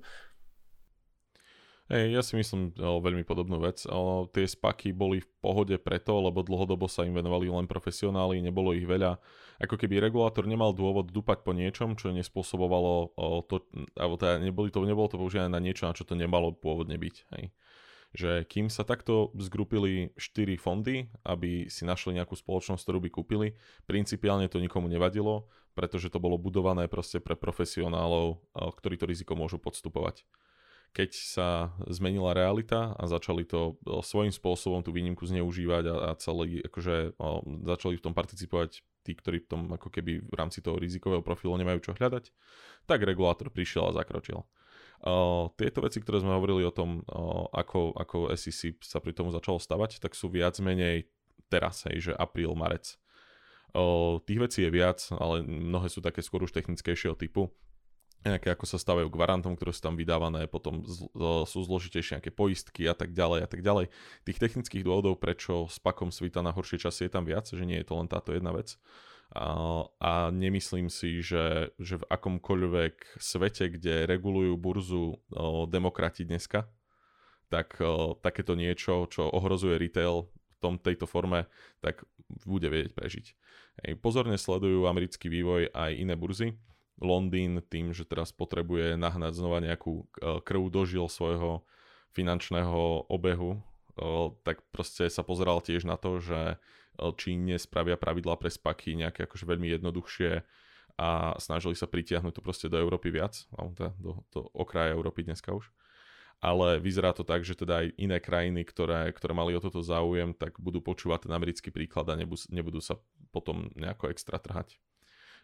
Hey, 1.87 2.11
ja 2.11 2.19
si 2.19 2.35
myslím 2.35 2.75
o, 2.83 2.99
veľmi 2.99 3.23
podobnú 3.23 3.63
vec. 3.63 3.87
O, 3.87 4.27
tie 4.35 4.43
spaky 4.43 4.91
boli 4.91 5.23
v 5.23 5.29
pohode 5.39 5.79
preto, 5.79 6.19
lebo 6.19 6.43
dlhodobo 6.43 6.91
sa 6.91 7.07
im 7.07 7.15
venovali 7.15 7.47
len 7.47 7.71
profesionáli, 7.71 8.43
nebolo 8.43 8.75
ich 8.75 8.83
veľa. 8.83 9.23
Ako 9.63 9.79
keby 9.79 10.03
regulátor 10.03 10.51
nemal 10.51 10.75
dôvod 10.75 11.15
dupať 11.15 11.47
po 11.47 11.55
niečom, 11.55 11.95
čo 11.95 12.11
nespôsobovalo 12.11 13.15
o, 13.15 13.39
to, 13.47 13.63
alebo 13.95 14.19
teda 14.19 14.43
neboli 14.43 14.75
to, 14.75 14.83
nebolo 14.83 15.07
to 15.07 15.15
používané 15.15 15.47
na 15.47 15.63
niečo, 15.63 15.87
na 15.87 15.95
čo 15.95 16.03
to 16.03 16.19
nemalo 16.19 16.59
pôvodne 16.59 16.99
byť. 16.99 17.17
Hej. 17.39 17.55
Že 18.17 18.49
kým 18.49 18.73
sa 18.73 18.81
takto 18.81 19.29
zgrupili 19.37 20.17
4 20.17 20.57
fondy, 20.57 21.13
aby 21.21 21.69
si 21.69 21.85
našli 21.85 22.17
nejakú 22.17 22.33
spoločnosť, 22.33 22.81
ktorú 22.81 22.99
by 23.05 23.11
kúpili, 23.13 23.49
principiálne 23.85 24.49
to 24.49 24.57
nikomu 24.57 24.89
nevadilo, 24.89 25.53
pretože 25.77 26.09
to 26.09 26.17
bolo 26.17 26.41
budované 26.41 26.89
proste 26.89 27.21
pre 27.21 27.37
profesionálov, 27.37 28.41
ktorí 28.57 28.97
to 28.97 29.05
riziko 29.05 29.37
môžu 29.37 29.61
podstupovať 29.61 30.25
keď 30.97 31.13
sa 31.13 31.77
zmenila 31.93 32.33
realita 32.33 32.97
a 32.97 33.05
začali 33.05 33.45
to 33.45 33.77
svojím 34.01 34.33
spôsobom 34.33 34.81
tú 34.81 34.97
výnimku 34.97 35.29
zneužívať 35.29 35.85
a, 35.93 35.95
a 36.09 36.11
celý, 36.17 36.65
akože 36.65 37.21
začali 37.69 38.01
v 38.01 38.05
tom 38.09 38.17
participovať 38.17 38.81
tí, 39.05 39.13
ktorí 39.13 39.45
v 39.45 39.49
tom 39.53 39.61
ako 39.77 39.93
keby 39.93 40.25
v 40.25 40.35
rámci 40.35 40.65
toho 40.65 40.81
rizikového 40.81 41.21
profilu 41.21 41.53
nemajú 41.61 41.85
čo 41.85 41.93
hľadať, 41.93 42.33
tak 42.89 43.05
regulátor 43.05 43.53
prišiel 43.53 43.93
a 43.93 43.97
zakročil. 43.97 44.49
Tieto 45.57 45.79
veci, 45.85 45.99
ktoré 46.01 46.25
sme 46.25 46.37
hovorili 46.37 46.65
o 46.65 46.73
tom, 46.73 47.05
o, 47.07 47.47
ako, 47.53 47.95
ako 47.95 48.17
SEC 48.35 48.81
sa 48.81 48.99
pri 48.99 49.13
tomu 49.13 49.31
začalo 49.31 49.61
stavať, 49.61 50.01
tak 50.01 50.17
sú 50.17 50.33
viac 50.33 50.57
menej 50.59 51.07
teraz, 51.53 51.87
hej, 51.87 52.11
že 52.11 52.13
apríl, 52.17 52.53
marec. 52.57 52.97
O, 53.77 54.19
tých 54.25 54.41
vecí 54.41 54.61
je 54.65 54.71
viac, 54.73 55.05
ale 55.15 55.45
mnohé 55.45 55.93
sú 55.93 56.01
také 56.01 56.25
skôr 56.25 56.43
už 56.43 56.55
technickejšieho 56.57 57.15
typu 57.15 57.53
nejaké 58.27 58.51
ako 58.51 58.67
sa 58.67 58.79
stavajú 58.81 59.07
k 59.07 59.19
ktoré 59.55 59.71
sú 59.71 59.83
tam 59.87 59.95
vydávané, 59.95 60.51
potom 60.51 60.83
sú 61.47 61.59
zložitejšie 61.63 62.19
nejaké 62.19 62.35
poistky 62.35 62.91
a 62.91 62.95
tak 62.99 63.15
ďalej 63.15 63.47
a 63.47 63.49
tak 63.49 63.61
ďalej. 63.63 63.87
Tých 64.27 64.39
technických 64.43 64.83
dôvodov, 64.83 65.23
prečo 65.23 65.71
s 65.71 65.79
pakom 65.79 66.11
svita 66.11 66.43
na 66.43 66.51
horšie 66.51 66.83
časy 66.83 67.07
je 67.07 67.13
tam 67.15 67.23
viac, 67.23 67.47
že 67.47 67.63
nie 67.63 67.79
je 67.79 67.87
to 67.87 67.95
len 67.95 68.11
táto 68.11 68.35
jedna 68.35 68.51
vec. 68.51 68.75
A, 69.35 70.31
nemyslím 70.31 70.87
si, 70.87 71.21
že, 71.21 71.75
že 71.83 71.99
v 71.99 72.09
akomkoľvek 72.09 73.19
svete, 73.19 73.75
kde 73.75 74.07
regulujú 74.07 74.55
burzu 74.55 75.19
demokrati 75.67 76.23
dneska, 76.23 76.71
tak 77.51 77.79
o, 77.79 78.19
takéto 78.19 78.59
niečo, 78.59 79.07
čo 79.11 79.27
ohrozuje 79.27 79.79
retail 79.79 80.31
v 80.31 80.57
tom, 80.59 80.79
tejto 80.79 81.07
forme, 81.07 81.47
tak 81.79 82.07
bude 82.47 82.67
vedieť 82.71 82.93
prežiť. 82.95 83.27
Hej, 83.87 83.93
pozorne 84.03 84.39
sledujú 84.41 84.89
americký 84.89 85.31
vývoj 85.31 85.71
aj 85.75 85.91
iné 85.95 86.15
burzy 86.19 86.59
Londýn 86.97 87.61
tým, 87.61 87.93
že 87.93 88.09
teraz 88.09 88.33
potrebuje 88.33 88.97
nahnať 88.97 89.37
znova 89.37 89.61
nejakú 89.61 90.09
krv 90.17 90.63
dožil 90.73 91.05
svojho 91.13 91.63
finančného 92.17 93.05
obehu, 93.13 93.61
tak 94.45 94.65
proste 94.73 95.09
sa 95.13 95.21
pozeral 95.21 95.61
tiež 95.61 95.85
na 95.85 96.01
to, 96.01 96.21
že 96.21 96.57
e, 96.97 97.13
či 97.21 97.37
nespravia 97.37 98.01
pravidlá 98.01 98.41
pre 98.41 98.49
spaky 98.49 98.97
nejaké 98.97 99.29
akože 99.29 99.45
veľmi 99.45 99.69
jednoduchšie 99.77 100.43
a 100.97 101.37
snažili 101.37 101.77
sa 101.77 101.85
pritiahnuť 101.85 102.41
to 102.41 102.43
proste 102.45 102.67
do 102.73 102.81
Európy 102.81 103.13
viac, 103.13 103.45
teda 103.77 103.93
do, 104.01 104.25
do 104.33 104.49
okraja 104.57 104.97
Európy 104.97 105.29
dneska 105.29 105.53
už. 105.53 105.69
Ale 106.41 106.81
vyzerá 106.81 107.17
to 107.17 107.25
tak, 107.25 107.45
že 107.45 107.57
teda 107.57 107.85
aj 107.85 107.97
iné 107.97 108.21
krajiny, 108.21 108.65
ktoré, 108.65 109.09
ktoré 109.13 109.33
mali 109.33 109.57
o 109.57 109.61
toto 109.61 109.81
záujem, 109.81 110.37
tak 110.37 110.57
budú 110.61 110.85
počúvať 110.85 111.29
ten 111.29 111.33
americký 111.33 111.73
príklad 111.73 112.09
a 112.13 112.17
nebudú, 112.17 112.45
nebudú 112.53 112.81
sa 112.81 113.01
potom 113.33 113.73
nejako 113.77 114.13
extra 114.13 114.37
trhať 114.37 114.77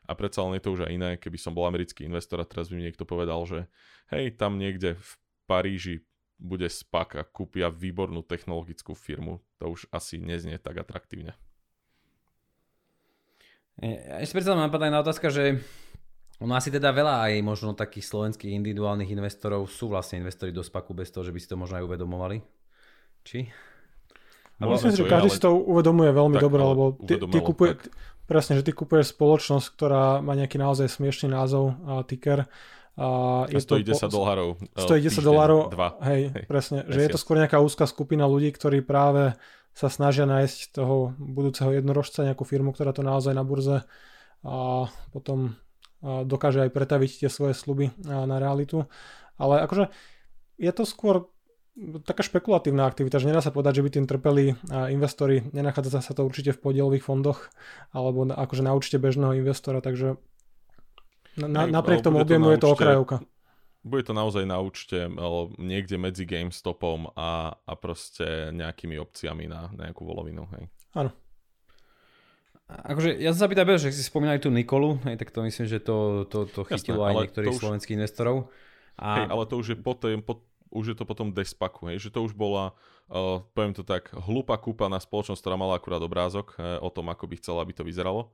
a 0.07 0.13
predsa 0.19 0.43
len 0.43 0.59
je 0.59 0.65
to 0.67 0.75
už 0.75 0.81
aj 0.87 0.93
iné, 0.93 1.11
keby 1.15 1.39
som 1.39 1.55
bol 1.55 1.67
americký 1.67 2.03
investor 2.03 2.43
a 2.43 2.49
teraz 2.49 2.67
by 2.71 2.75
mi 2.79 2.87
niekto 2.91 3.07
povedal, 3.07 3.39
že 3.47 3.71
hej, 4.11 4.35
tam 4.35 4.59
niekde 4.59 4.99
v 4.99 5.11
Paríži 5.47 6.03
bude 6.43 6.67
SPAC 6.67 7.23
a 7.23 7.25
kúpia 7.25 7.71
výbornú 7.71 8.27
technologickú 8.27 8.99
firmu, 8.99 9.39
to 9.63 9.71
už 9.71 9.87
asi 9.95 10.19
neznie 10.19 10.59
tak 10.59 10.83
atraktívne. 10.83 11.39
Ešte 14.21 14.37
predsa 14.37 14.59
ma 14.59 14.69
napadá 14.69 14.91
jedna 14.91 15.01
otázka, 15.01 15.31
že 15.31 15.63
ono 16.43 16.59
asi 16.59 16.75
teda 16.75 16.91
veľa 16.91 17.31
aj 17.31 17.33
možno 17.41 17.73
takých 17.73 18.05
slovenských 18.11 18.53
individuálnych 18.59 19.09
investorov 19.15 19.71
sú 19.71 19.89
vlastne 19.89 20.21
investori 20.21 20.51
do 20.51 20.61
SPACu 20.61 20.93
bez 20.93 21.09
toho, 21.15 21.23
že 21.23 21.33
by 21.33 21.39
si 21.39 21.49
to 21.49 21.57
možno 21.57 21.81
aj 21.81 21.87
uvedomovali. 21.87 22.43
Či? 23.23 23.47
Myslím 24.59 24.93
si, 24.95 25.03
že 25.03 25.11
každý 25.11 25.31
ale... 25.31 25.37
si 25.39 25.43
to 25.43 25.55
uvedomuje 25.55 26.11
veľmi 26.11 26.37
dobre, 26.39 26.61
lebo 26.63 26.95
ty, 27.03 27.19
ty, 27.19 27.39
kupuje, 27.43 27.75
Presne, 28.23 28.57
že 28.57 28.65
ty 28.65 28.73
kupuješ 28.73 29.19
spoločnosť, 29.19 29.67
ktorá 29.75 30.05
má 30.23 30.39
nejaký 30.39 30.57
naozaj 30.57 30.89
smiešný 30.89 31.35
názov 31.35 31.75
a 31.85 32.07
ticker. 32.07 32.47
A 32.93 33.49
je 33.49 33.57
a 33.57 33.65
stojí 33.65 33.85
to 33.89 33.97
10 33.97 34.13
dolárov. 34.13 34.61
Stojí 34.77 35.01
10 35.01 35.25
dolárov. 35.25 35.73
Hej, 36.05 36.29
hej, 36.37 36.45
presne. 36.45 36.85
Že 36.85 37.01
je 37.01 37.11
to 37.13 37.21
skôr 37.21 37.41
nejaká 37.41 37.57
úzka 37.57 37.89
skupina 37.89 38.29
ľudí, 38.29 38.53
ktorí 38.53 38.85
práve 38.85 39.33
sa 39.73 39.89
snažia 39.89 40.29
nájsť 40.29 40.77
toho 40.77 41.17
budúceho 41.17 41.73
jednorožca, 41.73 42.29
nejakú 42.29 42.45
firmu, 42.45 42.77
ktorá 42.77 42.93
to 42.93 43.01
naozaj 43.01 43.33
na 43.33 43.41
burze 43.41 43.89
a 44.45 44.85
potom 45.17 45.57
dokáže 46.03 46.69
aj 46.69 46.71
pretaviť 46.75 47.25
tie 47.25 47.31
svoje 47.33 47.57
sluby 47.57 47.97
na 48.05 48.37
realitu. 48.37 48.85
Ale 49.41 49.65
akože 49.65 49.89
je 50.61 50.73
to 50.77 50.85
skôr 50.85 51.33
taká 52.05 52.21
špekulatívna 52.21 52.85
aktivita, 52.85 53.17
že 53.17 53.33
nedá 53.33 53.41
sa 53.41 53.49
povedať, 53.49 53.81
že 53.81 53.85
by 53.87 53.91
tým 53.97 54.05
trpeli 54.05 54.53
investori. 54.93 55.41
Nenachádza 55.57 56.05
sa 56.05 56.13
to 56.13 56.29
určite 56.29 56.53
v 56.53 56.61
podielových 56.61 57.09
fondoch 57.09 57.49
alebo 57.97 58.29
akože 58.29 58.61
na 58.61 58.77
účte 58.77 59.01
bežného 59.01 59.41
investora, 59.41 59.81
takže 59.81 60.21
na, 61.37 61.65
Hej, 61.65 61.73
napriek 61.73 62.01
tomu 62.05 62.21
objemu 62.21 62.53
je 62.57 62.59
to 62.61 62.69
okrajovka. 62.73 63.17
Bude 63.83 64.07
to 64.07 64.15
naozaj 64.15 64.47
na 64.47 64.63
účte 64.63 65.11
niekde 65.59 65.99
medzi 65.99 66.23
GameStopom 66.23 67.11
a, 67.19 67.59
a 67.67 67.73
proste 67.75 68.55
nejakými 68.55 68.95
opciami 68.95 69.51
na, 69.51 69.67
nejakú 69.75 70.07
volovinu. 70.07 70.47
Hej. 70.55 70.71
Áno. 70.95 71.11
Akože 72.73 73.19
ja 73.21 73.35
som 73.35 73.45
sa 73.45 73.51
pýtal, 73.51 73.69
že 73.77 73.93
si 73.93 74.07
spomínali 74.07 74.41
tú 74.41 74.49
Nikolu, 74.49 74.97
hej, 75.05 75.21
tak 75.21 75.29
to 75.29 75.45
myslím, 75.45 75.67
že 75.69 75.83
to, 75.83 76.25
to, 76.31 76.49
to 76.49 76.65
chytilo 76.65 77.05
Jasné, 77.05 77.11
aj 77.11 77.15
niektorých 77.27 77.53
už, 77.53 77.61
slovenských 77.61 77.97
investorov. 78.01 78.49
A... 78.97 79.09
Hej, 79.21 79.27
ale 79.29 79.43
to 79.45 79.55
už 79.61 79.67
je 79.75 79.77
po, 79.77 79.93
tém, 79.93 80.25
po, 80.25 80.41
už 80.73 80.95
je 80.95 80.97
to 80.97 81.05
potom 81.05 81.37
despaku, 81.37 81.93
hej, 81.93 82.09
že 82.09 82.09
to 82.09 82.25
už 82.25 82.33
bola, 82.33 82.73
uh, 83.13 83.45
poviem 83.53 83.77
to 83.77 83.85
tak, 83.85 84.09
hlúpa 84.15 84.57
na 84.89 84.97
spoločnosť, 84.97 85.43
ktorá 85.43 85.57
mala 85.61 85.77
akurát 85.77 86.01
obrázok 86.01 86.57
uh, 86.57 86.81
o 86.81 86.89
tom, 86.89 87.13
ako 87.13 87.29
by 87.29 87.35
chcela, 87.37 87.61
aby 87.61 87.77
to 87.77 87.85
vyzeralo, 87.85 88.33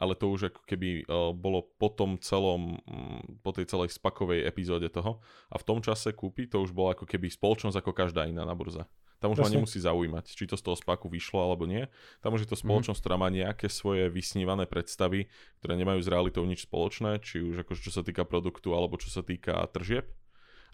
ale 0.00 0.16
to 0.16 0.32
už 0.32 0.50
ako 0.50 0.64
keby 0.64 1.04
uh, 1.04 1.36
bolo 1.36 1.68
po 1.76 1.92
tom 1.92 2.16
celom, 2.16 2.80
um, 2.88 3.20
po 3.44 3.52
tej 3.52 3.68
celej 3.68 3.92
spakovej 3.92 4.48
epizóde 4.48 4.88
toho 4.88 5.20
a 5.52 5.60
v 5.60 5.66
tom 5.68 5.84
čase 5.84 6.16
kúpi, 6.16 6.48
to 6.48 6.64
už 6.64 6.72
bola 6.72 6.96
ako 6.96 7.04
keby 7.04 7.28
spoločnosť 7.28 7.76
ako 7.84 7.92
každá 7.92 8.24
iná 8.24 8.48
na 8.48 8.56
burze. 8.56 8.82
Tam 9.20 9.36
už 9.36 9.44
ma 9.44 9.52
nemusí 9.52 9.76
zaujímať, 9.76 10.32
či 10.32 10.48
to 10.48 10.56
z 10.56 10.64
toho 10.64 10.80
spaku 10.80 11.12
vyšlo 11.12 11.44
alebo 11.44 11.68
nie. 11.68 11.84
Tam 12.24 12.32
už 12.32 12.48
je 12.48 12.50
to 12.50 12.56
mhm. 12.56 12.64
spoločnosť, 12.64 12.98
mm. 12.98 13.04
ktorá 13.04 13.16
má 13.20 13.28
nejaké 13.28 13.68
svoje 13.68 14.08
vysnívané 14.08 14.64
predstavy, 14.64 15.28
ktoré 15.60 15.76
nemajú 15.76 16.00
s 16.00 16.08
realitou 16.08 16.40
nič 16.48 16.64
spoločné, 16.64 17.20
či 17.20 17.44
už 17.44 17.68
ako 17.68 17.76
čo 17.76 17.92
sa 17.92 18.00
týka 18.00 18.24
produktu 18.24 18.72
alebo 18.72 18.96
čo 18.96 19.12
sa 19.12 19.20
týka 19.20 19.60
tržieb 19.68 20.08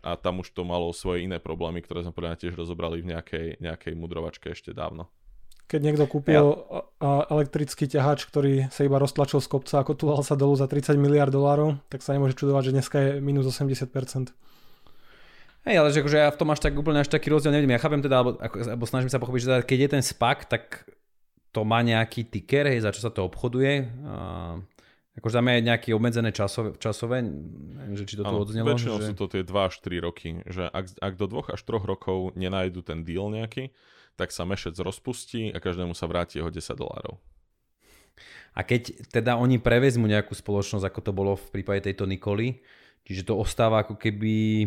a 0.06 0.14
tam 0.14 0.38
už 0.38 0.54
to 0.54 0.62
malo 0.62 0.94
svoje 0.94 1.26
iné 1.26 1.42
problémy, 1.42 1.82
ktoré 1.82 2.06
sme 2.06 2.14
podľa 2.14 2.38
tiež 2.38 2.54
rozobrali 2.54 3.02
v 3.02 3.10
nejakej, 3.10 3.46
nejakej 3.58 3.98
mudrovačke 3.98 4.54
ešte 4.54 4.70
dávno. 4.70 5.10
Keď 5.66 5.80
niekto 5.82 6.06
kúpil 6.06 6.46
ja. 6.46 7.26
elektrický 7.26 7.90
ťahač, 7.90 8.22
ktorý 8.30 8.70
sa 8.70 8.86
iba 8.86 9.02
roztlačil 9.02 9.42
z 9.42 9.50
kopca 9.50 9.82
a 9.82 9.86
kotulal 9.86 10.22
sa 10.22 10.38
dolu 10.38 10.54
za 10.54 10.70
30 10.70 10.94
miliard 10.94 11.34
dolárov, 11.34 11.82
tak 11.90 12.06
sa 12.06 12.14
nemôže 12.14 12.38
čudovať, 12.38 12.70
že 12.70 12.72
dneska 12.78 12.96
je 13.02 13.10
minus 13.18 13.50
80%. 13.50 14.30
Hej, 15.66 15.74
ale 15.82 15.90
že 15.90 15.98
akože 15.98 16.18
ja 16.22 16.30
v 16.30 16.38
tom 16.38 16.54
až 16.54 16.62
tak 16.62 16.78
úplne 16.78 17.02
až 17.02 17.10
taký 17.10 17.34
rozdiel 17.34 17.50
nevidím. 17.50 17.74
Ja 17.74 17.82
chápem 17.82 17.98
teda, 17.98 18.22
alebo, 18.22 18.38
ako, 18.38 18.56
alebo 18.62 18.86
snažím 18.86 19.10
sa 19.10 19.18
pochopiť, 19.18 19.40
že 19.42 19.48
teda, 19.50 19.60
keď 19.66 19.78
je 19.82 19.90
ten 19.98 20.02
SPAC, 20.06 20.38
tak 20.46 20.86
to 21.50 21.66
má 21.66 21.82
nejaký 21.82 22.30
ticker, 22.30 22.70
hej, 22.70 22.86
za 22.86 22.94
čo 22.94 23.02
sa 23.02 23.10
to 23.10 23.26
obchoduje. 23.26 23.90
A 24.06 24.62
Akože 25.16 25.40
tam 25.40 25.48
je 25.48 25.64
nejaké 25.64 25.88
obmedzené 25.96 26.28
časové, 26.28 26.76
časové 26.76 27.24
neviem, 27.24 27.96
že 27.96 28.04
či 28.04 28.20
to 28.20 28.24
tu 28.28 28.36
odznelo. 28.36 28.76
Väčšinou 28.76 29.00
že... 29.00 29.08
sú 29.08 29.14
to 29.16 29.26
tie 29.32 29.42
2 29.48 29.48
až 29.48 29.74
3 29.80 30.04
roky, 30.04 30.44
že 30.44 30.68
ak, 30.68 31.00
ak 31.00 31.12
do 31.16 31.40
2 31.40 31.56
až 31.56 31.60
3 31.64 31.88
rokov 31.88 32.36
nenájdu 32.36 32.84
ten 32.84 33.00
deal 33.00 33.32
nejaký, 33.32 33.72
tak 34.16 34.32
sa 34.32 34.48
mešec 34.48 34.74
rozpustí 34.80 35.52
a 35.52 35.60
každému 35.60 35.92
sa 35.92 36.08
vráti 36.08 36.40
jeho 36.40 36.48
10 36.48 36.72
dolárov. 36.74 37.20
A 38.56 38.64
keď 38.64 39.12
teda 39.12 39.36
oni 39.36 39.60
prevezmu 39.60 40.08
nejakú 40.08 40.32
spoločnosť, 40.32 40.88
ako 40.88 41.00
to 41.04 41.12
bolo 41.12 41.32
v 41.36 41.60
prípade 41.60 41.84
tejto 41.84 42.08
Nikoli, 42.08 42.64
čiže 43.04 43.28
to 43.28 43.36
ostáva 43.36 43.84
ako 43.84 44.00
keby, 44.00 44.64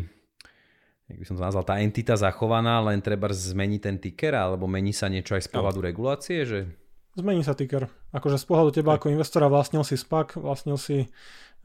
jak 1.10 1.18
by 1.18 1.26
som 1.26 1.36
to 1.36 1.42
nazval, 1.42 1.66
tá 1.66 1.82
entita 1.82 2.14
zachovaná, 2.14 2.78
len 2.86 3.02
treba 3.02 3.34
zmeniť 3.34 3.82
ten 3.82 3.98
ticker, 3.98 4.38
alebo 4.38 4.70
mení 4.70 4.94
sa 4.94 5.10
niečo 5.10 5.34
aj 5.34 5.50
z 5.50 5.50
pohľadu 5.50 5.82
regulácie, 5.82 6.46
že 6.46 6.60
Zmení 7.18 7.42
sa 7.42 7.58
ticker. 7.58 7.90
Akože 8.14 8.38
z 8.38 8.46
pohľadu 8.46 8.70
teba 8.80 8.96
ako 8.96 9.10
investora 9.10 9.50
vlastnil 9.50 9.82
si 9.82 9.98
SPAC, 9.98 10.38
vlastnil 10.38 10.78
si 10.78 11.10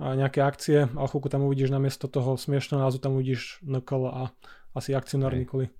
nejaké 0.00 0.42
akcie 0.42 0.90
a 0.90 1.02
chvíľku 1.06 1.30
tam 1.30 1.46
uvidíš 1.46 1.70
namiesto 1.70 2.10
toho 2.10 2.34
smiešného 2.34 2.82
názvu 2.82 2.98
tam 2.98 3.14
uvidíš 3.14 3.62
NKL 3.62 4.04
a 4.10 4.22
asi 4.74 4.96
akcionár 4.96 5.36
Nikoli. 5.36 5.70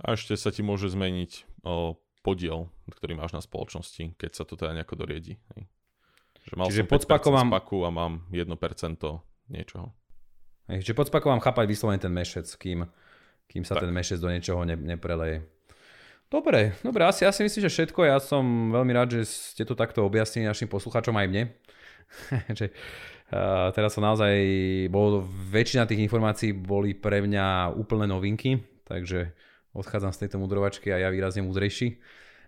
A 0.00 0.16
ešte 0.16 0.32
sa 0.40 0.48
ti 0.48 0.64
môže 0.64 0.88
zmeniť 0.88 1.62
o, 1.68 2.00
podiel, 2.24 2.72
ktorý 2.88 3.18
máš 3.18 3.36
na 3.36 3.44
spoločnosti, 3.44 4.16
keď 4.16 4.30
sa 4.32 4.48
to 4.48 4.56
teda 4.56 4.72
nejako 4.72 4.96
doriedi. 4.96 5.36
Že 6.48 6.54
mal 6.56 6.66
Čiže 6.72 6.88
pod 6.88 7.04
spakom 7.04 7.34
spaku 7.36 7.84
a 7.84 7.90
mám 7.92 8.24
1% 8.32 8.48
niečoho. 9.52 9.92
Hej, 10.70 10.86
čiže 10.86 10.96
pod 10.96 11.10
spakom 11.10 11.36
mám 11.36 11.44
chápať 11.44 11.66
vyslovene 11.68 12.00
ten 12.00 12.10
mešec, 12.10 12.46
kým, 12.56 12.86
kým 13.50 13.62
sa 13.66 13.76
tak. 13.76 13.86
ten 13.86 13.90
mešec 13.92 14.18
do 14.18 14.30
niečoho 14.30 14.62
ne, 14.64 14.74
nepreleje. 14.78 15.44
Dobre, 16.32 16.72
dobre, 16.80 17.04
asi, 17.04 17.28
asi 17.28 17.44
myslím, 17.44 17.68
že 17.68 17.74
všetko. 17.76 18.08
Ja 18.08 18.16
som 18.16 18.72
veľmi 18.72 18.92
rád, 18.96 19.20
že 19.20 19.28
ste 19.28 19.68
to 19.68 19.76
takto 19.76 20.00
objasnili 20.00 20.48
našim 20.48 20.64
poslucháčom 20.64 21.12
aj 21.12 21.28
mne. 21.28 21.42
že, 22.58 22.72
uh, 23.28 23.68
teraz 23.76 23.92
som 23.92 24.00
naozaj, 24.00 24.32
bol, 24.88 25.28
väčšina 25.28 25.84
tých 25.84 26.00
informácií 26.00 26.56
boli 26.56 26.96
pre 26.96 27.20
mňa 27.20 27.76
úplné 27.76 28.08
novinky, 28.08 28.64
takže 28.88 29.36
odchádzam 29.72 30.12
z 30.12 30.26
tejto 30.26 30.36
mudrovačky 30.40 30.92
a 30.92 31.00
ja 31.00 31.08
výrazne 31.08 31.44
múdrejší. 31.44 32.00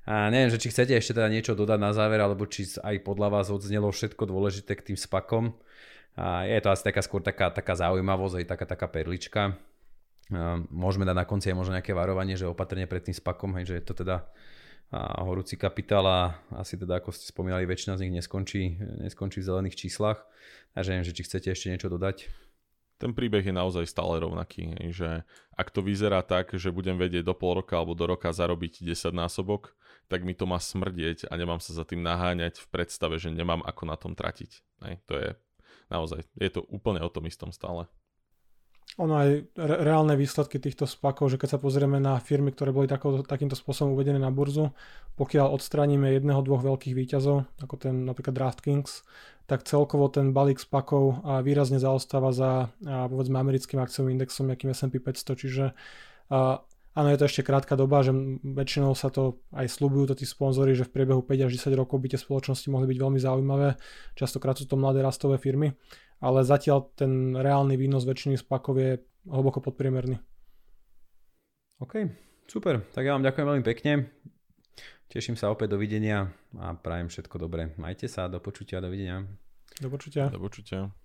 A 0.04 0.28
neviem, 0.28 0.52
že 0.52 0.60
či 0.60 0.68
chcete 0.68 0.92
ešte 0.92 1.16
teda 1.16 1.32
niečo 1.32 1.56
dodať 1.56 1.80
na 1.80 1.96
záver, 1.96 2.20
alebo 2.20 2.44
či 2.44 2.68
aj 2.84 3.00
podľa 3.00 3.40
vás 3.40 3.48
odznelo 3.48 3.88
všetko 3.88 4.28
dôležité 4.28 4.76
k 4.76 4.92
tým 4.92 4.98
spakom. 5.00 5.56
A 6.14 6.44
je 6.44 6.60
to 6.60 6.68
asi 6.68 6.84
taká 6.84 7.00
skôr 7.00 7.24
taká, 7.24 7.48
taká 7.48 7.72
zaujímavosť, 7.72 8.44
aj 8.44 8.46
taká, 8.46 8.64
taká 8.68 8.86
perlička. 8.86 9.56
Môžeme 10.68 11.08
dať 11.08 11.16
na 11.16 11.24
konci 11.24 11.48
aj 11.52 11.56
možno 11.56 11.72
nejaké 11.76 11.96
varovanie, 11.96 12.36
že 12.36 12.44
opatrne 12.44 12.84
pred 12.84 13.00
tým 13.00 13.16
spakom, 13.16 13.56
hej, 13.56 13.72
že 13.72 13.74
je 13.80 13.84
to 13.84 13.94
teda 14.04 14.28
horúci 14.94 15.56
kapitál 15.56 16.04
a 16.06 16.38
asi 16.54 16.76
teda, 16.76 17.00
ako 17.00 17.10
ste 17.10 17.26
spomínali, 17.32 17.66
väčšina 17.66 17.98
z 17.98 18.06
nich 18.06 18.14
neskončí, 18.20 18.78
neskončí 19.08 19.40
v 19.40 19.48
zelených 19.48 19.76
číslach. 19.80 20.22
Takže 20.76 20.88
neviem, 20.92 21.08
že 21.08 21.16
či 21.16 21.24
chcete 21.26 21.48
ešte 21.50 21.72
niečo 21.72 21.88
dodať. 21.88 22.28
Ten 23.04 23.12
príbeh 23.12 23.44
je 23.44 23.52
naozaj 23.52 23.84
stále 23.84 24.16
rovnaký, 24.16 24.80
že 24.88 25.28
ak 25.52 25.68
to 25.68 25.84
vyzerá 25.84 26.24
tak, 26.24 26.56
že 26.56 26.72
budem 26.72 26.96
vedieť 26.96 27.28
do 27.28 27.36
pol 27.36 27.60
roka 27.60 27.76
alebo 27.76 27.92
do 27.92 28.08
roka 28.08 28.32
zarobiť 28.32 28.80
10 28.80 29.12
násobok, 29.12 29.76
tak 30.08 30.24
mi 30.24 30.32
to 30.32 30.48
má 30.48 30.56
smrdieť 30.56 31.28
a 31.28 31.36
nemám 31.36 31.60
sa 31.60 31.76
za 31.76 31.84
tým 31.84 32.00
naháňať 32.00 32.64
v 32.64 32.66
predstave, 32.72 33.20
že 33.20 33.28
nemám 33.28 33.60
ako 33.60 33.82
na 33.84 34.00
tom 34.00 34.16
tratiť. 34.16 34.50
Hej, 34.88 35.04
to 35.04 35.20
je 35.20 35.36
naozaj, 35.92 36.24
je 36.40 36.48
to 36.48 36.64
úplne 36.72 37.04
o 37.04 37.12
tom 37.12 37.28
istom 37.28 37.52
stále 37.52 37.84
ono 38.94 39.14
aj 39.18 39.28
re- 39.58 39.80
reálne 39.82 40.14
výsledky 40.14 40.62
týchto 40.62 40.86
spakov, 40.86 41.34
že 41.34 41.38
keď 41.38 41.56
sa 41.56 41.58
pozrieme 41.58 41.98
na 41.98 42.18
firmy, 42.22 42.54
ktoré 42.54 42.70
boli 42.70 42.86
tako, 42.86 43.26
takýmto 43.26 43.58
spôsobom 43.58 43.98
uvedené 43.98 44.22
na 44.22 44.30
burzu, 44.30 44.70
pokiaľ 45.18 45.50
odstraníme 45.50 46.14
jedného, 46.14 46.42
dvoch 46.46 46.62
veľkých 46.62 46.94
výťazov, 46.94 47.46
ako 47.58 47.74
ten 47.78 48.06
napríklad 48.06 48.34
DraftKings, 48.34 49.02
tak 49.44 49.66
celkovo 49.68 50.08
ten 50.08 50.32
balík 50.32 50.56
spakov 50.56 51.20
výrazne 51.44 51.76
zaostáva 51.76 52.32
za 52.32 52.72
a 52.86 53.10
povedzme 53.10 53.36
americkým 53.36 53.82
akciovým 53.82 54.16
indexom, 54.16 54.48
akým 54.48 54.72
S&P 54.72 55.02
500, 55.02 55.42
čiže 55.42 55.64
a, 56.32 56.64
áno, 56.96 57.08
je 57.12 57.18
to 57.20 57.28
ešte 57.28 57.42
krátka 57.44 57.76
doba, 57.76 58.00
že 58.00 58.16
väčšinou 58.40 58.96
sa 58.96 59.12
to 59.12 59.42
aj 59.52 59.68
slúbujú 59.68 60.14
to 60.14 60.14
tí 60.16 60.24
sponzory, 60.24 60.72
že 60.72 60.88
v 60.88 60.96
priebehu 60.96 61.20
5 61.20 61.50
až 61.50 61.60
10 61.60 61.76
rokov 61.76 62.00
by 62.00 62.14
tie 62.14 62.20
spoločnosti 62.22 62.72
mohli 62.72 62.88
byť 62.88 62.98
veľmi 62.98 63.20
zaujímavé, 63.20 63.76
častokrát 64.16 64.56
sú 64.56 64.64
to 64.64 64.80
mladé 64.80 65.04
rastové 65.04 65.36
firmy, 65.36 65.76
ale 66.24 66.40
zatiaľ 66.40 66.88
ten 66.96 67.36
reálny 67.36 67.76
výnos 67.76 68.08
väčšiny 68.08 68.40
spakov 68.40 68.80
je 68.80 68.90
hlboko 69.28 69.60
podpriemerný. 69.60 70.16
OK, 71.84 72.08
super. 72.48 72.80
Tak 72.96 73.04
ja 73.04 73.12
vám 73.12 73.26
ďakujem 73.28 73.44
veľmi 73.44 73.64
pekne. 73.64 74.08
Teším 75.12 75.36
sa 75.36 75.52
opäť, 75.52 75.76
dovidenia 75.76 76.32
a 76.56 76.72
prajem 76.72 77.12
všetko 77.12 77.36
dobré. 77.36 77.76
Majte 77.76 78.08
sa, 78.08 78.24
do 78.32 78.40
počutia, 78.40 78.80
dovidenia. 78.80 79.28
Do 79.84 79.92
počutia. 79.92 80.32
Do 80.32 80.40
počutia. 80.40 81.03